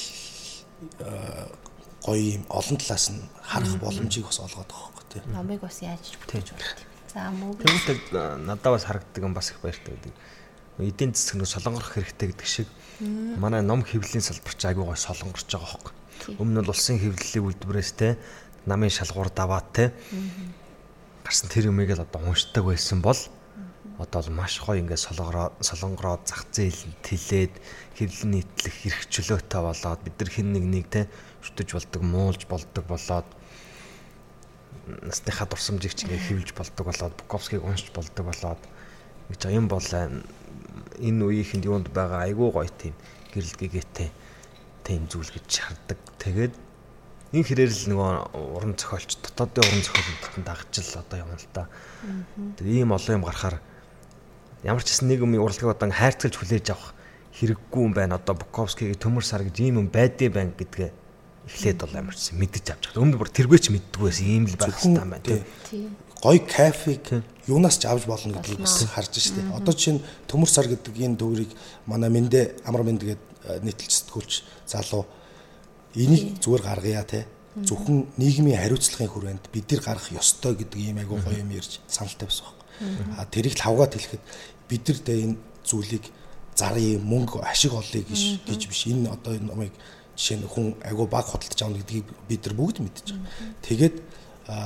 гоё 2.02 2.22
юм 2.36 2.44
олон 2.50 2.76
талаас 2.78 3.10
нь 3.14 3.22
харах 3.42 3.78
боломжийг 3.78 4.26
бас 4.26 4.38
олгоод 4.42 4.66
байгаа 4.66 4.90
байхгүй 4.90 5.06
тий. 5.10 5.22
Номыг 5.30 5.60
бас 5.62 5.78
яаж 5.82 6.18
бүтээж 6.18 6.48
болт 6.50 6.78
юм. 6.82 6.88
За 7.14 7.30
мөг. 7.30 7.62
Тэгвэл 7.62 8.42
надад 8.42 8.72
бас 8.74 8.84
харагддаг 8.84 9.22
юм 9.22 9.34
бас 9.34 9.50
их 9.54 9.62
баяртай 9.62 9.94
гэдэг. 9.94 10.14
Эдийн 10.82 11.14
засаг 11.14 11.38
нь 11.38 11.46
солонгорох 11.46 11.94
хэрэгтэй 11.94 12.34
гэдэг 12.34 12.48
шиг 12.48 12.68
манай 13.38 13.62
ном 13.62 13.86
хэвлэлийн 13.86 14.24
салбарч 14.24 14.60
айгүй 14.66 14.82
гой 14.82 14.98
солонгорч 14.98 15.46
байгаа 15.46 15.78
байхгүй. 15.78 15.94
Өмнө 16.42 16.66
нь 16.66 16.70
улсын 16.70 16.98
хэвлэлийн 16.98 17.46
үйлдвэрээс 17.46 17.90
те 17.94 18.18
намын 18.66 18.90
шалгуур 18.90 19.30
даваад 19.30 19.66
те 19.70 19.84
гарсан 21.22 21.50
тэр 21.50 21.70
юмыг 21.70 21.94
л 21.94 22.02
одоо 22.02 22.22
уншдаг 22.26 22.66
байсан 22.66 22.98
бол 22.98 23.18
одоо 24.02 24.20
л 24.26 24.34
маш 24.34 24.58
гоё 24.58 24.82
ингээд 24.82 25.06
солонгороо 25.06 25.54
солонгороо 25.62 26.18
зах 26.26 26.44
зээл 26.50 26.82
тэлээд 27.06 27.54
хэвлэл 27.96 28.26
нийтлэх 28.34 28.76
эрх 28.86 29.02
чөлөөтэй 29.06 29.62
болоод 29.62 30.00
бид 30.02 30.16
нар 30.18 30.30
хин 30.34 30.48
нэг 30.52 30.64
нэг 30.66 30.84
те 30.90 31.00
шүтэж 31.46 31.68
болдог 31.78 32.02
муулж 32.02 32.42
болдог 32.50 32.84
болоод 32.90 33.28
насныхаа 35.06 35.46
дурсамжийг 35.46 35.94
ч 35.94 36.04
ингээд 36.04 36.26
хэвлж 36.26 36.50
болдог 36.58 36.84
болоод 36.90 37.14
Буковскийг 37.14 37.62
уншиж 37.62 37.94
болдог 37.94 38.26
болоод 38.26 38.62
гэж 39.30 39.40
юм 39.54 39.70
бол 39.70 39.86
энэ 40.98 41.22
үеийнхэнд 41.22 41.68
юунд 41.70 41.86
байгаа 41.94 42.26
айгүй 42.26 42.50
гоё 42.50 42.70
тийм 42.74 42.94
гэрэл 43.30 43.54
гэгээтэй 43.54 44.10
тийм 44.82 45.06
зүйл 45.06 45.30
гэж 45.30 45.46
шаарддаг. 45.46 45.98
Тэгээд 46.18 46.54
энэ 47.32 47.46
хэрээр 47.46 47.70
л 47.70 47.86
нөгөө 47.94 48.10
уран 48.58 48.74
зохиолч 48.74 49.22
дотоодын 49.22 49.62
уран 49.62 49.82
зохиолчдод 49.86 50.44
дагчил 50.44 50.90
одоо 50.98 51.18
юм 51.22 51.30
л 51.32 51.46
та. 51.54 51.70
Тэгээ 52.58 52.82
ийм 52.82 52.90
олон 52.92 53.14
юм 53.22 53.24
гарахаар 53.24 53.56
ямар 54.64 54.82
ч 54.82 54.94
гэсэн 54.94 55.08
нэг 55.10 55.20
юм 55.22 55.34
урлагийг 55.38 55.70
одоо 55.70 55.90
хайрцагч 55.90 56.34
хүлээж 56.38 56.66
авах 56.72 56.94
хэрэггүй 57.36 57.82
юм 57.82 57.92
байна. 57.92 58.16
Одоо 58.16 58.38
Буковскигийн 58.38 58.98
төмөр 58.98 59.24
сар 59.24 59.42
гэж 59.42 59.56
ийм 59.60 59.82
юм 59.82 59.88
байдээ 59.90 60.30
байна 60.30 60.52
гэдгээ 60.54 60.90
эхлээд 61.46 61.78
бол 61.82 61.98
ямар 61.98 62.16
ч 62.16 62.32
мэдэж 62.32 62.64
авч 62.70 62.82
байгаа. 62.90 63.02
Өмнө 63.02 63.18
бүр 63.18 63.30
тэргүй 63.32 63.58
ч 63.58 63.74
мэддэггүй 63.74 64.06
байсан 64.06 64.26
ийм 64.28 64.44
л 64.46 64.56
байх 64.56 64.74
хэрэгтэй 64.78 65.02
юм 65.02 65.10
байна 65.10 65.26
тийм. 65.26 65.96
Гой 66.22 66.38
кафег 66.38 67.24
юунаас 67.50 67.76
ч 67.80 67.90
авч 67.90 68.06
болно 68.06 68.38
гэдгийг 68.38 68.62
бас 68.62 68.86
харж 68.86 69.14
штэ. 69.18 69.50
Одоо 69.50 69.74
жишээ 69.74 69.98
нь 69.98 70.04
төмөр 70.30 70.50
сар 70.50 70.70
гэдэг 70.70 70.94
энэ 70.94 71.18
төврийг 71.18 71.50
манай 71.88 72.10
мэндэ 72.12 72.62
амар 72.62 72.86
мэнд 72.86 73.02
гэдэг 73.02 73.64
нийтлж 73.66 73.90
сэтгүүлч 73.90 74.32
залуу 74.70 75.02
Энийг 75.94 76.40
зүгээр 76.40 76.62
гаргая 76.64 77.04
те. 77.04 77.26
Зөвхөн 77.52 78.08
нийгмийн 78.16 78.56
хариуцлагын 78.56 79.12
хүрээнд 79.12 79.44
бид 79.52 79.68
нар 79.68 79.82
гарах 79.84 80.08
ёстой 80.08 80.56
гэдэг 80.56 80.80
ийм 80.80 80.98
айгуу 81.04 81.20
гоё 81.20 81.36
юм 81.44 81.52
ярьж 81.52 81.84
санал 81.84 82.16
тавьсан 82.16 82.48
байхгүй. 82.48 83.20
А 83.20 83.28
тэрийг 83.28 83.60
л 83.60 83.64
хавгаад 83.68 83.92
хэлэхэд 83.92 84.24
бид 84.72 84.82
нар 84.88 84.98
дэ 85.04 85.12
энэ 85.20 85.36
зүйлийг 85.68 86.04
зарыг 86.56 87.00
мөнгө 87.04 87.44
ашиг 87.44 87.76
олъё 87.76 88.00
гэж 88.08 88.48
гэж 88.48 88.60
биш. 88.72 88.88
Энэ 88.88 89.12
одоо 89.12 89.36
энэ 89.36 89.52
номыг 89.52 89.72
жишээ 90.16 90.40
нь 90.40 90.48
хүн 90.48 90.80
айгуу 90.80 91.06
баг 91.08 91.28
худалдаж 91.28 91.60
авна 91.60 91.80
гэдгийг 91.80 92.08
бид 92.28 92.40
нар 92.44 92.56
бүгд 92.56 92.80
мэдж 92.80 93.06
байгаа. 93.12 93.28
Тэгээд 93.68 93.96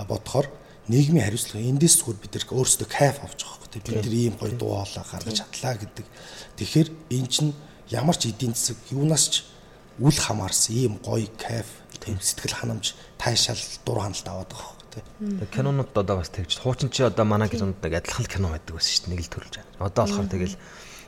бодохоор 0.07 0.47
нийгмийн 0.87 1.27
хариуцлага 1.27 1.67
эндээс 1.67 1.95
зүгээр 2.03 2.23
бид 2.23 2.33
нар 2.35 2.45
өөрсдөө 2.55 2.87
кайф 2.87 3.17
авч 3.23 3.41
байгаа 3.43 3.59
байхгүй 3.67 3.83
бид 3.83 3.97
нар 3.99 4.15
ийм 4.15 4.35
гоё 4.39 4.55
дуу 4.55 4.73
хоолой 4.79 5.05
гаргаж 5.11 5.37
чадлаа 5.43 5.75
гэдэг. 5.75 6.07
Тэгэхээр 6.59 6.89
эн 7.11 7.27
чинь 7.27 7.53
ямар 7.91 8.17
ч 8.19 8.31
эдийн 8.31 8.55
засаг 8.55 8.79
юунаас 8.91 9.27
ч 9.31 9.35
үл 9.99 10.15
хамаарсан 10.15 10.75
ийм 10.75 10.95
гоё 11.03 11.27
кайф 11.39 11.67
тийм 11.99 12.19
сэтгэл 12.21 12.57
ханамж 12.61 12.95
тайшаал 13.19 13.63
дур 13.85 13.99
хяналт 14.01 14.29
аваад 14.29 14.51
байгаа 14.53 14.73
байхгүй 14.73 14.89
тий. 14.93 15.03
Кинонууд 15.53 15.93
одоо 15.97 16.17
бас 16.21 16.31
тэгж 16.31 16.61
хуучин 16.61 16.91
чи 16.91 17.03
одоо 17.03 17.25
манай 17.25 17.49
кинонд 17.49 17.81
нэг 17.83 18.01
адилхан 18.01 18.27
кино 18.27 18.53
байдаг 18.53 18.77
байсан 18.77 18.93
шүү 18.93 19.05
дээ 19.07 19.13
нэг 19.17 19.21
л 19.25 19.33
төрүүлж 19.33 19.55
байгаа. 19.57 19.87
Одоо 19.87 20.03
болохоор 20.05 20.29
тэгэл 20.31 20.57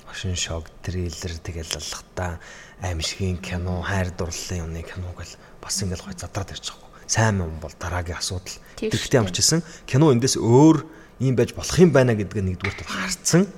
хошин 0.08 0.36
шог 0.36 0.64
трейлер 0.82 1.34
тэгэл 1.40 1.76
алхтаа 1.76 2.40
аимшигын 2.80 3.38
кино 3.38 3.82
хайр 3.82 4.12
дурлалын 4.16 4.64
юмны 4.64 4.82
киног 4.82 5.18
л 5.20 5.34
бас 5.60 5.76
ингээл 5.82 6.04
гой 6.04 6.16
задраад 6.16 6.52
байгаа 6.52 6.88
сайн 7.08 7.40
юм 7.40 7.58
бол 7.60 7.72
дараагийн 7.80 8.18
асуудал. 8.20 8.60
Тэгэхдээ 8.76 9.20
амарчсан 9.24 9.64
кино 9.88 10.12
эндээс 10.12 10.36
өөр 10.36 10.84
юм 11.24 11.34
байж 11.34 11.56
болох 11.56 11.78
юм 11.80 11.90
байна 11.90 12.12
гэдгээ 12.12 12.44
нэгдүгээр 12.44 12.76
тул 12.76 12.92
харцсан. 12.92 13.48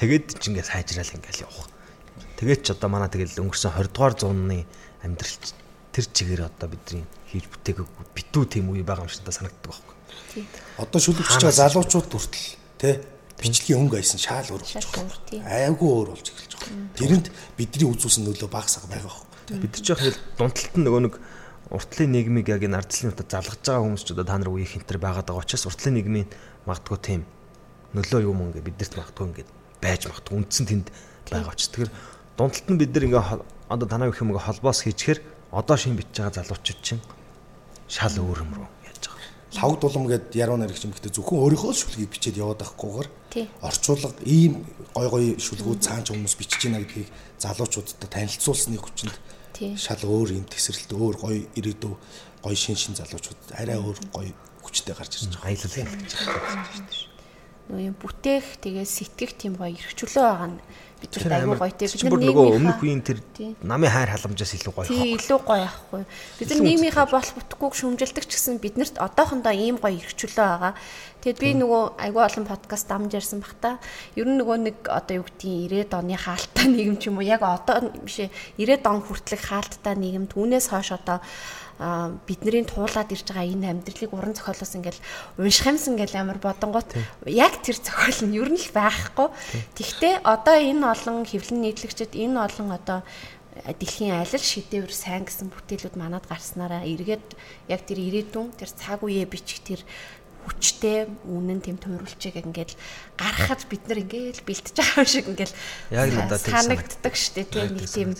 Тэгээд 0.00 0.40
ч 0.40 0.48
ингээд 0.48 0.72
сайжраал 0.72 1.14
ингээл 1.20 1.44
явах. 1.44 1.68
Тэгээд 2.40 2.64
ч 2.64 2.72
одоо 2.72 2.88
манай 2.88 3.12
тэгэл 3.12 3.44
өнгөрсөн 3.44 3.76
20 3.76 3.92
дугаар 3.92 4.14
зууны 4.16 4.64
амьдрал 5.04 5.36
тэр 6.00 6.08
чигээр 6.16 6.42
одоо 6.48 6.68
бидний 6.72 7.04
хийж 7.28 7.44
бүтээгээгүй 7.52 8.06
битүү 8.16 8.44
тийм 8.48 8.72
үе 8.72 8.80
байгаа 8.80 9.04
юм 9.04 9.12
шиг 9.12 9.28
та 9.28 9.36
санагддаг 9.36 9.68
байхгүй. 9.68 9.96
Тийм. 10.32 10.46
Одоо 10.80 11.00
шүлэгч 11.00 11.28
байгаа 11.36 11.60
залуучууд 11.60 12.08
хүртэл 12.08 12.48
тий 12.80 12.94
бичлэгийн 13.36 13.80
өнгө 13.84 14.00
айсан 14.00 14.20
шаал 14.20 14.48
өөр 14.48 14.64
болж 14.64 14.88
байгаа. 14.88 15.68
Айгүй 15.68 15.88
өөр 15.92 16.08
болж 16.16 16.26
эхэлж 16.32 16.52
байгаа. 16.56 16.96
Тэрэнд 16.96 17.26
бидний 17.60 17.88
үзүүлсэн 17.92 18.24
нөлөө 18.24 18.48
багасаа 18.48 18.88
байгаа 18.88 19.12
байхгүй. 19.12 19.60
Бид 19.60 19.74
ч 19.76 19.88
яг 19.92 20.00
хэл 20.00 20.18
дунталт 20.40 20.74
нь 20.80 20.84
нөгөө 20.88 21.02
нэг 21.04 21.14
уртлын 21.70 22.10
нийгмийг 22.10 22.48
яг 22.50 22.64
энэ 22.66 22.78
ардчлалын 22.82 23.14
утаа 23.14 23.28
залгаж 23.30 23.60
байгаа 23.62 23.84
хүмүүс 23.84 24.04
ч 24.04 24.08
одоо 24.16 24.26
та 24.26 24.36
нар 24.40 24.50
үеийнх 24.50 24.74
энтер 24.74 24.98
байгаад 24.98 25.28
байгаа 25.30 25.44
учраас 25.44 25.68
уртлын 25.70 25.94
нийгмийн 25.96 26.28
магадгүй 26.66 26.98
тийм 26.98 27.22
нөлөө 27.94 28.20
юм 28.26 28.42
ингээ 28.50 28.66
бидэрт 28.66 28.94
магадгүй 28.98 29.26
ингээ 29.30 29.46
байж 29.78 30.02
магадгүй 30.10 30.34
үндсэн 30.34 30.66
тэнд 30.66 30.88
байгаа 31.30 31.54
учраас 31.54 31.70
тэгэхээр 31.70 31.92
дундалт 32.34 32.68
нь 32.74 32.80
бид 32.82 32.90
нар 32.90 33.06
ингээ 33.06 33.24
одоо 33.70 33.86
танаа 33.86 34.10
гэх 34.10 34.22
юм 34.22 34.34
ингээ 34.34 34.46
холбоос 34.50 34.82
хийчихэр 34.82 35.18
одоо 35.52 35.76
шин 35.76 35.96
битж 35.96 36.14
байгаа 36.14 36.42
залуучууд 36.42 36.80
чинь 36.82 37.02
шал 37.88 38.14
өөр 38.14 38.38
юм 38.46 38.52
руу 38.54 38.68
яаж 38.86 39.02
байгаа. 39.10 39.26
Лавг 39.58 39.80
дулам 39.82 40.06
гэд 40.06 40.34
яруу 40.38 40.56
наригч 40.56 40.86
юм 40.86 40.94
гэхдээ 40.94 41.14
зөвхөн 41.14 41.42
өөрийнхөө 41.42 41.74
шүлгийг 41.74 42.10
бичээд 42.14 42.38
яваад 42.38 42.62
байхгүйгээр 42.62 43.08
орчуулга 43.66 44.14
ийм 44.22 44.62
гой 44.94 45.08
гой 45.10 45.24
шүлгүүд 45.42 45.80
цаанч 45.82 46.14
хүмүүс 46.14 46.34
бичиж 46.38 46.70
байна 46.70 46.86
гэдгийг 46.86 47.10
залуучуудад 47.42 48.06
танилцуулсны 48.06 48.78
хүчинд 48.78 49.16
шал 49.74 50.02
өөр 50.06 50.38
юм 50.38 50.46
тесрэлт 50.46 50.90
өөр 50.94 51.16
гоё 51.18 51.38
ирээдүй 51.58 51.94
гоё 52.46 52.56
шин 52.56 52.78
шин 52.78 52.94
залуучууд 52.94 53.58
арай 53.58 53.76
өөр 53.76 53.98
гоё 54.14 54.32
хүчтэй 54.62 54.94
гарч 54.94 55.18
ирж 55.18 55.34
байгаа. 55.34 55.50
Аялал 55.50 55.74
хийж 55.74 56.14
байгаа. 56.14 57.10
Нөө 57.70 57.82
юм 57.90 57.96
бүтээх 57.98 58.46
тэгээ 58.62 58.86
сэтгэх 58.86 59.32
тийм 59.38 59.54
гоё 59.58 59.74
эрхчлөө 59.74 60.14
байгаа 60.14 60.48
нь 60.54 60.58
бид 61.00 61.16
нар 61.24 61.40
аюу 61.40 61.56
гоё 61.56 61.72
тийм 61.72 61.90
бид 61.90 62.02
нар 62.04 62.22
нөгөө 62.28 62.46
өмнөх 62.60 62.78
үеийн 62.84 63.02
тэр 63.02 63.18
намын 63.64 63.90
хайр 63.90 64.12
халамжаас 64.12 64.52
илүү 64.60 64.72
гоё 64.76 64.86
хаа. 64.86 65.08
Илүү 65.16 65.40
гоё 65.40 65.64
ахгүй. 65.64 66.02
Бид 66.38 66.48
нар 66.52 66.60
нийгмийнхаа 66.60 67.06
болох 67.08 67.32
бүтэхгүй 67.40 67.70
шүмжилдэг 67.80 68.24
ч 68.28 68.32
гэсэн 68.36 68.60
биднэрт 68.60 68.96
одоохондоо 69.00 69.54
ийм 69.56 69.80
гоё 69.80 69.96
эрхчлөө 69.96 70.36
байгаа. 70.36 70.72
Тэгэд 71.20 71.36
би 71.36 71.52
нөгөө 71.52 72.00
айгүй 72.00 72.22
олон 72.24 72.46
подкаст 72.48 72.88
дамж 72.88 73.12
ярьсан 73.12 73.44
бах 73.44 73.52
та. 73.60 73.76
Ер 74.16 74.24
нь 74.24 74.40
нөгөө 74.40 74.56
нэг 74.64 74.76
одоо 74.88 75.20
юу 75.20 75.26
гэдгийг 75.28 75.92
90-ад 75.92 76.00
оны 76.00 76.16
хаалттай 76.16 76.66
нийгэм 76.72 76.96
ч 76.96 77.12
юм 77.12 77.20
уу? 77.20 77.28
Яг 77.28 77.44
одоо 77.44 77.92
биш 78.00 78.24
ээ 78.24 78.32
90-ад 78.56 78.88
он 78.88 79.04
хүртэлх 79.04 79.44
хаалттай 79.44 79.94
нийгэм 80.00 80.32
түүнээс 80.32 80.72
хойш 80.72 80.96
одоо 80.96 81.20
бидний 82.24 82.64
туулаад 82.64 83.12
ирж 83.12 83.24
байгаа 83.28 83.52
энэ 83.52 83.68
амьдралыг 83.72 84.12
уран 84.12 84.36
зохиолоос 84.36 84.76
ингээл 84.76 85.00
унших 85.40 85.68
юмсан 85.68 85.96
ингээл 85.96 86.20
амар 86.20 86.40
бодонгот 86.40 86.92
яг 87.24 87.56
тэр 87.64 87.76
зохиол 87.80 88.20
нь 88.28 88.36
ер 88.36 88.48
нь 88.52 88.60
л 88.60 88.68
байхгүй. 88.72 89.28
Тэгвэл 89.76 90.24
одоо 90.24 90.56
энэ 90.60 90.84
олон 90.84 91.24
хэвлэн 91.24 91.60
нийтлэгчд 91.64 92.16
энэ 92.16 92.36
олон 92.36 92.68
одоо 92.76 93.00
дэлхийн 93.64 94.12
алил 94.20 94.40
шидэвэр 94.44 94.92
сайн 94.92 95.24
гэсэн 95.24 95.48
бүтээлүүд 95.48 95.96
манад 95.96 96.24
гарснараа. 96.28 96.84
Эргээд 96.84 97.36
яг 97.68 97.80
тэр 97.88 97.98
ирээдүйн 97.98 98.54
тэр 98.56 98.70
цаг 98.72 99.00
үеэ 99.00 99.24
бичих 99.26 99.60
тэр 99.64 99.80
хүчтэй 100.46 101.08
үнэн 101.28 101.60
тэм 101.60 101.76
туйруулчиг 101.76 102.40
ингээд 102.40 102.76
гаргахад 103.18 103.64
бид 103.68 103.82
нар 103.88 104.00
ингээд 104.04 104.44
бэлтэж 104.46 104.76
байгаа 104.76 105.06
шиг 105.06 105.26
ингээд 105.28 105.52
яг 105.92 106.08
надад 106.14 106.40
санагддаг 106.40 107.14
штэ 107.14 107.44
тийм 107.44 107.76
нэг 107.76 107.86
тийм 107.90 108.10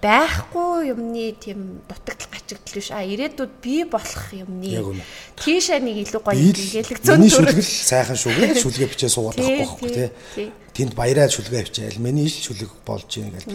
байхгүй 0.00 0.88
юмны 0.88 1.36
тийм 1.36 1.84
дутагдал 1.84 2.32
гачигдал 2.32 2.74
биш. 2.74 2.88
А 2.90 3.04
ирээдүйд 3.04 3.52
бий 3.60 3.84
болох 3.84 4.32
юмны 4.32 5.04
тийшээ 5.36 5.84
нэг 5.84 6.08
илүү 6.08 6.22
гоё 6.24 6.40
ингээл 6.40 7.04
зөнд 7.04 7.28
шүлгэл 7.28 7.60
сайхан 7.60 8.16
шүгэ 8.16 8.56
шүлгээ 8.56 8.88
бичээ 8.88 9.10
суулгах 9.12 9.36
байхгүй 9.36 9.90
тий 9.92 10.48
тэнд 10.72 10.96
баяраа 10.96 11.28
шүлгээ 11.28 11.68
бичээл 11.68 12.00
миний 12.00 12.24
л 12.24 12.32
шүлэг 12.32 12.72
болж 12.88 13.10
ийн 13.20 13.36
гэл. 13.36 13.52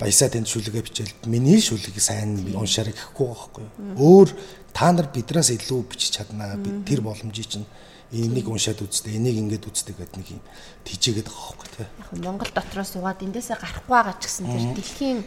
Баясаа 0.00 0.32
тэнд 0.32 0.48
шүлгээ 0.48 0.82
бичээл. 0.86 1.12
Миний 1.28 1.60
шүлэг 1.60 1.92
сайн 2.00 2.40
уншаарай 2.56 2.96
гэхгүй 2.96 3.26
байхгүй 3.28 3.64
өөр 4.00 4.28
та 4.74 4.90
нар 4.92 5.06
бидраас 5.14 5.54
илүү 5.54 5.80
бичиж 5.86 6.18
чаднаа 6.18 6.58
бид 6.58 6.82
тэр 6.84 7.00
боломжийг 7.00 7.46
чинь 7.46 7.66
энийг 8.12 8.50
уншаад 8.50 8.82
үзтээ 8.82 9.16
энийг 9.16 9.38
ингээд 9.38 9.64
үзтээ 9.70 9.94
гэдэг 9.94 10.18
нэг 10.18 10.28
юм 10.34 10.42
тийжээгээд 10.84 11.30
байгаа 11.30 11.46
хөөхгүй 11.46 11.68
тий. 11.72 11.86
Яг 11.86 12.10
Монгол 12.20 12.52
дотроос 12.54 12.90
суугаад 12.94 13.22
эндээсээ 13.22 13.58
гарахгүй 13.58 13.90
байгаа 13.94 14.14
ч 14.18 14.22
гэсэн 14.28 14.46
тэр 14.50 14.64
дэлхийн 14.76 15.18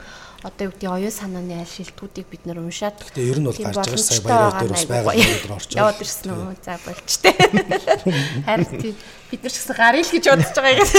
одоо 0.43 0.63
юу 0.69 0.71
гэдэг 0.71 0.91
оюун 0.93 1.11
санааны 1.11 1.55
аль 1.57 1.67
шилтгүүдийг 1.67 2.27
бид 2.29 2.43
нэр 2.45 2.61
уншаад 2.61 2.95
Гэтэ 3.01 3.27
ер 3.27 3.39
нь 3.41 3.47
бол 3.49 3.57
гарч 3.57 3.75
байгаа 3.75 3.97
сая 3.97 4.21
баяраа 4.21 4.61
дээр 4.61 4.71
бас 4.71 4.85
байгаа 4.85 5.13
дээр 5.17 5.55
орчоо. 5.57 5.79
Яваад 5.81 5.99
ирсэн 6.05 6.29
үү? 6.29 6.55
За 6.61 6.75
болчтой. 6.85 7.33
Харин 8.47 8.71
тий 8.77 8.93
бид 9.33 9.41
нар 9.41 9.51
ч 9.51 9.57
гэсэн 9.57 9.75
гарыг 9.75 10.05
л 10.05 10.13
гэж 10.13 10.25
бодож 10.29 10.55
байгаа 10.55 10.77
юм. 10.77 10.89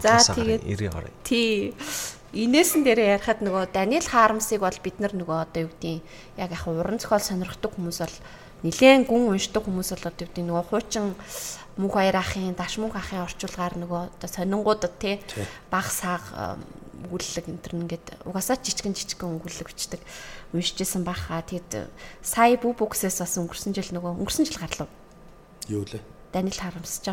За 0.00 0.14
тэгээд 0.22 0.62
90 0.62 0.94
гарыг. 0.94 1.12
Тий 1.26 1.76
инээсэн 2.36 2.84
дээр 2.84 3.16
ярихад 3.16 3.40
нөгөө 3.40 3.72
Даниэл 3.72 4.12
Хармсыг 4.12 4.60
бол 4.60 4.78
бид 4.84 5.00
нар 5.00 5.16
нөгөө 5.16 5.36
одоо 5.48 5.60
юу 5.64 5.72
гэдгийг 5.72 6.04
яг 6.36 6.50
яг 6.52 6.64
уран 6.68 7.00
зохиол 7.00 7.24
сонирхдаг 7.24 7.72
хүмүүс 7.72 7.98
бол 8.04 8.16
нилээн 8.60 9.08
гүн 9.08 9.32
уншдаг 9.32 9.64
хүмүүс 9.64 9.88
бол 9.96 10.04
одоо 10.12 10.20
юу 10.20 10.28
гэдэг 10.28 10.44
нөгөө 10.44 10.64
хуучин 10.68 11.16
мөнх 11.80 11.94
баяр 11.96 12.20
ахын 12.20 12.52
даш 12.52 12.76
мөнх 12.76 12.96
ахын 12.96 13.24
орчуулгаар 13.24 13.74
нөгөө 13.80 14.00
одоо 14.20 14.28
сонингуудад 14.28 14.94
тий. 15.00 15.16
баг 15.72 15.88
саг 15.88 16.20
өгүүлэг 17.08 17.48
энэ 17.48 17.62
төр 17.64 17.74
ингээд 17.84 18.06
угаасаа 18.28 18.60
жижигэн 18.60 18.96
жижигэн 18.96 19.36
өгүүлэг 19.40 19.68
бичдэг 19.72 20.00
уншижсэн 20.52 21.04
баха. 21.04 21.44
Тэгэд 21.44 21.88
сая 22.24 22.56
бүү 22.56 22.72
бүксээс 22.80 23.20
бас 23.20 23.36
өнгөрсөн 23.36 23.76
жил 23.76 23.92
нөгөө 23.96 24.12
өнгөрсөн 24.24 24.48
жил 24.48 24.60
гарлаа 24.60 24.88
юу 25.68 25.84
лээ? 25.84 26.00
Даниэл 26.32 26.60
Харамсч 26.60 27.04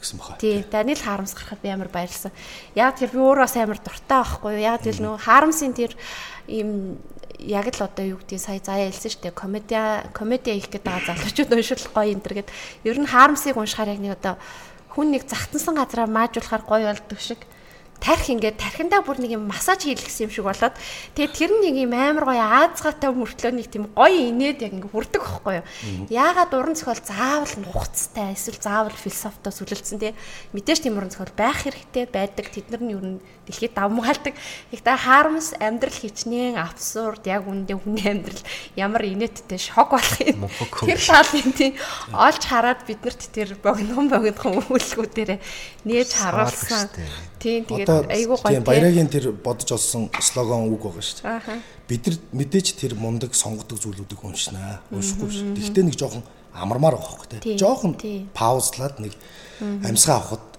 гэсэн 0.00 0.18
баха. 0.18 0.40
Тий, 0.40 0.64
Даниэл 0.64 1.04
Харамс 1.04 1.36
гарахад 1.36 1.60
би 1.60 1.68
амар 1.68 1.88
баярлсан. 1.92 2.32
Яг 2.74 2.96
тэр 2.96 3.12
би 3.12 3.20
өөрөө 3.20 3.44
бас 3.44 3.56
амар 3.56 3.78
дуртай 3.78 4.20
байхгүй 4.24 4.50
юу? 4.56 4.64
Яг 4.64 4.80
тэгэл 4.80 5.04
нөгөө 5.04 5.20
Харамсын 5.20 5.72
тэр 5.76 5.92
ийм 6.48 6.98
яг 7.40 7.68
л 7.72 7.84
одоо 7.84 8.04
юу 8.04 8.18
гэдгийг 8.20 8.40
сая 8.40 8.60
заяа 8.60 8.90
хэлсэн 8.90 9.10
шүү 9.12 9.22
дээ. 9.28 9.36
Комеди 9.36 9.76
комеди 10.12 10.52
хийх 10.52 10.68
гэдэг 10.68 10.84
байгаа 10.84 11.16
залуучууд 11.16 11.52
уншил 11.52 11.88
гоё 11.92 12.12
энэ 12.12 12.24
төр 12.24 12.34
гэд. 12.40 12.48
Ер 12.84 12.98
нь 13.00 13.08
Харамсыг 13.08 13.56
уншихаар 13.56 13.96
яг 13.96 14.00
нэг 14.00 14.12
одоо 14.16 14.34
хүн 14.92 15.14
нэг 15.14 15.24
загтансан 15.24 15.76
газараа 15.78 16.08
маажуулахаар 16.10 16.64
гоё 16.66 16.86
болдог 16.92 17.20
шиг 17.20 17.40
тарих 18.00 18.32
ингээд 18.32 18.56
тархиндаа 18.56 19.04
бүр 19.04 19.20
нэг 19.20 19.36
юм 19.36 19.44
массаж 19.46 19.84
хийлгэсэн 19.84 20.26
юм 20.26 20.32
шиг 20.32 20.48
болоод 20.48 20.74
тэгээд 21.14 21.36
тэр 21.36 21.50
нэг 21.60 21.76
юм 21.76 21.92
амар 21.92 22.24
гоё 22.24 22.44
аазгаатай 22.48 23.12
мөртлөө 23.12 23.52
нэг 23.52 23.68
тийм 23.68 23.84
гоё 23.92 24.32
инээд 24.32 24.64
яг 24.64 24.72
ингээд 24.72 24.92
хүрдэг 24.92 25.20
байхгүй 25.20 25.54
юу. 25.60 25.66
Яагаад 26.08 26.56
уран 26.56 26.74
зохиол 26.74 27.04
заавал 27.04 27.54
нухацтай 27.60 28.32
эсвэл 28.32 28.56
заавал 28.56 28.96
философитоос 28.96 29.60
үлэлцэн 29.60 30.00
тий 30.00 30.12
мэдээж 30.56 30.80
тийм 30.80 30.96
уран 30.96 31.12
зохиол 31.12 31.34
байх 31.36 31.60
хэрэгтэй 31.60 32.08
байдаг 32.08 32.46
тэд 32.48 32.72
нар 32.72 32.82
нь 32.82 32.94
юу 32.96 33.02
дэлхийд 33.50 33.74
давмгаалдаг. 33.74 34.34
Их 34.72 34.80
та 34.80 34.96
харамс 34.96 35.52
амьдрал 35.60 35.92
хичнээн 35.92 36.56
абсурд 36.56 37.26
яг 37.26 37.44
үндэ 37.44 37.76
хүний 37.76 38.06
амьдрал 38.06 38.42
ямар 38.76 39.02
инээдтэй 39.04 39.58
шок 39.58 39.92
болох 39.92 40.20
юм. 40.22 40.48
Тэр 40.86 41.00
талын 41.00 41.52
тийм 41.52 41.74
олж 42.14 42.42
хараад 42.46 42.86
биднэрт 42.86 43.22
тэр 43.34 43.58
богино 43.58 44.06
богино 44.08 44.64
үйлчлэгүүдээр 44.70 45.42
нээж 45.84 46.10
харуулсан. 46.14 46.88
Тийм 47.40 47.64
тэгээд 47.64 47.89
гоё. 47.98 48.52
Тийм 48.54 48.64
баярагийн 48.64 49.10
тэр 49.10 49.32
бодож 49.32 49.70
олсон 49.74 50.10
слогон 50.20 50.70
үг 50.70 50.82
байгаа 50.86 51.04
шүү 51.04 51.18
дээ. 51.24 51.60
Бид 51.88 52.02
нар 52.06 52.16
мэдээж 52.32 52.66
тэр 52.78 52.92
мундаг 52.94 53.34
сонгодог 53.34 53.78
зүйлүүдийг 53.82 54.20
уншнаа. 54.22 54.80
Уншихгүй 54.94 55.28
биш. 55.28 55.40
Тэгтээ 55.58 55.84
нэг 55.90 55.96
жоохон 55.98 56.22
амармаар 56.54 56.96
байгаа 56.98 57.18
хөөе 57.18 57.40
тий. 57.42 57.58
Жоохон 57.58 57.94
паузлаад 58.34 59.02
нэг 59.02 59.14
амьсгаа 59.60 60.18
авахд 60.22 60.50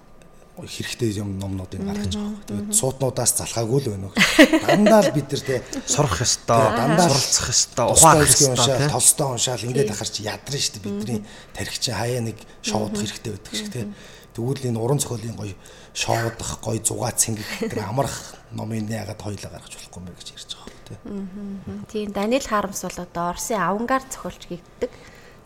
хэрэгтэй 0.61 1.17
юм 1.17 1.39
номнуудыг 1.39 1.81
гаргаж 1.81 2.13
байгаа. 2.15 2.43
Тэгээд 2.45 2.75
суутнуудаас 2.75 3.33
залхаагүй 3.39 3.79
л 3.81 3.89
байна 3.95 4.07
уу. 4.11 4.15
Дандаа 4.67 5.01
л 5.01 5.15
бид 5.15 5.31
нар 5.31 5.41
те 5.41 5.63
сурах 5.87 6.21
ёстой, 6.21 6.61
дандаа 6.77 7.07
суралцах 7.09 7.49
ёстой, 7.49 7.85
ухаах 7.89 8.29
ёстой, 8.29 8.89
толстой 8.91 9.27
уншаал 9.31 9.65
ингээд 9.65 9.91
ахаар 9.95 10.11
чи 10.11 10.21
ядрна 10.27 10.59
шүү 10.59 10.73
дээ. 10.77 10.85
Бидний 10.85 11.19
тархич 11.55 11.89
хаяа 11.89 12.21
нэг 12.21 12.37
шоудах 12.61 13.01
хэрэгтэй 13.01 13.31
байдаг 13.33 13.53
шиг 13.55 13.69
те. 13.73 13.87
Тэгвэл 14.35 14.67
энэ 14.69 14.79
уран 14.79 14.99
зохиолын 14.99 15.39
гоё 15.39 15.55
шоодох 15.93 16.59
гой 16.63 16.79
зугаа 16.79 17.11
цэнгэх 17.11 17.67
тэр 17.67 17.83
амарх 17.83 18.35
номын 18.51 18.87
ягаад 18.87 19.19
хоёлаа 19.19 19.51
гаргаж 19.51 19.75
болохгүй 19.75 20.01
бэ 20.07 20.15
гэж 20.19 20.27
ярьж 20.35 20.51
байгаа 20.55 20.81
тийм. 20.87 21.85
Тийм 21.91 22.11
Даниэл 22.11 22.47
Харамс 22.47 22.83
бол 22.83 22.99
одоо 22.99 23.23
Оросын 23.31 23.59
авангард 23.59 24.07
зохиолч 24.11 24.47
гэгддэг. 24.47 24.91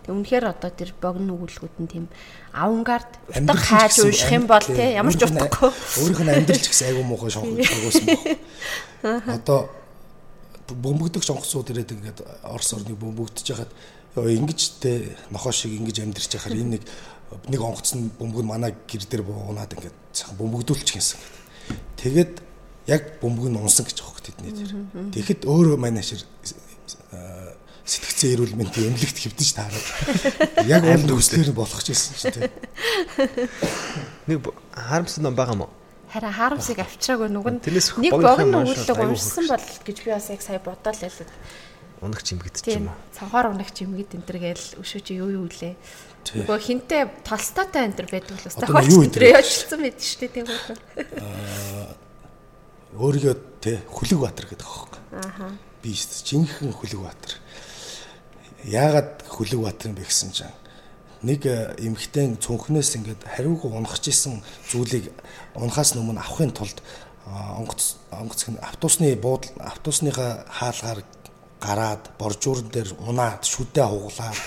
Үнэхээр 0.05 0.45
одоо 0.53 0.69
тэр 0.69 0.93
богино 1.01 1.33
өгүүлгүүд 1.33 1.75
нь 1.81 1.89
тийм 1.89 2.05
авангард 2.53 3.09
утга 3.25 3.57
хайж 3.57 4.05
уйлах 4.05 4.31
юм 4.37 4.45
бол 4.45 4.61
тий 4.61 4.93
ямар 4.93 5.17
ч 5.17 5.25
утгагүй. 5.25 5.73
Өөрийнх 5.73 6.21
нь 6.21 6.33
амьдралч 6.33 6.65
гэсэн 6.69 6.93
айгүй 6.93 7.05
муухай 7.09 7.33
шонгосон 7.33 8.05
баг. 9.01 9.25
Одоо 9.25 9.73
бөмбөгдөх 10.69 11.25
сонгоцууд 11.25 11.73
ирээд 11.73 11.97
ингээд 11.97 12.19
Орос 12.45 12.73
орныг 12.77 12.97
бөмбөгдөж 13.01 13.45
хахад 13.49 13.71
ингэж 14.15 14.61
те 14.81 15.17
нохоо 15.29 15.51
шиг 15.51 15.73
ингэж 15.73 16.05
амьдэрч 16.05 16.37
яхаар 16.37 16.57
энэ 16.57 16.77
нэг 16.77 16.83
нэг 17.49 17.61
онгоцны 17.61 18.09
бөмбөг 18.19 18.41
нь 18.43 18.49
манай 18.49 18.71
гэр 18.87 19.03
дээр 19.05 19.23
буунаад 19.25 19.73
ингээд 19.73 19.97
сайхан 20.13 20.37
бөмбөгдүүлчих 20.37 20.97
гэсэн. 20.97 21.19
Тэгээд 21.97 22.33
яг 22.87 23.21
бөмбөг 23.21 23.49
нь 23.49 23.57
унсан 23.59 23.85
гэж 23.85 23.97
хөөх 24.01 24.21
тэдний 24.21 24.53
дээр. 24.53 24.73
Тэгэхэд 25.13 25.45
өөрөө 25.49 25.77
манай 25.77 26.05
шир 26.05 26.21
сэтгцэн 27.85 28.33
эрүүл 28.33 28.57
мэндийн 28.57 28.97
эмнэлэгт 28.97 29.17
хэвдэж 29.21 29.49
таараад 29.53 29.87
яг 30.65 30.81
уул 30.89 31.05
нөхцлөөр 31.05 31.53
болох 31.53 31.81
гэсэн 31.85 32.17
чинь 32.17 32.33
те. 32.33 32.49
Нэг 34.29 34.41
харамссан 34.73 35.21
ном 35.21 35.37
байгаа 35.37 35.53
мó? 35.53 35.69
Харин 36.09 36.33
харамсыг 36.33 36.81
авчираагүй 36.81 37.29
нүгэн 37.29 37.61
нэг 37.61 38.13
богино 38.17 38.65
өгүүлэг 38.65 39.05
уншсан 39.05 39.45
бол 39.45 39.65
гэж 39.85 39.97
би 40.01 40.09
бас 40.09 40.33
яг 40.33 40.41
сая 40.41 40.57
бодоол 40.57 40.97
л 40.97 41.29
унах 42.01 42.23
чимгэд 42.25 42.57
ч 42.57 42.73
юм 42.73 42.89
уу. 42.89 42.97
Цанхаар 43.13 43.53
унах 43.53 43.69
чимгэд 43.69 44.17
энэ 44.17 44.25
төр 44.25 44.37
гээл 44.41 44.65
өшөө 44.81 45.01
чи 45.05 45.13
юу 45.21 45.29
юу 45.29 45.47
лээ. 45.47 45.77
Нөгөө 46.25 46.57
хинтээ 46.57 47.01
толстойтой 47.21 47.85
энэ 47.85 47.97
төр 48.01 48.09
байдаг 48.09 48.33
л 48.33 48.47
бас 48.49 48.57
тохиолч 48.57 49.19
энэ 49.19 49.29
яжсан 49.37 49.79
байд 49.85 49.99
шүү 50.01 50.19
дээ 50.25 50.33
тийм 50.33 50.47
үү. 50.49 50.57
Аа 51.21 52.05
өөрийгөө 52.95 53.35
те 53.59 53.83
хүлэг 53.91 54.19
баатар 54.23 54.47
гэдэг 54.47 54.63
аахгүй. 54.67 55.01
Ааха. 55.19 55.51
Би 55.83 55.91
жинхэнэ 55.91 56.71
хүлэг 56.71 57.01
баатар. 57.03 57.33
Яагаад 58.63 59.27
хүлэг 59.27 59.59
баатар 59.59 59.91
юм 59.91 59.99
бэ 59.99 60.07
гэсэн 60.07 60.31
чинь 60.31 60.55
нэг 61.27 61.43
эмхтэн 61.45 62.39
цүнхнээс 62.39 62.95
ингээд 62.95 63.21
хариуг 63.27 63.67
унахж 63.67 64.07
исэн 64.07 64.39
зүйлийг 64.71 65.11
унахаас 65.59 65.95
өмнө 65.99 66.23
авахын 66.23 66.55
тулд 66.55 66.79
онгоц 67.27 67.99
онгоц 68.11 68.47
автобусны 68.63 69.15
буудал 69.19 69.51
автобусныхаа 69.59 70.45
хаалгаар 70.47 71.03
гараад 71.65 72.03
боржуурн 72.21 72.69
дээр 72.69 72.93
унаад 73.09 73.41
шүдэ 73.41 73.81
хуглаад 73.81 74.37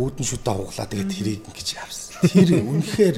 үүдэн 0.00 0.26
шүдэ 0.26 0.50
хуглаад 0.56 0.90
тэгээд 0.90 1.12
тэрийг 1.12 1.42
ингэж 1.46 1.68
явсан. 1.76 2.10
Тэр 2.32 2.64
үнэхээр 2.64 3.16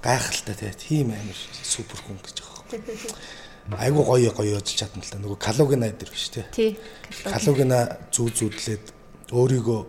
гайхалтай 0.00 0.72
тийм 0.72 1.12
амар 1.12 1.38
супер 1.62 2.00
хүн 2.00 2.18
гэж 2.24 2.36
байгаа. 2.40 3.84
Айгу 3.84 4.00
гоё 4.04 4.32
гоё 4.32 4.56
яж 4.56 4.72
чадна 4.72 5.04
л 5.04 5.12
та 5.12 5.20
нөгөө 5.20 5.36
калогина 5.36 5.92
дээр 5.92 6.08
биш 6.08 6.32
те. 6.32 6.48
Тий. 6.56 6.80
Калогина 7.28 8.00
зүү 8.08 8.28
зүүдлээд 8.32 8.84
өөрийгөө 9.36 9.80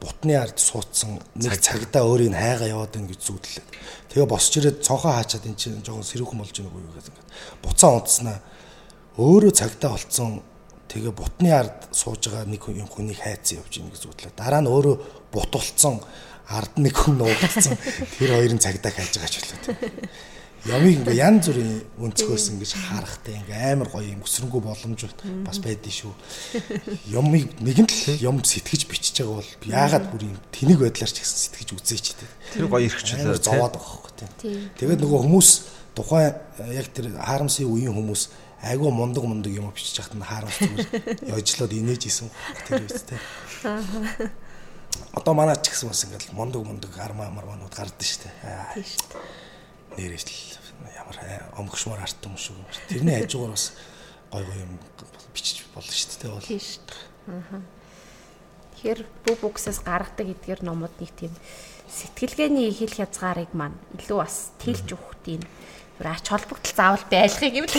бутны 0.00 0.34
ард 0.34 0.58
суудсан 0.58 1.20
нэг 1.36 1.60
цагтаа 1.60 2.08
өөрийг 2.08 2.32
хайгаа 2.32 2.72
яваад 2.72 2.96
ин 2.96 3.06
гэж 3.06 3.20
зүудлээ. 3.20 3.64
Тэгээ 4.10 4.26
босч 4.26 4.56
ирээд 4.58 4.82
цонхоо 4.82 5.12
хаачаад 5.12 5.46
эн 5.46 5.56
чинь 5.60 5.84
жоохон 5.84 6.02
сэрүүхэн 6.02 6.40
болж 6.40 6.56
байгаа 6.56 6.82
юу 6.82 6.94
гэдэг 6.96 7.12
ингээд 7.12 7.30
буцаа 7.62 7.90
унтснаа 8.00 8.38
өөрөө 9.20 9.52
цагтаа 9.52 9.90
болцсон 9.94 10.42
тэгээ 10.92 11.12
бутны 11.16 11.48
ард 11.48 11.88
сууж 11.96 12.28
байгаа 12.28 12.44
нэг 12.44 12.60
хүнийг 12.60 13.16
хайцсан 13.16 13.64
явж 13.64 13.72
ийн 13.80 13.88
гэж 13.88 14.04
зүудлээ. 14.04 14.36
Дараа 14.36 14.60
нь 14.60 14.68
өөрөө 14.68 14.96
бут 15.32 15.48
болцсон 15.48 16.04
ард 16.52 16.76
нэг 16.76 16.92
хүн 16.92 17.16
нуугдсан 17.16 17.80
тэр 18.20 18.36
хоёрын 18.36 18.60
цагтаа 18.60 18.92
хайж 18.92 19.16
байгаа 19.16 19.32
ч 19.32 19.40
үлээ. 19.40 20.12
Ямиг 20.62 21.02
ингээ 21.02 21.18
янз 21.18 21.50
бүрийн 21.50 21.82
өнцгөөс 21.98 22.54
ингэж 22.54 22.72
харахтай 22.78 23.34
ингээ 23.34 23.74
амар 23.74 23.90
гоё 23.90 24.14
юм 24.14 24.22
өсрөнгөө 24.22 24.62
боломж 24.62 25.10
бас 25.42 25.58
байдгийн 25.58 25.96
шүү. 26.06 26.14
Ямыг 27.10 27.50
нэгэн 27.58 27.90
л 27.90 28.22
юм 28.22 28.38
сэтгэж 28.46 28.86
бичиж 28.86 29.26
байгаа 29.26 29.42
бол 29.42 29.50
яагаад 29.66 30.06
бүр 30.14 30.22
юм 30.30 30.38
тэнэг 30.54 30.78
байдлаар 30.86 31.10
ч 31.10 31.18
гэсэн 31.18 31.38
сэтгэж 31.50 31.68
үзээч 31.82 32.06
дээ. 32.14 32.30
Тэр 32.54 32.70
гоё 32.70 32.86
ирхчлээ 32.86 33.42
зовоод 33.42 33.74
байгаа 33.74 33.90
хөөхгүй 33.90 34.12
тийм. 34.22 34.70
Тэгээд 34.78 35.02
нөгөө 35.02 35.20
хүмүүс 35.26 35.48
тухайн 35.98 36.30
яг 36.70 36.86
тэр 36.94 37.10
харамсын 37.18 37.66
үеийн 37.66 37.98
хүмүүс 37.98 38.22
айгүй 38.62 38.90
мундаг 38.90 39.24
мундаг 39.26 39.52
юм 39.52 39.70
бичиж 39.74 39.98
хахад 39.98 40.16
нь 40.16 40.26
харамс 40.26 40.58
зүгээр 40.62 41.38
яжлоод 41.38 41.72
инээж 41.74 42.02
исэн 42.06 42.30
тэр 42.66 42.86
үстэй. 42.86 43.18
Одоо 45.12 45.34
манай 45.34 45.58
ч 45.58 45.74
гэсэн 45.74 45.90
бас 45.90 46.04
ингээл 46.06 46.32
мундаг 46.32 46.62
мундаг 46.62 46.92
армаа 46.98 47.30
марманууд 47.30 47.74
гардаг 47.74 48.06
шүү 48.06 48.26
дээ. 48.26 48.34
Тийм 48.74 48.86
шүү 48.86 49.06
дээ 49.10 49.50
нэрээс 49.96 50.24
л 50.24 50.34
ямар 50.96 51.16
омгшмаар 51.60 52.02
арт 52.04 52.24
юм 52.24 52.36
шүү. 52.36 52.56
Тэрний 52.88 53.20
хажуугаар 53.20 53.52
бас 53.52 53.72
гой 54.32 54.44
гой 54.44 54.58
юм 54.64 54.72
бичиж 55.34 55.64
болно 55.74 55.92
шүү 55.92 56.16
дээ. 56.20 56.40
Тийм 56.48 56.60
шүү 56.60 56.82
дээ. 56.88 57.02
Аа. 57.28 57.60
Тэгэхээр 58.72 59.00
бүх 59.28 59.38
бүксээс 59.44 59.80
гаргадаг 59.84 60.28
эдгээр 60.32 60.60
номууд 60.64 60.94
нэг 60.96 61.12
тийм 61.12 61.32
сэтгэлгээний 61.92 62.72
хэл 62.72 62.96
хязгаарыг 63.04 63.52
маань 63.52 63.76
илүү 64.00 64.18
бас 64.18 64.56
тэлж 64.56 64.96
өгөх 64.96 65.12
ач 66.00 66.26
холбогдол 66.28 66.74
заавал 66.76 67.04
байлгыг 67.10 67.54
юм 67.60 67.66
л 67.68 67.76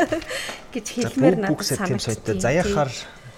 гэж 0.74 0.86
хэлмээр 0.94 1.36
надад 1.42 1.66
санагдсан. 1.66 2.38
Заяахаар 2.38 2.90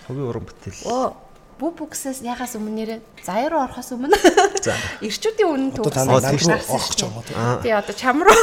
хувийн 0.07 0.29
уран 0.29 0.45
бүтээл. 0.45 0.85
Оо 0.85 1.17
бүх 1.63 1.79
бүксээс 1.79 2.27
яхаас 2.27 2.59
өмнө 2.59 3.01
заяа 3.23 3.49
руу 3.51 3.63
орохоос 3.63 3.95
өмнө 3.95 4.19
ирчүүдийн 5.07 5.49
үнэн 5.49 5.71
төгсөн 5.79 6.11
орох 6.11 6.27
байгаа 6.27 6.99
юм. 6.99 7.63
Тий 7.63 7.73
одоо 7.73 7.95
чам 7.95 8.23
руу 8.27 8.41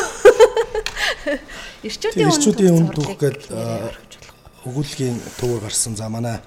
ирчүүдийн 1.84 2.28
үнэн 2.32 2.39
ирчүүдийн 2.39 2.74
үнэн 2.80 2.91
түүх 2.95 3.11
гээд 3.20 3.41
өгүүлгийн 4.63 5.17
төвөөр 5.36 5.61
гарсан. 5.67 5.99
За 5.99 6.07
манай 6.07 6.39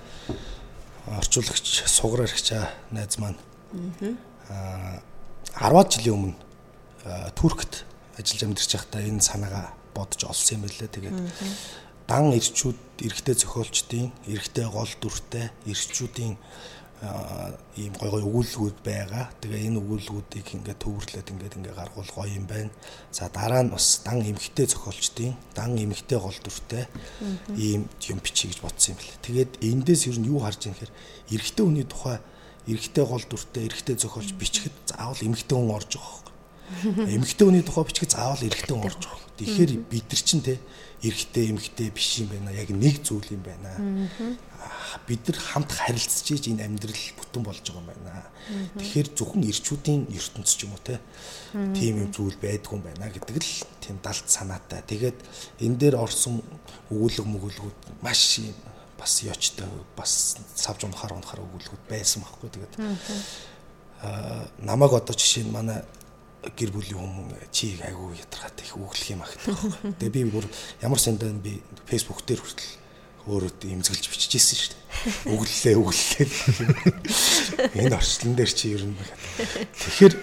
орчуулагч 1.06 1.84
суграар 1.88 2.32
хчаа 2.32 2.72
найз 2.88 3.20
маань 3.20 3.36
аа 4.48 5.00
10-аад 5.60 5.88
жилийн 5.92 6.16
өмнө 6.16 6.36
Туркт 7.36 7.84
ажиллаж 8.18 8.42
амьдарч 8.44 8.70
байхдаа 8.74 9.02
энэ 9.02 9.22
санаагаа 9.22 9.66
бодож 9.94 10.20
олсон 10.28 10.56
юм 10.56 10.62
байлээ. 10.64 10.88
Тэгээд 10.92 11.18
дан 12.08 12.32
ирчүүд 12.32 12.78
эрэгтэй 13.06 13.36
зохиолчдын 13.40 14.06
эрэгтэй 14.28 14.66
гол 14.68 14.92
дүртэй 15.00 15.46
ирчүүдийн 15.68 16.34
ийм 17.76 17.92
гой 17.98 18.10
гой 18.14 18.22
өгүүлбүүд 18.22 18.78
байгаа. 18.86 19.34
Тэгээ 19.42 19.66
энэ 19.66 19.80
өгүүлбүүдийг 19.82 20.46
ингээд 20.54 20.82
төвөрлөөд 20.86 21.32
ингээд 21.34 21.56
ингээд 21.58 21.74
гаргуул 21.74 22.10
гоё 22.14 22.30
юм 22.30 22.46
байна. 22.46 22.70
За 23.10 23.26
дараа 23.26 23.66
нь 23.66 23.74
бас 23.74 24.06
дан 24.06 24.22
эмхтэй 24.22 24.70
зохиолчдын 24.70 25.34
дан 25.56 25.74
эмхтэй 25.74 26.18
гол 26.22 26.38
дүртэй 26.38 26.86
ийм 27.58 27.90
юм 28.06 28.18
бичиж 28.22 28.54
гэж 28.54 28.60
бодсон 28.62 28.94
юм 28.94 28.98
бэл. 29.02 29.18
Тэгээд 29.26 29.52
эндээс 29.66 30.02
ер 30.14 30.18
нь 30.22 30.30
юу 30.30 30.38
харж 30.46 30.62
байгаа 30.62 30.78
гэхээр 30.78 30.92
эрэгтэй 31.34 31.64
хүний 31.66 31.86
тухай 31.90 32.18
эрэгтэй 32.70 33.04
гол 33.08 33.24
дүртэй 33.26 33.62
эрэгтэй 33.66 33.96
зохиолч 33.98 34.30
бичихэд 34.38 34.76
заавал 34.94 35.26
эмхтэй 35.26 35.58
хүн 35.58 35.74
орж 35.74 35.98
байгаа 35.98 36.31
Эмэгтэй 36.82 37.46
хүний 37.46 37.62
тухай 37.62 37.84
бичгээ 37.84 38.10
заавал 38.10 38.42
эрэгтэй 38.42 38.74
хүн 38.74 38.86
орж 38.86 39.02
байгаа. 39.04 39.22
Тэгэхээр 39.36 39.72
бид 39.90 40.06
нар 40.08 40.22
чинь 40.22 40.42
те 40.42 40.58
эрэгтэй 41.02 41.50
эмэгтэй 41.52 41.88
биш 41.90 42.22
юм 42.22 42.28
байна. 42.32 42.50
Яг 42.54 42.70
нэг 42.70 43.02
зүйл 43.02 43.28
юм 43.34 43.42
байна. 43.42 43.70
Бид 45.06 45.22
нар 45.26 45.38
хамт 45.38 45.72
харилцаж 45.72 46.26
ийж 46.30 46.44
энэ 46.48 46.64
амьдрал 46.64 47.04
бүтэн 47.18 47.42
болж 47.42 47.64
байгаа 47.66 47.82
юм 47.82 47.88
байна. 47.90 48.22
Тэгэхээр 48.78 49.08
зөвхөн 49.14 49.42
ирчүүдийн 49.50 50.02
ертөнц 50.14 50.50
ч 50.54 50.66
юм 50.66 50.74
уу 50.74 50.82
те 50.82 51.00
тийм 51.74 52.06
юм 52.06 52.10
зүйл 52.14 52.38
байдгүй 52.38 52.74
юм 52.78 52.84
байна 52.86 53.10
гэдэг 53.10 53.36
л 53.36 53.54
тийм 53.82 53.96
далд 54.02 54.26
санаатай. 54.26 54.82
Тэгээд 54.86 55.18
энэ 55.62 55.78
дээр 55.78 55.96
орсон 55.98 56.42
өгүүлэг 56.90 57.26
мөгүүлгүүд 57.26 57.78
маш 58.02 58.38
юм 58.42 58.54
бас 59.02 59.22
ёчтой 59.26 59.66
бас 59.98 60.38
савж 60.54 60.86
унахаар 60.86 61.18
унахаар 61.18 61.42
өгүүлгүүд 61.42 61.82
байсан 61.90 62.22
байхгүй. 62.22 62.50
Тэгээд 62.54 62.74
аа 64.02 64.46
намайг 64.58 64.94
одоо 64.94 65.14
жишээ 65.14 65.46
нь 65.46 65.54
манай 65.54 65.82
гэр 66.42 66.70
бүлийн 66.74 66.98
хүмүүс 66.98 67.54
чийг 67.54 67.82
айгүй 67.86 68.18
ятрагатай 68.18 68.66
их 68.66 68.74
өглөх 68.74 69.10
юм 69.14 69.22
ахтай. 69.22 69.54
Тэгээ 70.02 70.10
би 70.10 70.22
бүр 70.26 70.46
ямар 70.82 70.98
сандаа 70.98 71.30
би 71.30 71.62
фэйсбુક 71.86 72.26
дээр 72.26 72.42
хүртэл 72.42 72.82
өөрөө 73.30 73.50
имзгэлж 73.62 74.04
бичиж 74.10 74.34
ирсэн 74.34 74.58
шүү 74.58 74.70
дээ. 74.74 74.82
Өглөлээ 75.30 75.74
өглөлээ. 75.78 76.30
Энэ 77.78 77.94
орчлон 77.94 78.34
дээр 78.34 78.50
чи 78.50 78.74
ер 78.74 78.82
нь 78.82 78.98
Тэгэхээр 78.98 80.14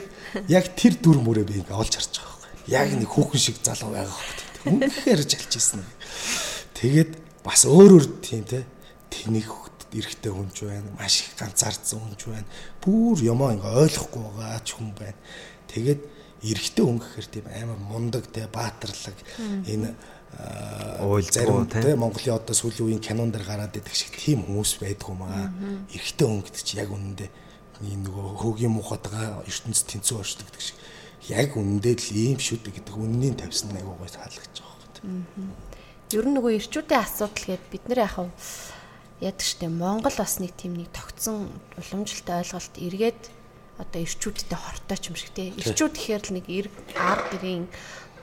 яг 0.51 0.65
тэр 0.75 0.99
дүр 0.99 1.23
мөрөө 1.23 1.47
би 1.47 1.63
ингээ 1.63 1.79
олж 1.79 1.95
харж 1.95 2.19
байгаа 2.19 2.35
байхгүй. 2.35 2.67
Яг 2.67 2.87
нэг 2.99 3.07
хүүхэн 3.07 3.39
шиг 3.39 3.57
залуу 3.63 3.95
байгаа 3.95 4.11
байхгүй. 4.11 4.75
Үнэхээр 4.75 5.21
жалж 5.23 5.51
ирсэн. 5.55 5.87
Тэгээд 6.75 7.11
бас 7.47 7.63
өөр 7.63 7.91
өөр 7.95 8.05
тийм 8.19 8.43
те 8.43 8.67
тэнийг 9.07 9.47
эрэгтэй 9.95 10.31
хүн 10.31 10.51
ч 10.53 10.67
байна. 10.69 10.91
Маш 10.99 11.23
их 11.23 11.33
ганцаардсан 11.39 11.97
хүн 12.03 12.15
ч 12.19 12.29
байна. 12.29 12.45
Бүр 12.83 13.17
ёмоо 13.25 13.55
ингээ 13.55 13.79
ойлгохгүй 13.87 14.21
байгаа 14.37 14.61
ч 14.61 14.77
хүн 14.77 14.93
байна. 14.93 15.17
Тэгээд 15.69 16.01
эрэгтэй 16.43 16.83
хүн 16.85 16.99
гэхээр 16.99 17.27
тийм 17.29 17.45
амар 17.47 17.79
мундаг 17.79 18.25
те 18.31 18.47
баатарлаг 18.47 19.17
энэ 19.67 19.93
зарим 21.29 21.67
те 21.67 21.95
Монголын 21.95 22.37
одоо 22.37 22.55
сүүлийн 22.55 22.85
үеийн 22.85 23.03
кинон 23.03 23.31
дэр 23.31 23.43
гараад 23.43 23.75
идэх 23.75 23.95
шиг 23.95 24.15
тийм 24.15 24.45
хүмүүс 24.45 24.79
байдгүй 24.81 25.15
маа. 25.15 25.51
Эрэгтэй 25.91 26.27
хүн 26.27 26.41
гэдэг 26.45 26.63
чинь 26.63 26.81
яг 26.81 26.91
үнэндээ 26.93 27.29
энэ 27.79 28.03
нөгөө 28.07 28.25
хөгийн 28.43 28.73
мухатгаа 28.75 29.43
ертөнц 29.47 29.83
тэнцүү 29.87 30.15
оршдог 30.19 30.47
гэдэг 30.47 30.63
шиг. 30.63 30.77
Яг 31.27 31.55
үнэндээ 31.55 31.95
л 31.95 32.09
ийм 32.15 32.39
шүү 32.39 32.59
дээ 32.63 32.75
гэдэг 32.79 32.95
үннийг 32.95 33.35
тавьсан 33.39 33.75
айгуу 33.75 33.95
гой 33.99 34.11
таалагдж 34.11 34.55
байгаа 34.59 34.79
юм. 35.03 35.25
Ер 36.09 36.25
нь 36.25 36.35
нөгөө 36.35 36.57
ирчүүдийн 36.57 37.03
асуудал 37.03 37.45
гээд 37.45 37.65
бид 37.69 37.83
нэр 37.87 38.03
яхав 38.03 38.27
яадаг 39.21 39.45
штэ 39.45 39.67
Монгол 39.67 40.15
бас 40.15 40.39
нэг 40.39 40.55
тийм 40.55 40.79
нэг 40.79 40.89
тогтсон 40.95 41.51
уламжлалтай 41.75 42.41
ойлголт 42.43 42.75
эргээд 42.79 43.21
одоо 43.79 43.99
ирчүүдтэй 44.03 44.59
хортой 44.59 44.97
ч 44.99 45.09
юм 45.09 45.15
шиг 45.15 45.31
те. 45.31 45.55
Ирчүүд 45.55 45.95
гэхээр 45.95 46.23
л 46.27 46.35
нэг 46.35 46.45
эрг 46.51 46.75
ар 46.99 47.23
гэрийн 47.31 47.65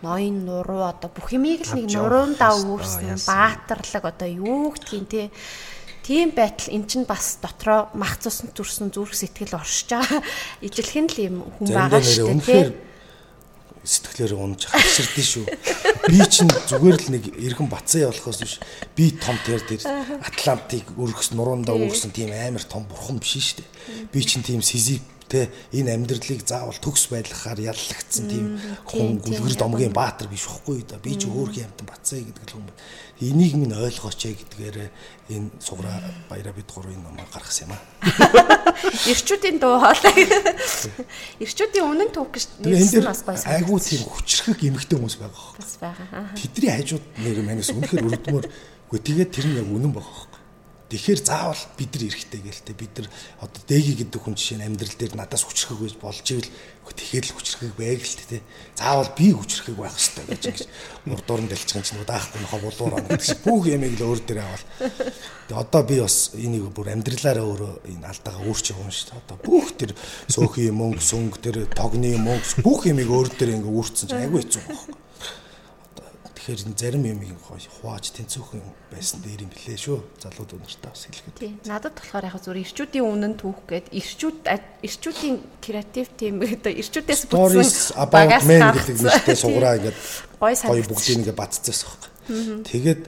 ноён 0.04 0.44
нуруу 0.44 0.84
одоо 0.84 1.08
бүх 1.08 1.32
юмыг 1.32 1.64
л 1.64 1.74
нэг 1.80 1.88
нуруундаа 1.88 2.52
үүрсэн 2.60 3.16
баатарлаг 3.24 4.04
одоо 4.04 4.28
юу 4.28 4.76
гэдгийг 4.76 5.08
те 5.08 5.22
тийм 6.04 6.36
байтал 6.36 6.70
эн 6.70 6.84
чинь 6.84 7.08
бас 7.08 7.40
дотроо 7.40 7.88
мах 7.96 8.20
цусан 8.20 8.52
зүрсэн 8.52 8.92
зүрх 8.92 9.16
сэтгэл 9.16 9.56
оршиж 9.56 9.96
байгаа 9.96 10.20
ижилхэн 10.66 11.08
л 11.08 11.18
юм 11.18 11.36
хүн 11.56 11.68
байгаа 11.72 12.04
шүү 12.04 12.28
дээ 12.28 12.44
тийм 12.44 12.68
сэтгэлээр 13.86 14.34
унж 14.34 14.66
хавширдэн 14.66 15.26
шүү. 15.26 15.46
Би 16.10 16.18
чинь 16.26 16.50
зүгээр 16.50 16.98
л 17.06 17.10
нэг 17.14 17.24
эргэн 17.38 17.70
бацаа 17.70 18.10
явуулахаас 18.10 18.42
биш. 18.42 18.58
Би 18.98 19.14
том 19.14 19.38
тэр 19.46 19.62
дээр 19.62 19.86
Атлантик 20.26 20.90
өргөс 20.98 21.30
нуруундаа 21.38 21.78
өргөсөн 21.78 22.10
тийм 22.10 22.34
амар 22.34 22.66
том 22.66 22.82
бурхан 22.90 23.22
биш 23.22 23.38
шүү 23.38 23.62
дээ. 23.62 24.10
Би 24.10 24.20
чинь 24.26 24.42
тийм 24.42 24.58
сизип 24.58 25.06
Тэ 25.26 25.50
энэ 25.74 25.98
амьдралыг 25.98 26.46
заавал 26.46 26.78
төгс 26.78 27.10
байлгахаар 27.10 27.58
яллагдсан 27.58 28.30
тийм 28.30 28.46
хүн 28.86 29.18
гүлгэр 29.18 29.58
домгийн 29.58 29.90
баатар 29.90 30.30
биш 30.30 30.46
үхгүй 30.46 30.86
да. 30.86 31.02
Би 31.02 31.18
ч 31.18 31.26
өөрхийн 31.26 31.66
амтан 31.66 31.90
бацаа 31.90 32.22
гэдэг 32.22 32.46
л 32.46 32.54
хүн 32.54 32.66
байна. 32.70 32.78
Энийг 33.18 33.58
минь 33.58 33.74
ойлгооч 33.74 34.20
ээ 34.22 34.38
гэдгээр 34.38 34.76
энэ 35.34 35.50
суграа 35.58 35.98
баяра 36.30 36.54
бид 36.54 36.70
гурвын 36.70 37.02
номоо 37.02 37.26
гаргасан 37.34 37.66
юм 37.66 37.74
аа. 37.74 37.82
Ирчүүдийн 39.10 39.58
дуу 39.58 39.82
хоолой. 39.82 40.14
Ирчүүдийн 41.42 41.90
үнэн 41.90 42.10
түүх 42.14 42.30
гэж 42.30 42.44
нэрсэн 42.62 43.02
бас 43.02 43.26
гоё. 43.26 43.42
Айгуу 43.50 43.82
тийм 43.82 44.06
хүчрхэг 44.06 44.62
эмгтэй 44.62 44.94
хүмүүс 44.94 45.18
байгаа. 45.18 45.58
Бас 45.58 45.74
байгаа. 45.82 46.30
Тэдний 46.38 46.70
хажууд 46.70 47.04
нэр 47.18 47.42
манаас 47.42 47.74
үнэхээр 47.74 48.06
өрдмөр. 48.14 48.46
Үгүй 48.86 49.00
тэгээд 49.02 49.30
тэр 49.34 49.46
нь 49.50 49.58
яг 49.58 49.66
үнэн 49.66 49.90
байгаа 49.90 50.35
Тэгэхээр 50.86 51.20
заавал 51.26 51.62
бид 51.74 51.90
нар 51.98 52.04
эрэхтэй 52.06 52.40
гэлтэй 52.46 52.74
бид 52.78 52.94
нар 52.94 53.08
одоо 53.42 53.62
дэги 53.66 54.06
гэдэг 54.06 54.22
хүн 54.22 54.38
жишээ 54.38 54.62
нь 54.62 54.66
амьдрал 54.70 54.94
дээр 54.94 55.14
надаас 55.18 55.42
хүчрхэг 55.42 55.82
байж 55.82 55.94
болж 55.98 56.26
ивэл 56.30 56.50
тэгэхээр 56.94 57.26
л 57.26 57.34
хүчрхэг 57.34 57.72
байг 57.74 58.00
л 58.06 58.14
тээ. 58.14 58.42
Заавал 58.78 59.10
би 59.18 59.34
хүчрхэг 59.34 59.74
байх 59.74 59.98
хэрэгтэй 59.98 60.24
гэж 60.30 60.42
ингэж 60.46 60.68
урдуурн 61.10 61.50
дэлжих 61.50 61.82
чинь 61.82 61.98
удаахгүй 62.06 62.38
нөхө 62.38 62.62
булуур 62.62 62.94
оног 63.02 63.10
гэдэг 63.10 63.26
шиг 63.26 63.42
бүх 63.42 63.66
ямиг 63.66 63.98
л 63.98 64.06
өөр 64.14 64.20
дээр 64.22 64.40
авал. 64.46 64.64
Тэгээ 65.50 65.58
одоо 65.58 65.82
би 65.82 65.96
бас 65.98 66.16
энийг 66.38 66.70
бүр 66.70 66.94
амьдралаараа 66.94 67.46
өөрөө 67.50 67.74
энэ 67.90 68.06
алдаага 68.06 68.46
өөрч 68.46 68.66
явна 68.70 68.94
шүү 68.94 69.10
дээ. 69.10 69.20
Одоо 69.26 69.36
бүх 69.42 69.66
тэр 69.74 69.90
сөөхий 70.30 70.70
мөнгө 70.70 71.02
сүнг 71.02 71.34
тэр 71.42 71.66
тогны 71.74 72.14
мөнгө 72.14 72.62
бүх 72.62 72.86
ямиг 72.86 73.10
өөр 73.10 73.34
дээр 73.34 73.58
ингээ 73.58 73.74
үүрцэн 73.74 74.06
чинь 74.06 74.22
айгүй 74.22 74.46
хэцүү 74.46 74.62
байхгүй. 74.70 75.05
Тэгэхээр 76.46 76.78
зарим 76.78 77.02
юм 77.10 77.18
хувааж 77.42 78.14
тэнцүүхэн 78.14 78.62
байсан 78.94 79.18
дээр 79.18 79.42
юм 79.42 79.50
блэ 79.50 79.74
шүү. 79.82 79.98
Залууд 80.22 80.54
нартай 80.62 80.90
бас 80.94 81.02
хэлэхэд. 81.10 81.34
Тийм. 81.42 81.58
Надад 81.66 81.98
болохоор 81.98 82.22
яг 82.22 82.38
зүгээр 82.38 82.62
ирчүүдийн 82.62 83.02
үнэн 83.02 83.34
түүх 83.34 83.66
гээд 83.66 83.86
ирчүүд 83.90 84.38
ирчүүдийн 84.86 85.36
креатив 85.58 86.06
тим 86.14 86.38
гэдэг 86.38 86.78
ирчүүдээс 86.86 87.22
бүтсэн 87.34 88.46
men 88.46 88.62
гэдэг 88.62 88.94
нэртэй 88.94 89.34
суграа 89.42 89.74
ингээд 89.82 89.98
гоё 90.38 90.86
бүгдийг 90.86 91.18
ингээд 91.18 91.34
баццсан 91.34 91.74
байхгүй. 91.82 92.62
Тэгээд 92.70 93.02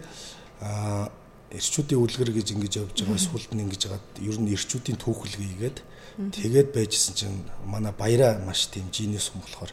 аа 0.59 1.07
ирчүүдийн 1.55 2.03
үлгэр 2.03 2.31
гэж 2.35 2.49
ингэж 2.59 2.73
явж 2.83 2.97
байгаа 3.07 3.23
сүүлд 3.23 3.55
нь 3.55 3.63
ингэж 3.71 3.83
хагаад 3.87 4.07
ер 4.19 4.37
нь 4.43 4.51
ирчүүдийн 4.51 4.99
түүхэл 4.99 5.39
хийгээд 5.39 5.79
Тэгээд 6.19 6.75
байжсэн 6.75 7.15
чинь 7.15 7.47
манай 7.63 7.95
баяраа 7.95 8.43
маш 8.43 8.67
тийм 8.67 8.91
жинэс 8.91 9.31
юм 9.31 9.39
болохоор 9.39 9.71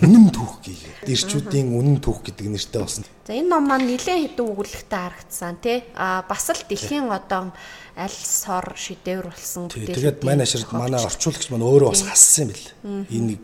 үнэн 0.00 0.32
түүх 0.32 0.64
гээгээд 0.64 1.04
ирчүүдийн 1.04 1.68
үнэн 1.68 2.00
түүх 2.00 2.24
гэдэг 2.24 2.48
нэртэй 2.48 2.80
болсон. 2.80 3.04
За 3.28 3.36
энэ 3.36 3.52
ном 3.52 3.68
маань 3.68 3.84
нэлээд 3.84 4.32
хэдэн 4.32 4.48
өгүүлэгтэй 4.56 5.00
харагдсан 5.04 5.60
тий. 5.60 5.84
А 5.92 6.24
бас 6.24 6.48
л 6.48 6.64
дэлхийн 6.64 7.12
одоо 7.12 7.52
аль 7.92 8.18
сор 8.24 8.72
шидэвэр 8.72 9.36
болсон 9.36 9.68
бүтээлүүд. 9.68 9.92
Тэгээд 9.92 10.18
манай 10.24 10.48
ширд 10.48 10.72
манай 10.72 10.96
орчуулагч 11.04 11.52
маань 11.52 11.68
өөрөө 11.68 11.92
бас 11.92 12.08
хассан 12.08 12.48
юм 12.48 12.56
бэл. 12.56 12.72
Энэ 13.12 13.28
нэг 13.36 13.42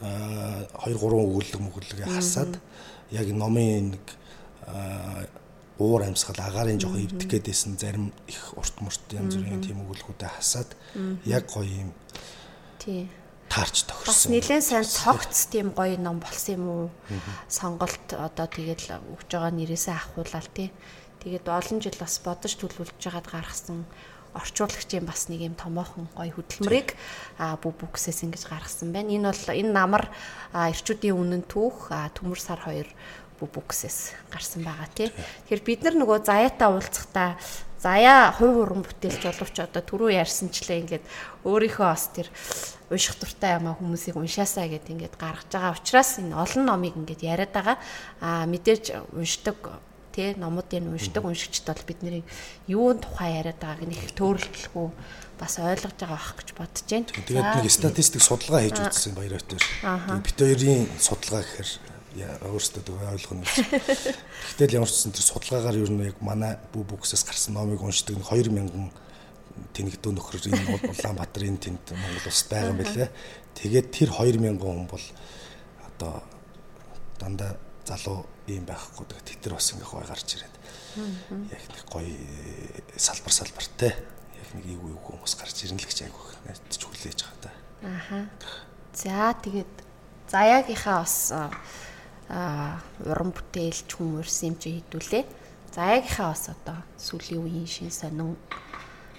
2 0.00 0.96
3 0.96 0.96
өгүүлэг 0.96 1.60
мөгөрлөгийг 1.60 2.08
хасаад 2.08 2.56
яг 3.12 3.28
номын 3.36 4.00
нэг 4.00 4.04
уур 5.82 6.06
амьсгал 6.06 6.38
агаарын 6.38 6.78
жоох 6.78 6.94
эвдэх 6.94 7.26
гээдсэн 7.26 7.74
зарим 7.82 8.14
их 8.30 8.54
урт 8.54 8.78
мурт 8.78 9.02
янз 9.10 9.34
бүрийн 9.34 9.58
тийм 9.58 9.82
өгүүлбэрүүдэд 9.82 10.30
хасаад 10.38 10.70
яг 11.26 11.50
гоё 11.50 11.66
юм 11.66 11.90
тий 12.78 13.10
таарч 13.52 13.84
тохирсон. 13.84 14.08
Бас 14.08 14.22
нэлээд 14.32 14.64
сайн 14.64 14.86
цогц 14.88 15.52
тийм 15.52 15.76
гоё 15.76 16.00
ном 16.00 16.24
болсон 16.24 16.54
юм 16.56 16.64
уу? 16.72 16.86
Сонголт 17.52 18.08
одоо 18.16 18.48
тэгэл 18.48 18.96
өгж 19.12 19.28
байгаа 19.28 19.52
нэрээсээ 19.52 19.92
ахуулаад 19.92 20.48
тий. 20.56 20.72
Тэгээд 21.20 21.46
олон 21.52 21.78
жил 21.84 21.96
бас 22.00 22.16
бодож 22.24 22.56
төлөвлөж 22.56 22.96
жагаад 22.96 23.28
гаргасан 23.28 23.84
орчуулагчийн 24.32 25.04
бас 25.04 25.28
нэг 25.28 25.44
юм 25.44 25.54
томоохон 25.54 26.08
гоё 26.16 26.32
хөдөлмөрийг 26.32 26.96
а 27.36 27.60
бү 27.60 27.76
бүксээс 27.76 28.24
ингэж 28.24 28.48
гаргасан 28.48 28.88
байна. 28.88 29.12
Энэ 29.12 29.28
бол 29.28 29.44
энэ 29.52 29.72
намар 29.76 30.08
эрчүүдийн 30.56 31.12
үнэн 31.12 31.44
түүх 31.44 31.92
төмөр 32.16 32.40
сар 32.40 32.64
2 32.64 32.88
бүксээс 33.48 33.98
гарсан 34.30 34.62
байгаа 34.62 34.88
тий. 34.94 35.08
Тэгэхээр 35.10 35.62
бид 35.66 35.80
нар 35.82 35.96
нөгөө 35.98 36.18
заяатаа 36.26 36.68
уулзахдаа 36.70 37.30
заяа 37.82 38.30
хувь 38.30 38.62
уран 38.62 38.86
бүтээлч 38.86 39.22
боловч 39.26 39.56
одоо 39.58 39.82
түрүү 39.82 40.14
ярьсанчлаа 40.22 40.78
ингээд 40.86 41.04
өөрийнхөө 41.42 41.86
бас 41.90 42.04
тэр 42.14 42.30
унших 42.94 43.18
дуртай 43.18 43.58
юмаа 43.58 43.74
хүмүүсийг 43.74 44.14
уншаасаа 44.14 44.70
гэд 44.70 44.86
ингээд 44.94 45.18
гаргаж 45.18 45.50
байгаа 45.50 45.74
учраас 45.74 46.22
энэ 46.22 46.38
олон 46.38 46.62
номыг 46.62 46.94
ингээд 46.94 47.26
яриад 47.26 47.50
байгаа. 47.50 47.76
Аа 48.22 48.46
мэдээж 48.46 49.16
уншдаг 49.18 49.58
тий 50.14 50.36
номуудыг 50.38 50.84
уншдаг 50.86 51.24
уншигчд 51.24 51.66
бол 51.66 51.82
бидний 51.88 52.22
юун 52.68 53.00
тухай 53.02 53.40
яриад 53.40 53.58
байгааг 53.58 53.82
нь 53.88 53.96
их 53.96 54.14
төөрөлтөлгүй 54.14 54.88
бас 55.40 55.58
ойлгож 55.58 55.96
байгаа 55.98 56.14
бах 56.20 56.36
гэж 56.38 56.48
бодож 56.54 56.86
байна. 56.86 57.08
Тэгээд 57.10 57.50
нэг 57.58 57.72
статистик 57.72 58.22
судалгаа 58.22 58.62
хийж 58.62 58.78
үзсэн 58.78 59.16
баяр 59.16 59.40
хөтөр. 59.40 59.62
Бид 60.22 60.38
хоёрын 60.38 60.86
судалгаа 61.00 61.42
гэхээр 61.42 61.70
өөрсдөө 62.20 62.82
төгөө 62.84 63.08
ойлгоно 63.16 63.44
гэж. 63.46 64.16
Тэгтэл 64.58 64.76
ямар 64.76 64.90
ч 64.90 64.96
сан 65.00 65.16
тэр 65.16 65.24
судалгаагаар 65.24 65.80
ер 65.80 65.90
нь 65.92 66.04
яг 66.12 66.18
манай 66.20 66.60
бүү 66.76 66.84
бүксээс 66.92 67.24
гарсан 67.24 67.56
номыг 67.56 67.80
уншдаг 67.80 68.20
2000 68.20 68.92
тэнэгдүү 69.72 70.12
нөхөр 70.12 70.48
энэ 70.48 70.80
Улаанбаатарын 70.92 71.56
тэнд 71.60 71.92
Монгол 71.92 72.28
улсад 72.28 72.48
байгаа 72.52 72.72
юм 72.72 72.80
билэ. 72.80 73.08
Тэгээд 73.56 73.88
тэр 73.92 74.08
2000 74.12 74.60
хүн 74.60 74.88
бол 74.88 75.06
одоо 75.88 76.20
дандаа 77.20 77.56
залуу 77.84 78.24
юм 78.48 78.64
байхгүй. 78.68 79.04
Тэгээд 79.08 79.40
тэр 79.40 79.56
бас 79.56 79.72
ингээ 79.72 79.88
гой 79.88 80.04
гарч 80.04 80.28
ирээд. 80.36 80.54
Яг 81.52 81.64
нэг 81.72 81.86
гой 81.88 82.08
салбар 82.96 83.32
салбартай 83.32 83.92
яг 83.92 84.48
нэг 84.56 84.64
ийг 84.68 84.80
үг 84.84 85.00
хүмүүс 85.00 85.36
гарч 85.36 85.64
ирнэ 85.64 85.80
л 85.80 85.88
гэж 85.88 85.98
айгүйх 86.08 86.28
найдаж 86.44 86.80
хүлээж 86.80 87.18
байгаа 87.24 87.40
та. 87.40 87.50
Аха. 87.82 88.18
За 88.92 89.32
тэгээд 89.40 89.72
заяагийнхаа 90.28 91.00
бас 91.00 91.16
а 91.32 91.50
уран 92.32 93.30
бүтээлч 93.36 93.88
хүмүүрсэн 93.92 94.48
юм 94.48 94.56
чи 94.56 94.80
хэдүүлээ. 94.80 95.24
За 95.76 96.00
ягийнхаа 96.00 96.32
бас 96.32 96.48
одоо 96.48 96.80
сүүлийн 96.96 97.44
үеийн 97.44 97.68
шин 97.68 97.92
сонин 97.92 98.36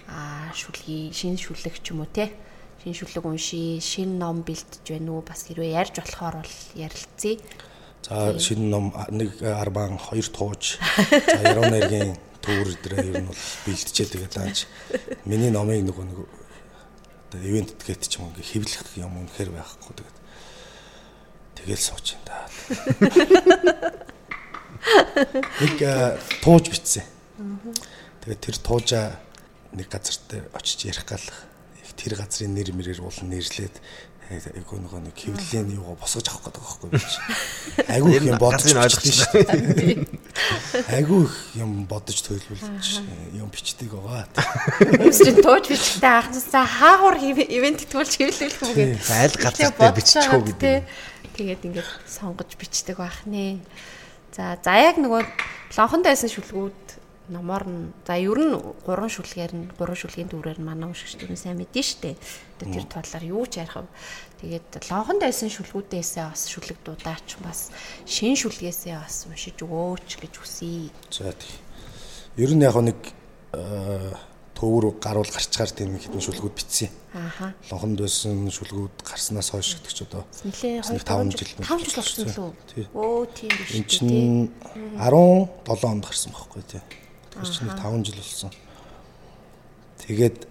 а 0.09 0.49
шүлгийн 0.53 1.14
шин 1.14 1.38
шүлэг 1.38 1.78
ч 1.82 1.93
юм 1.93 2.01
уу 2.01 2.09
те? 2.09 2.34
Шин 2.82 2.97
шүлэг 2.97 3.26
унши 3.26 3.78
шин 3.82 4.18
ном 4.18 4.41
бэлтэж 4.41 4.86
байна 4.86 5.14
уу? 5.14 5.22
Бас 5.22 5.45
хэрвээ 5.45 5.78
ярьж 5.78 6.01
болохоор 6.01 6.41
бол 6.41 6.55
ярилцъя. 6.74 7.38
За 8.01 8.39
шин 8.39 8.70
ном 8.70 8.93
нэг 9.09 9.41
арбан 9.41 9.97
хоёр 9.97 10.28
тууж 10.34 10.78
за 11.09 11.41
яруу 11.41 11.70
найргийн 11.70 12.18
төвөр 12.41 12.70
дээр 12.82 12.93
ер 12.99 13.22
нь 13.24 13.30
бол 13.30 13.43
бэлтжээ 13.66 14.07
тэгээд 14.09 14.36
аач 14.41 14.66
миний 15.24 15.53
номыг 15.53 15.86
нөгөө 15.86 16.05
нэг 16.09 16.20
одоо 17.30 17.39
ивент 17.39 17.78
гэт 17.80 18.09
ч 18.09 18.20
юм 18.20 18.34
ингээ 18.34 18.51
хэвлэх 18.51 18.84
юм 18.99 19.16
үнэхээр 19.24 19.51
байхгүй. 19.55 19.93
тэгээд 19.95 20.12
Тэгэл 21.64 21.80
сууж 21.80 22.16
ин 22.16 22.22
да. 22.28 22.43
Нэг 25.64 25.80
тууж 26.43 26.68
битсэн. 26.68 27.07
Тэгээд 28.24 28.43
тэр 28.43 28.57
туужа 28.59 29.16
нэг 29.72 29.88
газар 29.88 30.20
дээр 30.28 30.45
очиж 30.51 30.86
ярих 30.91 31.07
гал 31.07 31.24
их 31.24 31.91
тэр 31.95 32.20
газрын 32.20 32.51
нэр 32.51 32.76
мэрээр 32.76 32.99
уулан 32.99 33.32
нэрлээд 33.32 33.80
айгуу 34.34 34.80
нөгөө 34.80 35.01
нэг 35.03 35.16
хэвлэлийн 35.20 35.76
юугаа 35.78 35.99
босгож 35.99 36.28
авах 36.32 36.47
гэдэг 36.47 36.64
байхгүй 36.64 36.89
би 36.89 36.99
чи. 36.99 37.20
Айгуу 37.91 38.11
их 38.16 38.24
юм 38.24 38.39
бодож 38.39 38.72
ойлгосон 38.72 39.14
шүү 39.14 39.43
дээ. 39.43 40.07
Айгуу 40.95 41.28
их 41.28 41.36
юм 41.59 41.86
бодож 41.86 42.18
төлөвлөж 42.24 43.03
юм 43.36 43.51
бичдэг 43.51 43.91
байгаа. 43.93 44.26
Чинь 45.11 45.43
тууж 45.43 45.68
бичгтээ 45.70 46.11
анхнаасаа 46.24 46.66
хаагур 46.66 47.20
ивент 47.20 47.84
тэтгүүлж 47.84 48.14
хэвлүүлэх 48.16 48.64
юм 48.64 48.72
гээд 48.74 49.11
айл 49.11 49.36
газар 49.38 49.76
дээр 49.76 49.93
бичих 49.93 50.32
үү 50.32 50.43
гэдэг. 50.55 50.88
Тэгээд 51.34 51.65
ингээд 51.65 51.89
сонгож 52.05 52.53
бичдэг 52.57 52.97
байх 53.01 53.25
нэ. 53.25 53.59
За 54.34 54.57
за 54.61 54.73
яг 54.77 54.97
нөгөө 55.01 55.21
лонхонд 55.77 56.05
байсан 56.05 56.29
шүлгүүд 56.29 57.03
номоор 57.29 57.63
нь 57.65 57.93
за 58.05 58.19
ер 58.19 58.36
нь 58.36 58.53
гурван 58.84 59.09
шүлгээр 59.09 59.53
нь 59.55 59.65
гурван 59.79 59.95
шүлгийн 59.95 60.27
дүрээр 60.27 60.59
нь 60.59 60.67
манай 60.67 60.91
уншигч 60.91 61.15
дөрөв 61.17 61.39
сайн 61.39 61.57
мэдэн 61.57 61.86
штэ. 61.86 62.19
Тэр 62.59 62.86
талаар 62.86 63.23
юу 63.23 63.47
ч 63.47 63.63
ярих 63.63 63.79
вэ? 63.79 63.88
Тэгээд 64.43 64.91
лонхонд 64.91 65.23
байсан 65.23 65.47
шүлгүүдээсээ 65.47 66.25
бас 66.27 66.51
шүлэг 66.51 66.77
дуудаач 66.84 67.29
бас 67.39 67.71
шин 68.03 68.36
шүлгээсээ 68.36 68.99
бас 68.99 69.23
уншиж 69.31 69.57
өгөөч 69.63 70.09
гэж 70.19 70.34
хүсье. 70.36 70.91
За 71.09 71.31
тийм. 71.31 71.57
Ер 72.36 72.51
нь 72.51 72.65
яг 72.65 72.75
нэг 72.75 72.99
төв 74.64 74.80
рүү 74.80 74.95
гаруул 75.03 75.28
гарчгаар 75.28 75.72
тийм 75.76 75.99
хэдэн 75.99 76.24
шүлгүүд 76.24 76.55
бичсэн. 76.55 76.91
Ааха. 77.11 77.51
Лонхонд 77.68 77.99
байсан 77.99 78.47
шүлгүүд 78.47 79.03
гарснаас 79.03 79.51
хойш 79.51 79.76
гэдэг 79.76 79.91
ч 79.91 79.99
одоо 80.07 80.24
нэлээ 80.47 80.80
5 80.88 81.36
жил 81.36 81.51
5 81.68 81.84
жил 81.84 81.99
болсон 81.99 82.24
лөө. 82.32 82.51
Өө 82.95 83.28
тийм 83.36 83.51
биш. 83.59 83.76
Энд 83.76 83.88
чинь 83.91 84.55
17 84.95 85.84
онд 85.84 86.05
гарсан 86.07 86.32
байхгүй 86.32 86.64
тий. 86.64 86.82
Тэр 87.36 87.43
чинь 87.51 87.76
5 87.76 88.07
жил 88.07 88.20
болсон. 88.24 88.51
Тэгээд 89.99 90.47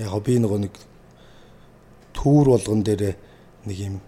яг 0.00 0.16
би 0.24 0.40
нөгөө 0.40 0.60
нэг 0.64 0.74
түүр 2.16 2.56
болгон 2.56 2.80
дээр 2.80 3.20
нэг 3.68 3.76
юм 3.76 4.00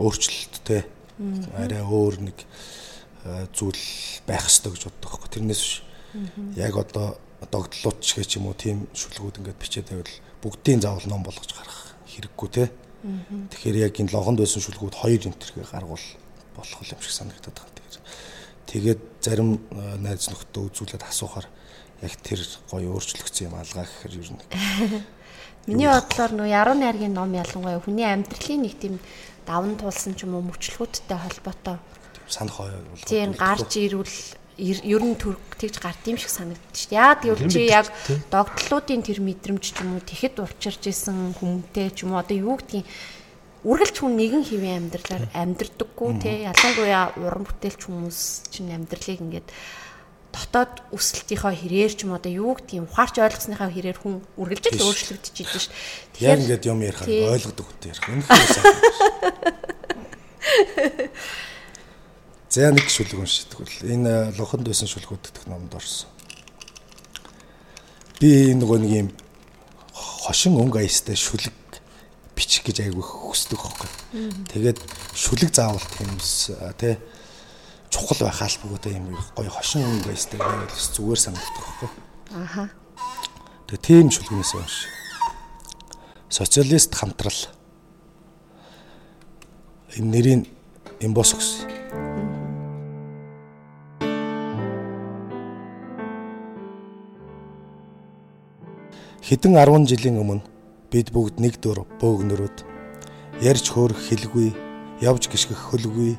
өөрчлөлттэй 0.00 0.88
арай 1.52 1.84
өөр 1.84 2.32
нэг 2.32 2.38
зүйл 3.52 3.84
байх 4.24 4.48
ёстой 4.48 4.72
гэж 4.72 4.88
боддог 4.88 5.10
байхгүй. 5.12 5.30
Тэрнээс 5.36 5.60
биш. 5.60 5.74
Яг 6.56 6.80
одоо 6.80 7.20
догдлууд 7.46 7.98
ч 8.02 8.18
гэх 8.18 8.36
юм 8.36 8.50
уу 8.50 8.56
тийм 8.58 8.90
шүлгүүд 8.92 9.38
ингээд 9.38 9.62
бичээд 9.62 9.88
байвал 9.94 10.14
бүгдийн 10.42 10.82
заавал 10.82 11.06
ном 11.06 11.22
болгож 11.22 11.50
гаргах 11.54 11.94
хэрэггүй 12.10 12.48
те. 12.50 12.70
Тэгэхээр 13.54 13.78
яг 13.86 13.94
энэ 13.94 14.10
логонд 14.10 14.42
байсан 14.42 14.62
шүлгүүд 14.62 14.94
хоёр 14.98 15.22
энтерхээ 15.30 15.70
гаргуул 15.70 16.06
болох 16.58 16.82
юм 16.82 16.98
шиг 16.98 17.14
санагдаад 17.14 17.54
байна. 17.54 17.78
Тэгээд 18.66 19.00
зарим 19.22 19.62
найз 20.02 20.28
нөхдөд 20.28 20.66
үзүүлээд 20.66 21.06
асуухаар 21.06 21.46
яг 22.02 22.12
тэр 22.26 22.42
гоё 22.70 22.90
өөрчлөгдсөн 22.98 23.48
юм 23.48 23.54
алгаа 23.54 23.86
гэхээр 23.86 24.14
ер 24.18 24.30
нь. 24.34 24.42
Миний 25.68 25.88
бодлоор 25.88 26.32
нөө 26.32 26.48
яруу 26.48 26.76
найргийн 26.76 27.14
ном 27.14 27.32
ялангуяа 27.32 27.80
хүний 27.80 28.06
амьдралын 28.06 28.62
нэг 28.64 28.74
тийм 28.80 28.94
даван 29.46 29.76
туулсан 29.80 30.14
ч 30.16 30.24
юм 30.24 30.36
уу 30.36 30.48
мөчлгүүдтэй 30.48 31.18
холбоотой. 31.18 31.76
Санах 32.28 32.60
бол 32.60 33.04
тийм 33.08 33.32
гарч 33.32 33.76
ирвэл 33.76 34.16
ер 34.58 35.02
нь 35.06 35.14
тэгж 35.14 35.78
гард 35.78 36.02
юм 36.10 36.18
шиг 36.18 36.34
санагдчих 36.34 36.90
дээ. 36.90 36.98
Яг 36.98 37.22
гэвэл 37.22 37.46
чи 37.46 37.70
яг 37.70 37.86
догтлуудын 38.30 39.06
тэр 39.06 39.22
мэдрэмж 39.22 39.62
ч 39.62 39.78
юм 39.78 39.94
уу 39.94 40.02
тэгэхэд 40.02 40.42
урчирж 40.42 40.82
исэн 40.90 41.38
хүмүүнтэй 41.38 41.94
ч 41.94 42.02
юм 42.02 42.18
уу 42.18 42.22
одоо 42.22 42.34
юу 42.34 42.58
гэдгийг 42.58 42.86
үргэлж 43.62 43.96
хүн 44.02 44.18
нэгэн 44.18 44.42
хэвийн 44.42 44.90
амьдралаар 44.90 45.30
амьдрдаггүй 45.34 46.10
те. 46.18 46.50
Ялангуяа 46.50 47.14
уран 47.22 47.46
бүтээлч 47.46 47.86
хүмүүс 47.86 48.50
чинь 48.50 48.74
амьдралыг 48.74 49.22
ингээд 49.22 49.46
дотоод 50.34 50.82
өсөлтийнхөө 50.94 51.52
хэрээр 51.54 51.92
ч 51.94 52.02
юм 52.06 52.14
одоо 52.14 52.30
юу 52.30 52.54
гэдгийг 52.58 52.86
ухаарч 52.86 53.18
ойлгосныхаа 53.18 53.70
хэрээр 53.70 53.98
хүн 53.98 54.22
үргэлж 54.38 54.64
л 54.74 54.86
өөрчлөгдөж 54.86 55.34
идэв 55.34 55.58
шүү. 55.58 55.74
Тэгэхээр 56.18 56.28
яг 56.28 56.38
ингээд 56.46 56.68
юм 56.70 56.78
ярих 56.82 57.02
ойлгодог 57.02 57.66
хүнтэй 57.66 57.90
ярих. 57.94 58.06
Энэ 58.06 58.22
За 62.48 62.70
нэг 62.72 62.88
шүлэг 62.88 63.20
уншдаг 63.20 63.60
бол 63.60 63.76
энэ 63.84 64.32
лохонд 64.40 64.64
байсан 64.64 64.88
шүлгүүд 64.88 65.20
гэх 65.36 65.46
номд 65.52 65.68
орсон. 65.76 66.08
Би 68.16 68.56
нөгөө 68.56 68.78
нэг 68.80 68.92
юм 69.04 69.08
хошин 69.92 70.56
өнгө 70.56 70.80
аястай 70.80 71.12
шүлэг 71.12 71.52
бичих 72.32 72.64
гэж 72.64 72.88
айгүй 72.88 73.04
хүсдэг 73.04 73.60
байхгүй. 73.60 73.90
Тэгээд 74.48 74.80
шүлэг 75.12 75.52
заавал 75.52 75.84
тиймс 75.92 76.56
тий 76.80 76.96
чухал 77.92 78.24
байх 78.24 78.40
албагүй 78.40 78.96
юм 78.96 79.12
гоё 79.36 79.52
хошин 79.52 79.84
өнгө 79.84 80.16
аястай 80.16 80.40
байвал 80.40 80.72
зүгээр 80.72 81.20
санагддаг 81.20 81.64
байхгүй. 81.68 81.90
Аха. 82.32 82.64
Тэгээд 83.68 83.84
тийм 83.84 84.08
шүлгнээс 84.08 84.52
унш. 84.56 84.88
Социалист 86.32 86.96
хамтрал 86.96 87.40
энэ 90.00 90.08
нэрийн 90.16 90.42
имбос 91.04 91.36
гэсэн 91.36 92.17
Хэдэн 99.28 99.60
10 99.60 99.84
жилийн 99.84 100.16
өмнө 100.24 100.40
бид 100.88 101.12
бүгд 101.12 101.36
нэг 101.36 101.60
дөр 101.60 101.84
бөөгнөрөөд 102.00 102.64
ярьж 103.44 103.66
хөөрөх 103.76 104.00
хэлгүй, 104.08 104.56
явж 105.04 105.28
гიშгэх 105.28 105.68
хөлгүй, 105.68 106.16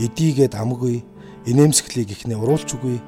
эдийгээд 0.00 0.56
амгүй, 0.56 1.04
инээмсэглийг 1.44 2.16
ихнээ 2.16 2.40
уруулч 2.40 2.80
үгүй, 2.80 3.04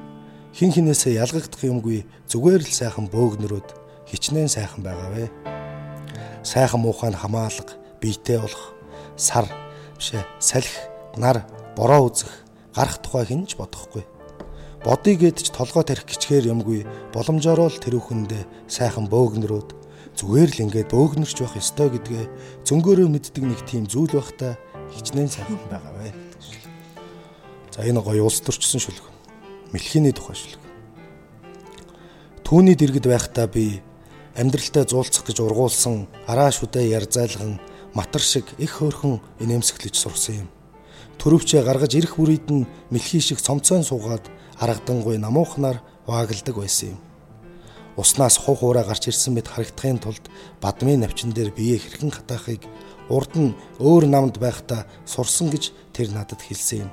хин 0.53 0.69
хинээсээ 0.69 1.17
ялгагдах 1.17 1.65
юмгүй 1.65 2.05
зүгээр 2.29 2.61
л 2.61 2.77
сайхан 2.77 3.09
бөөгнөрөөд 3.09 3.69
хичнээн 4.05 4.53
сайхан 4.53 4.85
байгаавэ. 4.85 5.33
Сайхан 6.45 6.85
муухай 6.85 7.09
хамаалга, 7.09 7.73
биетэй 7.97 8.37
болох, 8.37 8.77
сар, 9.17 9.49
бишээ, 9.97 10.29
салхи, 10.37 10.77
нар, 11.17 11.41
бороо 11.73 12.05
үзэх, 12.05 12.45
гарах 12.77 13.01
тухай 13.01 13.25
хинж 13.25 13.57
бодохгүй 13.57 14.05
Бодъё 14.79 15.19
гэд 15.19 15.43
ч 15.43 15.51
толгой 15.51 15.83
тарих 15.83 16.07
гिचгээр 16.07 16.55
юмгүй 16.55 16.87
боломжоор 17.11 17.67
л 17.67 17.83
тэр 17.83 17.99
хүндээ 17.99 18.47
сайхан 18.71 19.11
бөөгнөрөөд 19.11 19.75
зүгээр 20.15 20.49
л 20.55 20.63
ингээд 20.63 20.95
бөөгнөрч 20.95 21.35
байх 21.43 21.59
ёстой 21.59 21.91
гэдгээ 21.91 22.25
зөнгөөрөө 22.63 23.07
мэддэг 23.11 23.43
нэг 23.43 23.59
тийм 23.67 23.83
зүйл 23.91 24.15
байхдаа 24.15 24.55
хичнээн 24.95 25.27
сайхан 25.27 25.59
байгаа 25.67 25.93
вэ. 25.99 26.15
За 27.75 27.83
энэ 27.83 27.99
гоё 27.99 28.23
улс 28.23 28.39
төрчсөн 28.39 28.79
шүлэг. 28.79 29.03
Мэлхиний 29.75 30.15
тухай 30.15 30.39
шүлэг. 30.39 30.63
Түүний 32.47 32.79
дэргэд 32.79 33.03
байхдаа 33.03 33.51
би 33.51 33.83
амьдралтай 34.39 34.87
зуулцах 34.87 35.27
гэж 35.27 35.43
ургуулсан 35.43 36.07
араа 36.23 36.55
шүдэ 36.55 36.87
ярзайлган 36.87 37.59
матар 37.91 38.23
шиг 38.23 38.47
их 38.55 38.79
хөөрхөн 38.79 39.19
инээмсэглэж 39.43 39.95
сурсан 39.99 40.47
юм. 40.47 40.49
Төрөвчөө 41.19 41.67
гаргаж 41.67 41.99
ирэх 41.99 42.15
бүрийд 42.15 42.47
нь 42.47 42.63
мэлхий 42.89 43.19
шиг 43.19 43.43
цомцоон 43.43 43.83
суугаад 43.83 44.23
харагдангуй 44.59 45.17
намуухнаар 45.17 45.81
ваагладаг 46.07 46.55
байсан 46.55 46.89
юм. 46.93 46.99
Уснаас 47.97 48.37
хух 48.37 48.63
уураа 48.63 48.83
гарч 48.83 49.07
ирсэн 49.07 49.33
мэт 49.33 49.47
харагдахын 49.47 49.99
тулд 49.99 50.25
бадмын 50.61 50.99
навчин 51.01 51.31
дээр 51.31 51.51
биеэ 51.51 51.79
хэрхэн 51.79 52.11
хатаахыг 52.11 52.63
урд 53.09 53.33
нь 53.35 53.55
өөр 53.79 54.05
намд 54.07 54.35
байхдаа 54.39 54.87
сурсан 55.05 55.49
гэж 55.49 55.71
тэр 55.95 56.11
надад 56.11 56.41
хэлсэн 56.43 56.87
юм. 56.87 56.91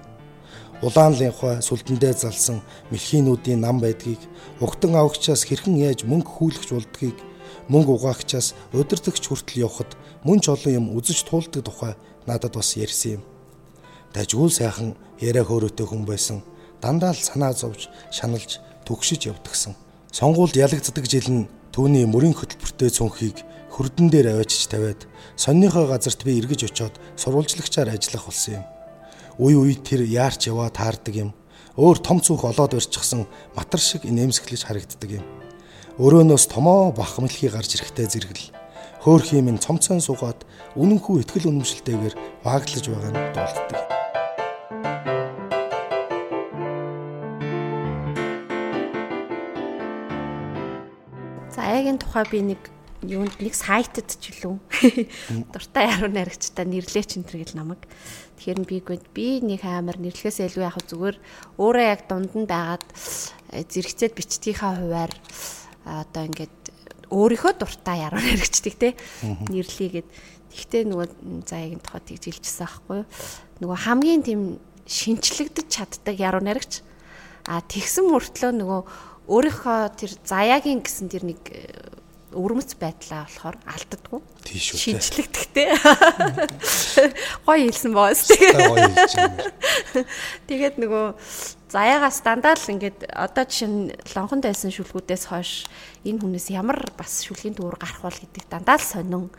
Улаан 0.82 1.14
линхва 1.14 1.62
сүлдэндээ 1.62 2.14
залсан 2.22 2.58
мэлхийнүүдийн 2.90 3.60
нам 3.60 3.80
байдгийг 3.80 4.20
угтан 4.60 4.94
авагчаас 4.96 5.42
хэрхэн 5.48 5.76
яаж 5.78 6.04
мөнгө 6.04 6.30
хүлэгч 6.36 6.70
болдгийг 6.72 7.16
мөнгө 7.72 7.92
угаагчаас 7.96 8.54
удирдахч 8.76 9.24
хүртэл 9.26 9.64
явхад 9.66 9.90
мөн 10.26 10.38
ч 10.44 10.52
олон 10.52 10.72
юм 10.78 10.86
үзэж 10.96 11.24
туулдаг 11.26 11.64
тухай 11.64 11.94
надад 12.28 12.54
бас 12.58 12.76
ярьсан 12.76 13.18
юм. 13.18 13.22
Дажгүй 14.12 14.50
сайхан 14.52 14.96
яриа 15.20 15.44
хөөрөөтэй 15.48 15.86
хүн 15.86 16.04
байсан 16.04 16.44
дандаа 16.86 17.10
л 17.10 17.18
санаа 17.18 17.50
зовж, 17.50 17.90
шаналж, 18.14 18.62
төгшөж 18.86 19.26
явдгсан. 19.34 19.74
Сонгуульд 20.14 20.54
ялагддаг 20.54 21.10
жил 21.10 21.26
нь 21.26 21.50
түүний 21.74 22.06
мөрийн 22.06 22.38
хөтөлбөртэй 22.38 22.94
цүнхийг 22.94 23.42
хөрдөн 23.74 24.06
дээр 24.06 24.38
аваачиж 24.38 24.70
тавиад 24.70 25.10
сонныхоо 25.34 25.90
газарт 25.90 26.22
би 26.22 26.38
эргэж 26.38 26.70
очиод 26.70 26.94
сурвалжлагчаар 27.18 27.90
ажиллах 27.90 28.30
болсон 28.30 28.62
юм. 28.62 28.64
Үе 29.42 29.58
үе 29.58 29.74
тэр 29.74 30.06
яарч 30.06 30.46
яваа 30.46 30.70
таардаг 30.70 31.14
юм. 31.26 31.30
Өөр 31.74 31.98
том 32.00 32.22
цүнх 32.22 32.46
олоод 32.46 32.78
барьчихсан 32.78 33.26
матар 33.58 33.82
шиг 33.82 34.06
инээмсэглэж 34.06 34.62
харагддаг 34.64 35.10
юм. 35.20 35.24
Өрөөнөөс 35.98 36.46
томоо 36.48 36.94
бахмлхий 36.94 37.50
гарч 37.50 37.76
ирэхтэй 37.76 38.06
зэрэгэл 38.08 38.54
хөөх 39.04 39.36
юм 39.36 39.58
цомцон 39.58 40.00
суугаад 40.00 40.46
үнэнхүү 40.78 41.20
ихтгэл 41.20 41.50
үнэмшилтэйгээр 41.50 42.14
вааглаж 42.46 42.84
байгаа 42.88 43.10
нь 43.12 43.20
дуулддаг. 43.34 44.05
Аягийн 51.86 52.02
тухай 52.02 52.26
би 52.26 52.42
нэг 52.42 52.62
юунд 53.06 53.38
нэг 53.38 53.54
сайтад 53.54 54.10
ч 54.10 54.34
үлээ. 54.34 55.06
Дуртай 55.54 55.86
яруу 55.86 56.10
найрагчтай 56.10 56.66
нэрлээч 56.66 57.22
энэ 57.22 57.30
гэл 57.30 57.54
намайг. 57.54 57.86
Тэгэхээр 58.42 58.58
би 58.66 58.82
би 59.14 59.26
нэг 59.38 59.62
амар 59.62 59.94
нэрлэхээс 59.94 60.50
илүү 60.50 60.66
яг 60.66 60.82
зүгээр 60.82 61.14
өөрөө 61.62 61.86
яг 61.86 62.10
дунд 62.10 62.34
нь 62.34 62.50
байгаад 62.50 62.82
э, 63.54 63.62
зэрэгцээд 63.70 64.18
бичдгийнхаа 64.18 64.82
хуваар 64.82 65.14
одоо 65.86 66.22
ингээд 66.26 66.58
өөрийнхөө 67.14 67.54
дуртай 67.54 68.02
яруу 68.02 68.18
найрагчдаг 68.18 68.74
те 68.74 68.98
нэрлэгээд 69.46 70.10
Гэхдээ 70.56 70.82
нөгөө 70.90 71.06
заяагийн 71.46 71.84
тухай 71.86 72.02
тэгж 72.02 72.22
хэлчихсэн 72.34 72.66
аахгүй 72.66 73.04
юу. 73.04 73.06
Нөгөө 73.62 73.78
хамгийн 73.78 74.22
тийм 74.26 74.40
шинчлэгдэж 74.88 75.68
чаддаг 75.70 76.16
яруу 76.16 76.42
найрагч. 76.42 76.80
А 77.44 77.60
тэгсэн 77.60 78.08
мөртлөө 78.08 78.56
нөгөө 78.56 78.80
өөрийнхөө 79.26 79.78
тэр 79.98 80.12
заяагийн 80.22 80.80
гэсэн 80.86 81.10
тэр 81.10 81.26
нэг 81.26 81.42
э, 81.50 81.66
өвөрмөц 82.36 82.76
байдлаа 82.78 83.26
болохоор 83.26 83.56
алддаггүй. 83.64 84.20
Тийш 84.44 84.76
үү. 84.76 85.00
Шинжлэхдэгтэй. 85.00 85.72
Гоё 87.46 87.64
хэлсэн 87.66 87.92
боос 87.96 88.28
тэгээ. 88.28 90.04
Тэгээд 90.46 90.76
нөгөө 90.78 91.04
заяагаас 91.72 92.20
дандаа 92.22 92.54
л 92.54 92.70
ингээд 92.70 93.08
одоо 93.10 93.44
жишээ 93.48 93.70
нь 93.72 93.90
лонхонд 94.14 94.44
байсан 94.46 94.70
шүлгүүдээс 94.70 95.24
хойш 95.32 95.66
энэ 96.04 96.20
хүнээс 96.22 96.52
ямар 96.54 96.78
бас 96.94 97.24
шүлгийн 97.26 97.56
дүүр 97.56 97.80
гарах 97.80 98.04
бол 98.04 98.14
гэдэг 98.14 98.44
дандаа 98.46 98.76
л 98.78 98.84
сонин 98.84 99.32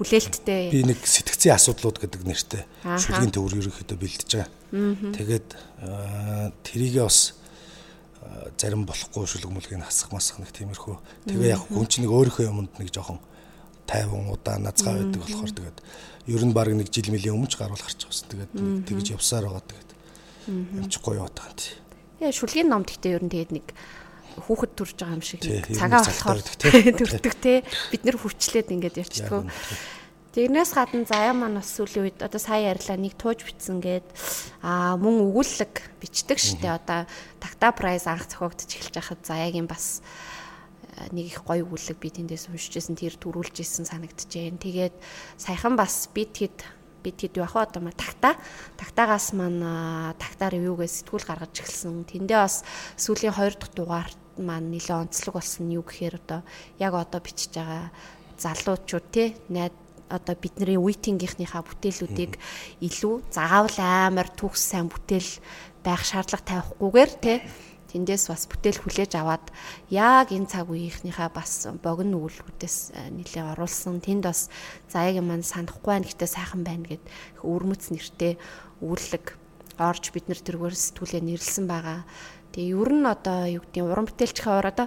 хүлээлттэй. 0.00 0.72
Би 0.72 0.86
нэг 0.86 1.04
сэтгцийн 1.04 1.58
асуудлууд 1.58 2.00
гэдэг 2.00 2.22
нэртэй 2.24 2.64
шүлгийн 2.84 3.34
төвөр 3.36 3.60
ерөнхийдөө 3.60 3.98
бэлдэж 4.00 4.30
байгаа. 4.32 4.48
Тэгээд 5.12 5.48
тэрийгээ 6.64 7.04
бас 7.04 7.39
зарим 8.60 8.84
болохгүй 8.84 9.24
шүлэг 9.26 9.50
мүлгийг 9.50 9.80
хасах 9.84 10.12
масах 10.12 10.38
нэг 10.40 10.52
тиймэрхүү. 10.52 10.96
Тэгээ 11.28 11.54
яг 11.56 11.64
хүн 11.68 11.88
чинь 11.88 12.04
нэг 12.04 12.12
өөрийнхөө 12.12 12.46
юмд 12.48 12.72
нэг 12.76 12.92
жоохон 12.92 13.18
тайван 13.88 14.28
удаа 14.28 14.60
назгаа 14.60 15.00
байдаг 15.00 15.20
болохоор 15.24 15.50
тэгээд 15.50 15.78
ер 16.28 16.42
нь 16.44 16.54
баг 16.54 16.68
нэг 16.68 16.92
жил 16.92 17.08
мөлийн 17.10 17.34
өмнө 17.34 17.50
ч 17.50 17.56
гаруул 17.56 17.80
гарч 17.80 18.04
байгаас 18.04 18.22
тэгээд 18.28 18.52
тэгж 18.86 19.06
явсаар 19.16 19.48
байгаа 19.48 19.64
тэгээд 19.64 19.90
амжихгүй 20.84 21.16
юм 21.16 21.28
тий. 21.56 21.74
Яа 22.20 22.32
шүлгийн 22.36 22.68
номд 22.68 22.92
гэхдээ 22.92 23.16
ер 23.16 23.24
нь 23.24 23.32
тэгээд 23.32 23.52
нэг 23.56 23.66
хүүхэд 24.38 24.72
төрж 24.76 24.96
байгаа 25.00 25.16
юм 25.16 25.24
шиг 25.24 25.40
цагаа 25.74 26.04
болохоор 26.04 26.40
төрдөг 27.00 27.34
те 27.40 27.64
бид 27.90 28.02
нэр 28.04 28.16
хүчлээд 28.20 28.68
ингээд 28.70 29.00
ярьчихдаг. 29.00 29.48
Тэрнээс 30.30 30.78
гадна 30.78 31.02
заяа 31.02 31.34
маань 31.34 31.58
бас 31.58 31.74
сүүлийн 31.74 32.06
үед 32.06 32.22
одоо 32.22 32.38
сая 32.38 32.70
ярьлаа 32.70 32.94
нэг 32.94 33.18
тууж 33.18 33.42
битсэн 33.42 33.82
гээд 33.82 34.06
аа 34.62 34.94
мөн 34.94 35.26
өгүүлэг 35.26 35.98
бичдэг 35.98 36.38
штэ 36.38 36.70
одоо 36.70 37.10
такта 37.42 37.74
прайс 37.74 38.06
анх 38.06 38.30
зохиогдож 38.30 38.70
эхэлж 38.70 38.94
байхад 38.94 39.26
заяагийн 39.26 39.66
бас 39.66 40.06
нэг 41.10 41.34
их 41.34 41.42
гоё 41.42 41.66
өгүүлэг 41.66 41.98
би 41.98 42.14
тэндээс 42.14 42.46
уншижсэн 42.46 42.94
тэр 42.94 43.18
төрүүлжсэн 43.18 43.90
санагдчихээн. 43.90 44.62
Тэгээд 44.62 44.94
саяхан 45.34 45.74
бас 45.74 46.06
бид 46.14 46.30
хэд 46.38 46.62
бид 47.02 47.18
хэд 47.18 47.34
яг 47.42 47.50
одоо 47.50 47.82
маа 47.82 47.96
такта 47.98 48.38
тактагаас 48.78 49.34
маань 49.34 50.14
такта 50.14 50.46
ревюгээс 50.46 51.02
сэтгүүл 51.02 51.26
гаргаж 51.26 51.58
эхэлсэн. 51.58 52.06
Тэндээ 52.06 52.38
бас 52.38 52.62
сүүлийн 52.94 53.34
2 53.34 53.58
дахь 53.58 53.74
дугаар 53.74 54.10
маань 54.38 54.70
нэлээд 54.70 55.10
онцлог 55.10 55.42
болсон 55.42 55.66
нь 55.66 55.74
юу 55.74 55.82
гэхээр 55.82 56.22
одоо 56.22 56.46
яг 56.78 56.94
одоо 56.94 57.18
бичиж 57.18 57.50
байгаа 57.50 57.90
залуучууд 58.38 59.06
те 59.10 59.34
найд 59.50 59.74
одоо 60.10 60.34
бидний 60.34 60.76
үеийнхийнхийнхаа 60.76 61.62
бүтээлүүдийг 61.62 62.36
илүү 62.82 63.14
заавал 63.30 63.78
амар 63.78 64.28
төгс 64.34 64.60
сайн 64.74 64.90
бүтээл 64.90 65.30
байх 65.86 66.02
шаардлага 66.04 66.44
тавихгүйгээр 66.44 67.12
те 67.22 67.34
тэндээс 67.90 68.30
бас 68.30 68.46
бүтээл 68.46 68.78
хүлээж 68.86 69.12
аваад 69.18 69.50
яг 69.90 70.30
энэ 70.30 70.46
цаг 70.46 70.70
үеийнхнийхаа 70.70 71.30
бас 71.34 71.66
богино 71.82 72.22
өгүүлбэрүүдээс 72.22 72.76
э, 72.94 73.10
нэлээ 73.10 73.58
оруулсан. 73.58 73.98
Тэнд 73.98 74.30
бас 74.30 74.46
заяагийн 74.86 75.26
маань 75.26 75.42
санахгүй 75.42 75.98
байна 75.98 76.06
гэхдээ 76.06 76.30
сайхан 76.30 76.62
байна 76.62 76.86
гэд 76.86 77.02
өвөрмөц 77.42 77.90
нэртэй 77.90 78.38
өгүүлэг 78.78 79.26
орж 79.80 80.04
бид 80.14 80.30
нар 80.30 80.38
тэргээр 80.38 80.76
сэтгүүлээ 80.76 81.22
нэрлсэн 81.24 81.66
байгаа. 81.66 82.06
Тэгээ 82.50 82.74
ер 82.74 82.90
нь 82.90 83.06
одоо 83.06 83.46
юу 83.46 83.62
гэдэг 83.62 83.86
уран 83.86 84.10
бүтээлчийн 84.10 84.42
хувьд 84.42 84.74
одоо 84.74 84.86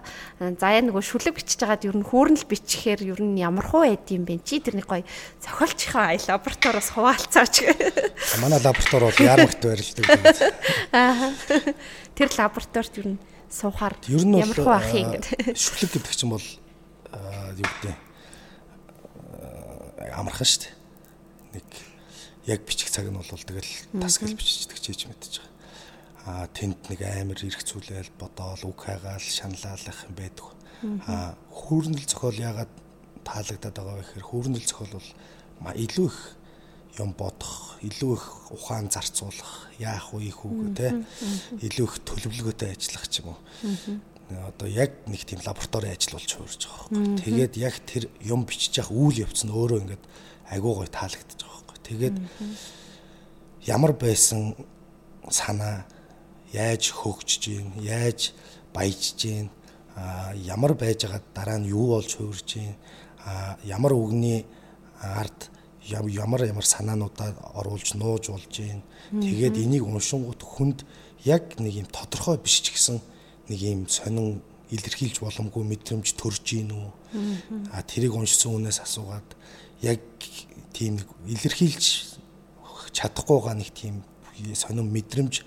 заяа 0.60 0.84
нөгөө 0.84 1.00
шүлэг 1.00 1.40
бичиж 1.40 1.64
байгаад 1.64 1.88
ер 1.88 1.96
нь 1.96 2.04
хүүрнэл 2.04 2.44
бичихээр 2.44 3.16
ер 3.16 3.22
нь 3.24 3.40
ямар 3.40 3.64
хуу 3.64 3.88
байд 3.88 4.04
юм 4.12 4.28
бэ? 4.28 4.44
Чи 4.44 4.60
тэрний 4.60 4.84
гоё 4.84 5.08
зохиолчийнхаа 5.40 6.12
ай 6.12 6.20
лабораториос 6.20 6.92
хуваалцаач. 6.92 7.56
Манай 8.44 8.60
лаборатори 8.60 9.08
бол 9.08 9.16
яармагт 9.16 9.64
байрлдаг. 9.64 10.04
Аа. 10.92 11.32
Тэр 12.20 12.30
лабораторид 12.36 12.96
ер 13.00 13.08
нь 13.16 13.20
суухаар 13.48 13.96
ямар 14.12 14.60
хуу 14.60 14.76
ах 14.76 14.92
юм 14.92 15.16
гэдэг. 15.16 15.56
Шүлэг 15.56 16.04
гэдэг 16.04 16.14
чинь 16.20 16.36
бол 16.36 16.44
юу 16.44 17.64
гэдэг 17.64 17.96
амархан 20.20 20.48
шүү 20.52 20.68
дээ. 20.68 20.76
Нэг 21.64 21.68
яг 22.44 22.60
бичих 22.68 22.92
цаг 22.92 23.08
нь 23.08 23.16
бол 23.16 23.24
тэгэл 23.24 23.72
тасгал 24.04 24.36
биччихдэг 24.36 24.84
чийж 24.84 25.08
мэдчихэж 25.08 25.40
байгаа 25.40 25.53
а 26.26 26.48
тэнд 26.48 26.88
нэг 26.88 27.02
амар 27.04 27.40
ирэх 27.44 27.64
зүйлэл 27.68 28.12
бодоол 28.16 28.72
үг 28.72 28.80
хайгаал 28.80 29.20
шаналалах 29.20 30.00
юм 30.08 30.16
байдаг. 30.16 30.48
А 31.08 31.36
хүүрнэл 31.52 32.08
зохиол 32.08 32.40
ягаад 32.40 32.72
таалагдаад 33.28 33.76
байгаа 33.76 33.96
вэ 34.00 34.04
гэхээр 34.04 34.28
хүүрнэл 34.32 34.68
зохиол 34.68 34.94
бол 34.96 35.10
илүү 35.76 36.08
их 36.08 36.20
юм 37.00 37.12
бодох, 37.18 37.76
илүү 37.82 38.14
их 38.14 38.26
ухаан 38.52 38.88
зарцуулах, 38.92 39.68
яах 39.80 40.14
вэ 40.14 40.32
хүүгөө 40.32 40.70
те 40.78 40.88
илүү 41.60 41.86
их 41.90 41.96
төлөвлөгөөтэй 42.06 42.70
ажиллах 42.72 43.06
ч 43.10 43.24
юм 43.24 43.34
уу. 43.34 43.40
Одоо 44.48 44.68
яг 44.70 45.04
нэг 45.10 45.26
тийм 45.26 45.42
лаборатори 45.44 45.90
ажил 45.92 46.16
болж 46.16 46.32
хуурж 46.32 46.62
байгаа 46.64 46.88
байхгүй. 46.88 47.20
Тэгээд 47.26 47.54
яг 47.58 47.76
тэр 47.84 48.08
юм 48.22 48.46
бичиж 48.46 48.78
явах 48.78 48.94
үйл 48.94 49.26
явц 49.26 49.44
нь 49.44 49.52
өөрөө 49.52 49.80
ингээд 49.84 50.04
агуу 50.54 50.74
гой 50.80 50.90
таалагдчих 50.90 51.50
байхгүй. 51.50 51.78
Тэгээд 51.84 52.16
ямар 53.68 53.94
байсан 53.98 54.56
санаа 55.30 55.86
яаж 56.54 56.94
хөгжиж 56.94 57.42
гин, 57.50 57.74
яаж 57.82 58.32
баяжж 58.74 59.18
гин, 59.18 59.50
ямар 60.38 60.74
байж 60.74 61.06
байгаа 61.06 61.22
дараа 61.34 61.58
нь 61.60 61.70
юу 61.74 61.98
болж 61.98 62.14
хувирж 62.16 62.46
гин, 62.54 62.76
ямар 63.66 63.94
үгний 63.94 64.46
ард 65.02 65.50
ямар 65.90 66.46
ямар 66.46 66.66
санаануудаа 66.66 67.34
оруулж 67.54 67.94
нууж 67.96 68.30
болж 68.30 68.48
гин. 68.54 68.84
Тэгээд 69.12 69.58
энийг 69.58 69.84
уншингууд 69.84 70.42
хүнд 70.42 70.86
яг 71.26 71.60
нэг 71.60 71.74
юм 71.74 71.88
тодорхой 71.90 72.38
биш 72.38 72.62
ч 72.62 72.72
гэсэн 72.72 73.02
нэг 73.50 73.60
юм 73.60 73.90
сонин 73.90 74.42
илэрхийлж 74.72 75.20
боломгүй 75.20 75.64
мэдрэмж 75.64 76.08
төрж 76.16 76.42
гин 76.46 76.72
үү. 76.72 76.90
А 77.76 77.84
тэрийг 77.84 78.16
уншсан 78.16 78.56
хүнээс 78.56 78.80
асуугаад 78.80 79.28
яг 79.82 80.00
тийм 80.72 80.98
илэрхийлж 81.28 82.18
чадахгүй 82.96 83.38
байгаа 83.38 83.56
нэг 83.60 83.70
тийм 83.76 84.04
сонин 84.56 84.88
мэдрэмж 84.88 85.44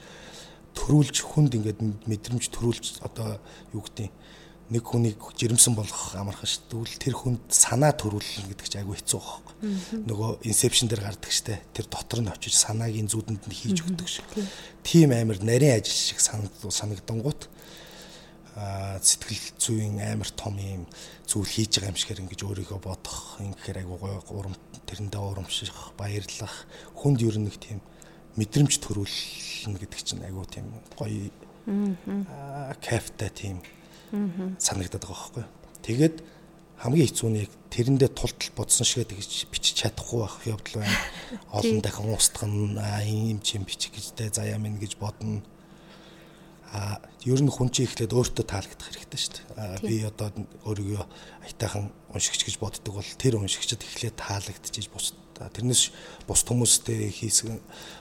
төрүүлж 0.77 1.17
хүнд 1.25 1.57
ингээд 1.57 1.81
мэдрэмж 2.07 2.45
төрүүлж 2.53 3.01
одоо 3.03 3.41
юу 3.73 3.83
гэдэг 3.83 4.13
нэг 4.67 4.83
хүнийг 4.83 5.23
жирэмсэн 5.39 5.79
болгох 5.79 6.19
амархан 6.19 6.51
шүү 6.51 6.91
дээ. 6.91 6.99
Тэр 6.99 7.15
хүнд 7.15 7.43
санаа 7.55 7.95
төрүүлнэ 7.95 8.51
гэдэг 8.51 8.67
чинь 8.67 8.83
айгүй 8.83 8.99
хэцүү 8.99 9.21
байхгүй. 9.23 9.55
Нөгөө 10.11 10.31
инсепшн 10.43 10.91
дээр 10.91 11.07
гардаг 11.07 11.31
штэ. 11.31 11.63
Тэр 11.71 11.87
дотор 11.87 12.21
нь 12.27 12.33
очиж 12.35 12.59
санаагийн 12.59 13.07
зүудэнд 13.07 13.47
нь 13.47 13.55
хийж 13.55 13.87
өгдөг 13.87 14.11
шиг. 14.11 14.27
Тим 14.83 15.15
амир 15.15 15.39
нарийн 15.39 15.79
ажил 15.79 15.95
шиг 15.95 16.19
санагдангууд 16.19 17.47
а 18.57 18.97
сэтгэл 18.99 19.53
зүйн 19.61 20.01
амар 20.01 20.33
том 20.33 20.57
юм 20.57 20.89
зүйл 21.29 21.45
хийж 21.45 21.77
байгаа 21.77 21.93
юм 21.93 22.01
шигээр 22.01 22.23
ингэж 22.25 22.41
өөрийгөө 22.41 22.81
бодох 22.81 23.37
ингэхээр 23.45 23.85
айгүй 23.85 23.99
гоё 24.01 24.19
урам 24.33 24.57
тэрэндээ 24.89 25.21
урамших 25.21 25.93
баярлах 26.01 26.65
хүнд 26.97 27.21
ер 27.21 27.37
нь 27.37 27.53
нэг 27.53 27.61
тийм 27.61 27.85
мэдрэмж 28.37 28.73
төрүүлнэ 28.81 29.79
гэдэг 29.81 30.01
чинь 30.05 30.25
айгүй 30.25 30.47
тийм 30.49 30.67
гоё 30.97 31.33
аа 31.67 32.77
кафта 32.79 33.29
тийм 33.33 33.61
санагдаад 34.61 35.03
байгаа 35.03 35.17
байхгүй. 35.17 35.45
Тэгээд 35.83 36.17
хамгийн 36.77 37.09
хэцүү 37.09 37.29
нь 37.33 37.41
яг 37.49 37.53
тэрэндээ 37.73 38.11
тултал 38.13 38.53
бодсон 38.55 38.85
шигээ 38.85 39.11
тэгж 39.17 39.49
бичиж 39.49 39.75
чадахгүй 39.81 40.21
байх 40.23 40.37
явдал 40.45 40.85
байна. 40.85 41.01
Олон 41.57 41.81
дахин 41.81 42.13
устгах 42.13 42.47
нь 42.47 42.77
юм 43.33 43.41
чим 43.41 43.65
бичих 43.65 43.97
гэжтэй 43.97 44.29
заяа 44.31 44.61
минь 44.61 44.79
гэж 44.79 45.01
бодно. 45.01 45.43
А 46.71 47.01
ер 47.25 47.41
нь 47.41 47.49
хүн 47.49 47.73
чинь 47.73 47.89
ихлээд 47.89 48.13
өөртөө 48.13 48.45
таалагдах 48.45 48.93
хэрэгтэй 48.93 49.21
шүү 49.21 49.33
дээ. 49.33 49.81
Би 49.89 50.05
одоо 50.05 50.29
өөрийгөө 50.69 51.05
аятайхан 51.49 51.91
уншигч 52.13 52.45
гэж 52.45 52.57
боддог 52.61 53.01
бол 53.01 53.13
тэр 53.17 53.41
уншигчд 53.41 53.81
ихлээд 53.81 54.21
таалагдчихж 54.21 54.93
бус 54.93 55.15
тэрнээс 55.37 55.93
бус 56.29 56.41
хүмүүстэй 56.45 57.09
хийсгэн 57.13 57.61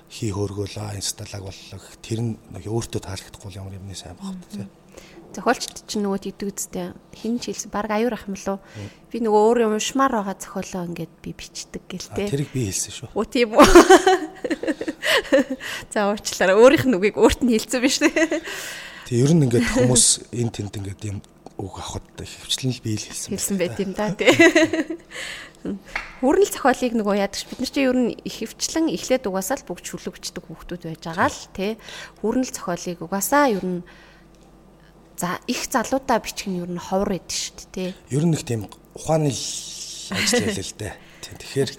хий 0.09 0.31
хөөргөөлөө 0.31 0.95
инсталаг 0.99 1.41
боллоо 1.45 1.79
тэр 2.01 2.19
нь 2.21 2.37
өөртөө 2.53 3.01
таалагдахгүй 3.01 3.51
ямар 3.57 3.77
юмны 3.77 3.95
сайн 3.95 4.17
багт 4.19 4.45
тий. 4.53 4.67
Зохиолчд 5.35 5.83
чинь 5.83 6.07
нөгөө 6.07 6.31
тэгдэг 6.31 6.47
үстэй 6.47 6.95
хин 7.11 7.43
ч 7.43 7.51
хэлсэн 7.51 7.71
баг 7.73 7.91
аюур 7.91 8.15
ах 8.15 8.31
юм 8.31 8.39
лөө 8.39 8.57
би 9.11 9.19
нөгөө 9.19 9.41
өөр 9.51 9.67
юм 9.67 9.75
уншмаар 9.75 10.23
байгаа 10.23 10.39
зохиолоо 10.39 10.87
ингээд 10.87 11.13
би 11.19 11.35
бичдэг 11.35 11.83
гэл 11.91 12.07
те 12.15 12.31
тэрийг 12.31 12.55
би 12.55 12.71
хэлсэн 12.71 12.93
шүү. 12.95 13.11
Оо 13.11 13.27
тийм 13.27 13.59
үү. 13.59 13.67
За 15.91 16.07
уучлаарай. 16.07 16.55
Өөрийнх 16.55 16.87
нь 16.87 16.95
үгийг 16.95 17.19
өөрт 17.19 17.43
нь 17.43 17.51
хэлсэн 17.51 17.83
биш 17.83 17.99
үү 17.99 18.15
Тэг 19.05 19.21
ер 19.21 19.31
нь 19.37 19.45
ингээд 19.45 19.69
хүмүүс 19.75 20.05
энэ 20.33 20.51
тэнд 20.55 20.73
ингээд 20.81 21.01
юм 21.11 21.19
үг 21.59 21.73
авахд 21.79 22.19
хөвчлэн 22.19 22.71
л 22.75 22.83
би 22.83 22.95
л 22.99 23.05
хэлсэн 23.07 23.31
хэлсэн 23.31 23.57
байт 23.59 23.79
юм 23.79 23.91
да 23.95 24.11
тий 24.11 24.31
Хүрнэл 26.21 26.51
зохиолыг 26.53 26.93
нөгөө 26.93 27.15
яадаг 27.25 27.41
ш 27.41 27.49
бид 27.49 27.59
нар 27.59 27.71
чинь 27.73 27.87
ер 27.89 27.97
нь 27.97 28.11
ихэвчлэн 28.21 28.85
эхлээд 28.93 29.25
угаасаа 29.25 29.57
л 29.57 29.65
бүгд 29.65 29.85
шүлэгчдэг 29.89 30.43
хүүхдүүд 30.45 30.83
байж 30.85 31.01
байгаа 31.09 31.29
л 31.33 31.41
тий. 31.57 31.71
Хүрнэл 32.21 32.53
зохиолыг 32.53 32.99
угаасаа 33.01 33.49
ер 33.49 33.65
нь 33.65 33.81
за 35.17 35.41
их 35.49 35.65
залуудаа 35.65 36.21
бичих 36.21 36.53
нь 36.53 36.61
ер 36.61 36.69
нь 36.69 36.77
ховор 36.77 37.17
эд 37.17 37.25
шүү 37.25 37.73
дээ 37.73 37.73
тий. 37.73 37.89
Ер 38.13 38.25
нь 38.29 38.37
их 38.37 38.45
тийм 38.45 38.69
ухааны 38.93 39.33
ажил 39.33 40.45
хэлээ 40.53 40.69
л 40.69 40.77
дээ. 40.77 40.93
Тэгэхээр 41.25 41.69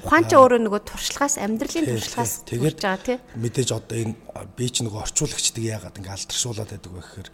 ухаан 0.00 0.24
ч 0.24 0.32
өөрөө 0.32 0.60
нөгөө 0.64 0.82
туршлагаас 0.88 1.36
амьдралын 1.36 1.84
туршлагаас 1.84 2.48
тэгээд 2.48 2.80
байгаа 2.80 3.04
тий. 3.04 3.18
Мэдээж 3.36 3.70
одоо 3.76 3.96
энэ 4.00 4.16
би 4.56 4.66
ч 4.72 4.80
нөгөө 4.80 5.04
орчуулагчдаг 5.04 5.60
яагаад 5.60 5.98
ингээ 6.00 6.16
алдаршуулаад 6.16 6.70
байдаг 6.72 6.92
вэ 6.96 7.02
гэхээр 7.04 7.28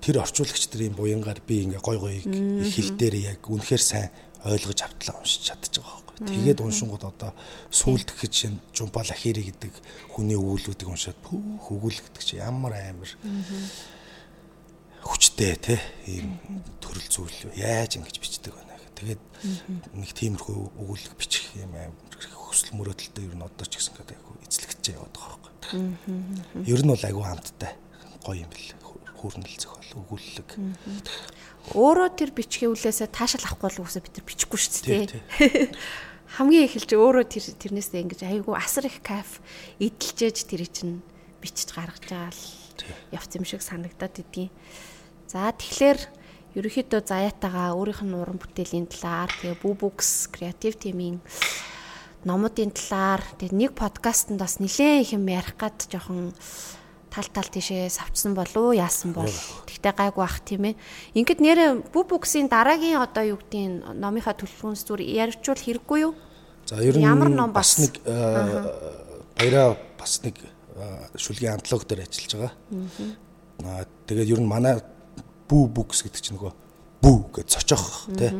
тэр 0.00 0.24
орчуулагч 0.24 0.64
нарын 0.72 0.96
буянгаар 0.96 1.40
би 1.46 1.64
ингээ 1.68 1.80
гой 1.84 1.98
гой 2.00 2.14
их 2.18 2.26
хэл 2.74 2.96
дээр 2.96 3.14
яг 3.36 3.44
үнэхээр 3.44 3.82
сайн 3.84 4.08
ойлгож 4.44 4.80
автлаа 4.82 5.20
уншиж 5.20 5.52
чадчих 5.52 5.84
байгаа 5.84 6.00
байхгүй. 6.00 6.28
Тэгээд 6.32 6.60
уншингууд 6.64 7.04
одоо 7.04 7.32
сүулт 7.68 8.08
гэхэд 8.08 8.32
чинь 8.32 8.58
Жумпал 8.72 9.04
Ахири 9.04 9.44
гэдэг 9.44 9.72
хүний 10.16 10.36
өгүүлбэрүүдийг 10.40 10.88
уншаад 10.88 11.18
пүүх 11.20 11.68
өгүүл 11.68 12.00
гэдэг 12.00 12.22
чинь 12.24 12.40
ямар 12.40 12.72
амар 12.72 13.10
хүчтэй 15.04 15.56
те 15.60 15.76
ийм 16.08 16.40
төрөл 16.80 17.08
зүйл 17.08 17.52
яаж 17.56 18.00
ингэж 18.00 18.16
бичдэг 18.20 18.52
байна 18.56 18.76
гэх. 18.80 18.96
Тэгээд 18.96 19.22
нэг 19.96 20.10
тиймэрхүү 20.16 20.56
өгүүлэг 20.80 21.14
бичих 21.20 21.44
юм 21.60 21.72
амар 21.76 21.92
хөсөл 22.48 22.76
мөрөөдөлтөй 22.80 23.24
ер 23.28 23.36
нь 23.36 23.44
одоо 23.44 23.66
ч 23.68 23.80
гэсэн 23.80 23.96
гэдэг 23.96 24.16
айгу 24.16 24.40
эзлэгчээ 24.44 24.96
яваад 24.96 25.16
байгаа 25.16 25.38
байхгүй. 25.40 25.80
Ер 26.68 26.80
нь 26.84 26.92
бол 26.92 27.04
айгу 27.08 27.20
хамттай 27.24 27.72
гоё 28.24 28.44
юм 28.44 28.50
бэл 28.52 28.79
хүүрнэл 29.20 29.56
зохиол 29.60 29.92
өгүүлэг. 30.00 30.50
Өөрөө 31.76 32.08
тэр 32.16 32.30
бичгийн 32.32 32.72
үлээсээ 32.72 33.12
таашаал 33.12 33.44
авахгүй 33.44 33.68
бол 33.68 33.80
үгүйсээ 33.84 34.04
бид 34.08 34.14
нар 34.16 34.26
бичихгүй 34.26 34.58
шүү 34.58 34.72
дээ. 34.88 35.68
Хамгийн 36.40 36.64
эхэлж 36.64 36.90
өөрөө 36.96 37.24
тэр 37.28 37.44
тэрнээсээ 37.60 38.00
ингэж 38.00 38.20
айгүй 38.24 38.54
асар 38.56 38.88
их 38.88 39.04
кайф 39.04 39.44
эдэлжээж 39.76 40.36
тэр 40.48 40.64
чинь 40.72 41.04
бичиж 41.42 41.74
гаргаж 41.74 42.06
байгаа 42.06 42.32
л 42.32 42.44
явц 43.12 43.30
юм 43.36 43.44
шиг 43.44 43.60
санагдаад 43.60 44.14
идгийн. 44.24 44.48
За 45.28 45.50
тэгэхээр 45.52 46.00
ерөнхийдөө 46.56 47.00
заяатагаа 47.06 47.74
өөрийнх 47.78 48.02
нь 48.06 48.14
уран 48.14 48.38
бүтээлийн 48.38 48.90
талаар 48.90 49.30
тэгээ 49.30 49.62
Bubooks 49.62 50.30
креатив 50.34 50.78
тимийн 50.78 51.22
номуудын 52.26 52.74
талаар 52.74 53.22
тэгээ 53.38 53.54
нэг 53.54 53.72
подкастт 53.78 54.34
бас 54.34 54.58
нэлээд 54.58 55.06
их 55.06 55.14
юм 55.14 55.26
ярих 55.30 55.54
гад 55.54 55.78
жоохон 55.86 56.34
тал 57.10 57.28
тал 57.34 57.50
тийшээ 57.50 57.90
савчсан 57.90 58.32
болов 58.38 58.72
яасан 58.72 59.12
бол 59.12 59.28
тэгтээ 59.66 59.92
гайгүй 59.98 60.24
ах 60.24 60.38
тийм 60.46 60.70
ээ. 60.70 60.74
Ингээд 61.18 61.40
нэрэ 61.42 61.64
Bubooks-ийн 61.90 62.46
дараагийн 62.46 63.02
одоо 63.02 63.34
юу 63.34 63.38
гэдгийг 63.42 63.82
номынхаа 63.98 64.38
төлөвлөгөөс 64.38 64.82
зүр 64.86 65.02
ярьчвал 65.02 65.58
хэрэггүй 65.58 65.98
юу? 66.06 66.14
За 66.70 66.78
ер 66.78 66.94
нь 66.94 67.02
ямар 67.02 67.28
ном 67.28 67.50
бас 67.50 67.82
нэг 67.82 67.98
баяраа 69.34 69.74
бас 69.98 70.22
нэг 70.22 70.38
шүлгийн 71.18 71.58
антологи 71.58 71.86
дээр 71.90 72.06
ажиллаж 72.06 72.32
байгаа. 72.38 72.54
Аа 73.66 73.84
тэгээд 74.06 74.30
ер 74.30 74.40
нь 74.40 74.48
манай 74.48 74.78
бүү 75.50 75.66
бүкс 75.74 76.06
гэдэг 76.06 76.22
чинь 76.22 76.38
нөгөө 76.38 76.52
бүү 77.02 77.18
гэж 77.34 77.46
цочоох 77.58 78.06
тий. 78.14 78.30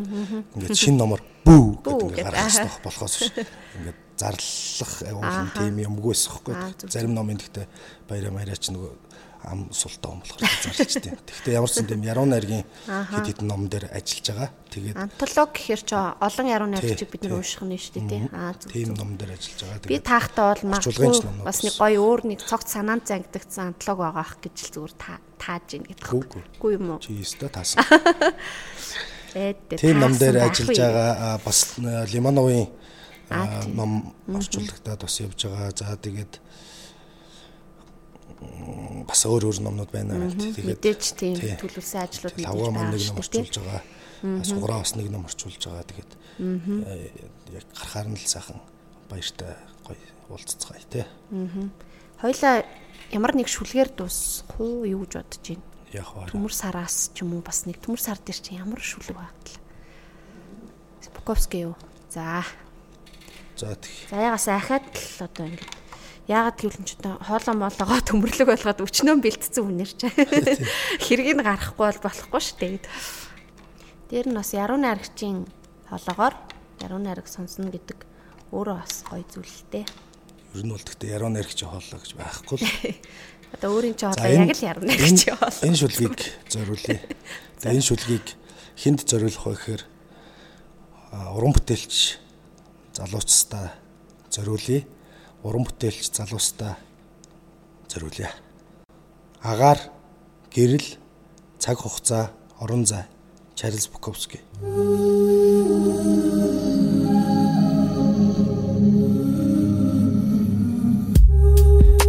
Ингээд 0.55 0.79
шин 0.79 0.97
номор 0.97 1.21
бүү 1.45 1.83
гэдэг 1.83 2.07
ингээд 2.07 2.27
гаргах 2.29 2.47
хэрэгтэй 2.55 2.85
болохоос 2.87 3.15
биш. 3.19 3.33
Ингээд 3.83 3.99
зарлах 4.21 4.95
агуулсан 5.09 5.49
тийм 5.57 5.81
юмгүй 5.81 6.13
эсэхгүй. 6.13 6.55
Зарим 6.93 7.17
номын 7.17 7.41
гэхдээ 7.41 7.67
баяраа 8.09 8.33
маяра 8.37 8.57
ч 8.61 8.69
нөгөө 8.71 9.11
ам 9.45 9.69
султаа 9.73 10.13
ом 10.13 10.21
болохоор 10.21 10.45
зарчдээ. 10.77 11.17
Тэгэхдээ 11.17 11.57
ямар 11.57 11.71
ч 11.73 11.81
юм 11.81 11.89
тийм 11.89 12.05
яруу 12.05 12.27
найргийн 12.29 12.65
хэд 12.85 13.27
хэдэн 13.41 13.49
ном 13.49 13.73
дээр 13.73 13.89
ажиллаж 13.89 14.27
байгаа. 14.29 14.51
Тэгээд 14.69 14.97
антолог 15.01 15.51
гэхэр 15.57 15.81
ч 15.81 15.93
олон 15.97 16.47
яруу 16.53 16.69
найрчиг 16.69 17.09
бид 17.09 17.23
нар 17.25 17.41
унших 17.41 17.65
нь 17.65 17.81
шүү 17.81 17.93
дээ 17.97 18.09
тий. 18.13 18.23
Аа 18.37 18.53
зүг. 18.53 18.69
Тийм 18.69 18.93
ном 19.01 19.17
дээр 19.17 19.33
ажиллаж 19.33 19.61
байгаа. 19.65 19.89
Би 19.89 19.97
таахтаа 19.97 20.47
бол 20.53 20.65
магадгүй 20.77 21.09
бас 21.41 21.59
нэг 21.65 21.75
гоё 21.81 22.01
өөр 22.05 22.21
нэг 22.29 22.41
цогт 22.45 22.69
санаанд 22.69 23.05
зангидагдсан 23.09 23.73
антолог 23.73 23.99
байгаа 24.05 24.21
ах 24.21 24.37
гэж 24.45 24.57
л 24.61 24.73
зүгээр 24.77 24.95
тааж 25.41 25.67
ийн 25.73 25.85
гэдэг. 25.89 26.05
Үгүй 26.61 26.73
юм 26.77 26.87
уу? 26.93 27.01
Чи 27.01 27.17
өстө 27.17 27.49
таасан. 27.49 27.81
Тийм 29.33 29.97
ном 30.05 30.13
дээр 30.21 30.53
ажиллаж 30.53 30.77
байгаа 30.77 31.41
бас 31.41 31.81
Лимановын 31.81 32.69
ном 33.31 34.15
орчуулагтаад 34.27 35.01
бас 35.07 35.21
явж 35.23 35.47
байгаа. 35.47 35.71
За 35.71 35.97
тэгээд 35.97 36.41
бас 39.07 39.21
өөр 39.27 39.51
өөр 39.51 39.59
номнууд 39.65 39.91
байна 39.93 40.19
гэдэг. 40.19 40.55
Тэгээд 40.57 40.81
мэдээж 40.81 41.03
тийм 41.15 41.37
төлөвлөсөн 41.39 42.01
ажлууд 42.03 42.35
мэдээж 42.35 42.47
байна. 42.47 42.57
Тавга 42.57 42.91
нэг 42.91 43.03
ном 43.07 43.19
орчуулж 43.21 43.57
байгаа. 43.61 43.83
Суграа 44.45 44.79
бас 44.83 44.93
нэг 44.97 45.09
ном 45.13 45.25
орчуулж 45.29 45.63
байгаа. 45.63 45.87
Тэгээд 45.87 46.11
э, 46.41 47.11
яг 47.55 47.65
гарахаар 47.75 48.09
нь 48.11 48.19
л 48.19 48.27
сайхан 48.27 48.59
баяртай 49.13 49.55
гоё 49.85 50.05
уулзцгаая 50.33 50.85
тий. 50.89 51.05
Хоёлаа 52.21 52.65
ямар 53.13 53.33
нэг 53.37 53.49
шүлгээр 53.49 53.91
дуусах 53.95 54.59
уу 54.59 54.87
юу 54.89 55.05
гэж 55.05 55.13
бодож 55.21 55.45
байна? 55.45 55.67
Яг 55.91 56.09
баа. 56.15 56.27
Төмөр 56.31 56.55
сараас 56.55 57.11
ч 57.13 57.27
юм 57.27 57.35
уу 57.35 57.43
бас 57.43 57.67
нэг 57.67 57.83
төмөр 57.83 58.01
сар 58.01 58.19
дээр 58.23 58.39
чи 58.39 58.55
ямар 58.55 58.81
шүлэг 58.81 59.19
багтал. 59.19 59.59
Буковский 61.11 61.67
юу? 61.67 61.77
За. 62.09 62.45
За 63.61 63.77
тэг. 63.77 63.93
За 64.09 64.17
ягаас 64.17 64.49
ахаад 64.49 64.89
л 64.89 65.21
одоо 65.21 65.47
ингэ 65.53 65.69
Яагаад 66.31 66.63
гэвэл 66.63 66.87
ч 66.87 66.95
одоо 66.97 67.19
хоолоо 67.21 67.55
моолоогоо 67.59 68.01
төмөрлөг 68.09 68.49
болгоод 68.49 68.81
өчнөө 68.87 69.19
бэлтцсэн 69.19 69.67
хүнэр 69.67 69.93
ч 69.99 70.07
хэргийг 71.03 71.37
нь 71.37 71.45
гарахгүй 71.45 71.91
бол 71.91 72.01
болохгүй 72.07 72.41
шүү 72.41 72.57
дээ. 72.57 72.79
Дээр 74.15 74.27
нь 74.31 74.39
бас 74.39 74.55
яруу 74.55 74.79
найрагчийн 74.79 75.51
хоолоогоор 75.91 76.35
яруу 76.87 77.01
найраг 77.03 77.27
сонсно 77.27 77.67
гэдэг 77.69 77.99
өөрөө 78.55 78.77
бас 78.79 79.03
гоё 79.11 79.27
зүйл 79.27 79.51
л 79.51 79.67
дээ. 79.75 79.87
Ер 80.55 80.63
нь 80.65 80.71
бол 80.71 80.87
гэхдээ 80.87 81.15
яруу 81.19 81.31
найрагчийн 81.35 81.67
хоолоо 81.75 81.99
гэж 81.99 82.13
байхгүй 82.15 82.57
л. 82.63 82.65
Одоо 83.59 83.69
өөрийн 83.75 83.99
ч 83.99 84.07
хоолоо 84.07 84.31
яг 84.31 84.55
л 84.55 84.69
яруу 84.71 84.85
найрагчийн 84.87 85.35
хоолоо. 85.35 85.67
Энэ 85.67 85.81
шүлгийг 85.83 86.19
зориулъя. 86.47 87.01
За 87.61 87.75
энэ 87.75 87.83
шүлгийг 87.83 88.27
хүнд 88.79 89.03
зориулах 89.03 89.45
вэ 89.51 89.55
гэхээр 89.59 89.83
уран 91.35 91.53
бүтээлч 91.59 92.30
залуучстаа 92.95 93.73
зориулъя 94.31 94.85
уран 95.43 95.65
бүтээлч 95.65 96.13
залуустаа 96.13 96.77
зориулъя. 97.89 98.31
Агаар 99.43 99.79
гэрэл 100.53 100.99
цаг 101.59 101.79
хугацаа 101.79 102.31
орон 102.61 102.85
зай 102.87 103.05
Чарльз 103.55 103.89
Буковский. 103.89 104.41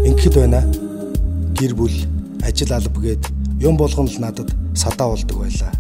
Ингээд 0.08 0.36
байна. 0.36 0.62
Гэр 1.56 1.76
бүл, 1.76 1.96
ажил 2.44 2.74
алба 2.74 3.02
гээд 3.02 3.24
юм 3.62 3.78
болгоно 3.78 4.10
л 4.10 4.20
надад 4.20 4.52
садаа 4.76 5.10
болдог 5.12 5.40
байлаа. 5.40 5.72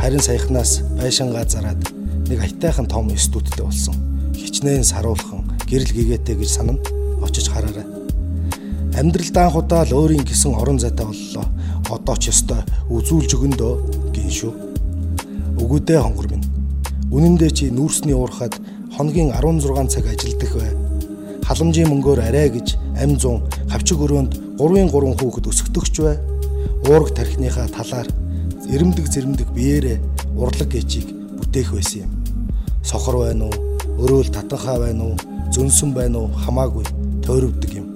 Харин 0.00 0.20
саяхнаас 0.20 0.80
байшингаа 0.96 1.48
зараад 1.48 1.80
нэг 2.28 2.40
аятайхан 2.40 2.88
том 2.88 3.08
студидтэй 3.16 3.64
болсон. 3.64 4.11
Хичнээн 4.42 4.82
саруулхан 4.82 5.46
гэрэл 5.70 5.94
гэгээтэй 5.94 6.34
гэж 6.34 6.50
санана 6.50 6.82
очиж 7.22 7.46
хараарай. 7.46 7.86
Амьдралд 8.98 9.36
анх 9.38 9.56
удаа 9.56 9.86
л 9.86 9.94
өөрийн 9.94 10.26
гисэн 10.26 10.58
орон 10.58 10.82
зайтай 10.82 11.06
боллоо. 11.06 11.46
Одоо 11.86 12.16
ч 12.18 12.34
ёстой 12.34 12.66
үзүүлж 12.90 13.30
өгөндөө 13.38 13.72
гин 14.10 14.30
шүү. 14.34 14.52
Өгөөдөө 15.62 15.98
хонгор 16.02 16.28
минь. 16.28 16.44
Үнэн 17.14 17.38
дээр 17.38 17.54
чи 17.54 17.70
нүүрсний 17.70 18.18
уурхад 18.18 18.58
хоногийн 18.96 19.30
16 19.30 19.88
цаг 19.88 20.04
ажилдах 20.10 20.52
бай. 20.58 20.72
Халамжийн 21.46 21.88
мөнгөөр 21.88 22.20
арай 22.26 22.48
гэж 22.50 22.76
ам 22.98 23.16
100 23.16 23.70
хавчиг 23.72 23.98
өрөөнд 24.02 24.58
3-ын 24.58 24.88
3 24.90 25.16
хүүхэд 25.22 25.48
өсгдөгч 25.48 25.94
бай. 26.02 26.16
Уураг 26.88 27.14
тархиныхаа 27.14 27.68
талаар 27.70 28.08
эрэмдэг 28.68 29.06
зэрэмдэг 29.06 29.48
биеэрээ 29.54 29.98
урлаг 30.36 30.68
гэчийг 30.68 31.08
бүтээх 31.38 31.72
байсан 31.72 32.08
юм. 32.08 32.10
Сохор 32.82 33.22
байна 33.22 33.46
уу? 33.48 33.71
Өрөөл 34.02 34.34
татанхаа 34.34 34.78
байна 34.82 35.12
уу? 35.12 35.16
зөнсөн 35.52 35.92
байна 35.92 36.22
уу 36.24 36.30
хамаагүй 36.44 36.86
тойрвдаг 37.24 37.72
юм. 37.76 37.86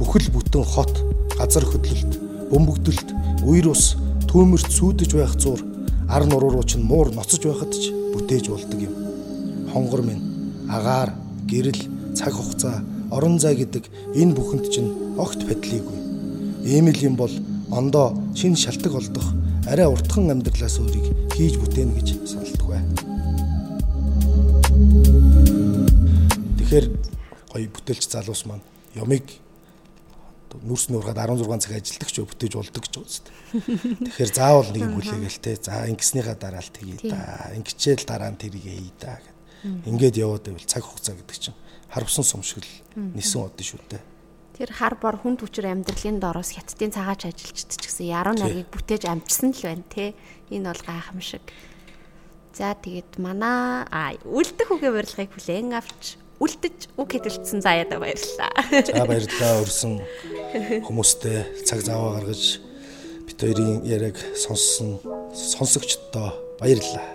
Бүхэл 0.00 0.30
бүтэн 0.32 0.64
хот, 0.64 0.92
газар 1.36 1.64
хөдлөлт, 1.68 2.16
бөмбөгдөлт, 2.48 3.12
үер 3.44 3.68
ус, 3.68 3.96
түүмэрт 4.30 4.72
сүйдэж 4.72 5.12
байх 5.12 5.36
зур, 5.36 5.60
ар 6.08 6.24
нуруу 6.24 6.64
ч 6.64 6.80
муур 6.80 7.12
ноцож 7.12 7.44
байхад 7.44 7.76
ч 7.76 7.92
бүтээж 8.14 8.48
болдог 8.48 8.80
юм. 8.80 8.94
Хонгор 9.74 10.00
минь, 10.08 10.24
агаар, 10.72 11.12
гэрэл, 11.52 11.84
цаг 12.16 12.32
хугацаа, 12.32 12.80
орон 13.12 13.36
зай 13.38 13.60
гэдэг 13.60 13.84
энэ 14.16 14.32
бүхэнд 14.32 14.72
чинь 14.72 14.90
огт 15.20 15.44
падлийгүй. 15.44 15.98
Ийм 16.64 16.88
л 16.88 17.04
юм 17.04 17.20
бол 17.20 17.32
ондоо 17.68 18.16
шин 18.34 18.56
шалтак 18.56 18.96
олдох 18.96 19.36
арай 19.68 19.86
уртхан 19.86 20.32
амьдралаас 20.32 20.80
өөрийг 20.80 21.12
хийж 21.36 21.60
бүтээн 21.60 21.92
гэж 21.92 22.08
саналдаг 22.24 22.68
бай. 22.68 22.93
Тэгэхээр 26.64 26.88
гоё 27.52 27.68
бүтээлч 27.76 28.08
залуус 28.08 28.48
маань 28.48 28.64
ямыг 28.96 29.28
нүрс 30.64 30.88
нуургаад 30.88 31.20
16 31.28 31.60
цаг 31.60 31.76
ажилладаг 31.76 32.08
ч 32.08 32.16
бүтээж 32.24 32.52
болдог 32.56 32.84
ч 32.88 32.94
үст. 33.04 33.28
Тэгэхээр 33.52 34.32
заавал 34.32 34.72
нэг 34.72 34.82
юм 34.88 34.96
хүлээгээл 34.96 35.44
те. 35.44 35.60
За 35.60 35.84
ингэснийхаа 35.84 36.40
дараа 36.40 36.64
л 36.64 36.72
тгий 36.72 36.96
да. 37.04 37.52
Ингэчээл 37.52 38.08
дараа 38.08 38.32
нь 38.32 38.40
тэрийг 38.40 38.64
хий 38.64 38.92
да 38.96 39.20
гэд. 39.20 39.36
Ингээд 39.92 40.16
яваад 40.24 40.48
байвал 40.48 40.64
цаг 40.64 40.88
хугацаа 40.88 41.20
гэдэг 41.20 41.36
чинь 41.36 41.58
харвсан 41.92 42.24
сум 42.24 42.40
шиг 42.40 42.64
л 42.64 42.72
нисэн 43.12 43.44
од 43.44 43.60
шүү 43.60 43.84
дээ. 43.84 44.02
Тэр 44.56 44.70
хар 44.72 44.96
бор 44.96 45.20
хүнд 45.20 45.44
хүчээр 45.44 45.68
амьдралын 45.68 46.16
доороос 46.16 46.56
хятадын 46.56 46.96
цагаач 46.96 47.28
ажилчдаг 47.28 47.76
ч 47.76 47.84
гэсэн 47.92 48.08
яруу 48.08 48.38
найргийг 48.40 48.72
бүтээж 48.72 49.04
амжсан 49.04 49.52
л 49.52 49.62
байна 49.68 49.84
те. 49.92 50.16
Энэ 50.48 50.72
бол 50.72 50.80
гайхамшиг. 50.80 51.44
За 52.56 52.72
тэгээд 52.72 53.18
манай 53.20 53.84
үлдэх 54.22 54.70
үгээ 54.70 54.92
барилгыг 54.94 55.30
хүлээн 55.34 55.74
авч 55.74 56.23
үлдэж 56.42 56.90
үг 56.98 57.08
хэдэлцсэн 57.14 57.60
заяада 57.62 57.98
баярлалаа. 58.02 58.52
За 58.70 59.04
баярлалаа 59.06 59.62
өрсөн 59.62 60.02
хүмүүстээ 60.86 61.66
цаг 61.66 61.80
зав 61.86 62.00
гаргаж 62.18 62.60
бит 63.26 63.38
хоёрын 63.38 63.84
яриаг 63.86 64.18
сонссон 64.34 64.98
сонсогчдоо 65.32 66.58
баярлалаа. 66.60 67.06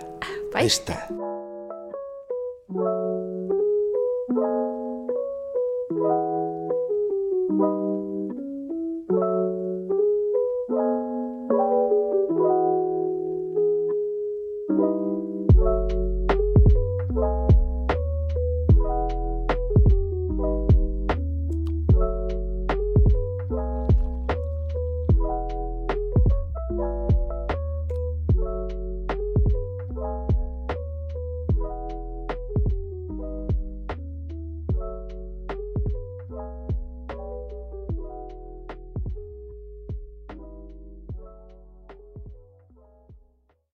Баяртай. 0.52 1.29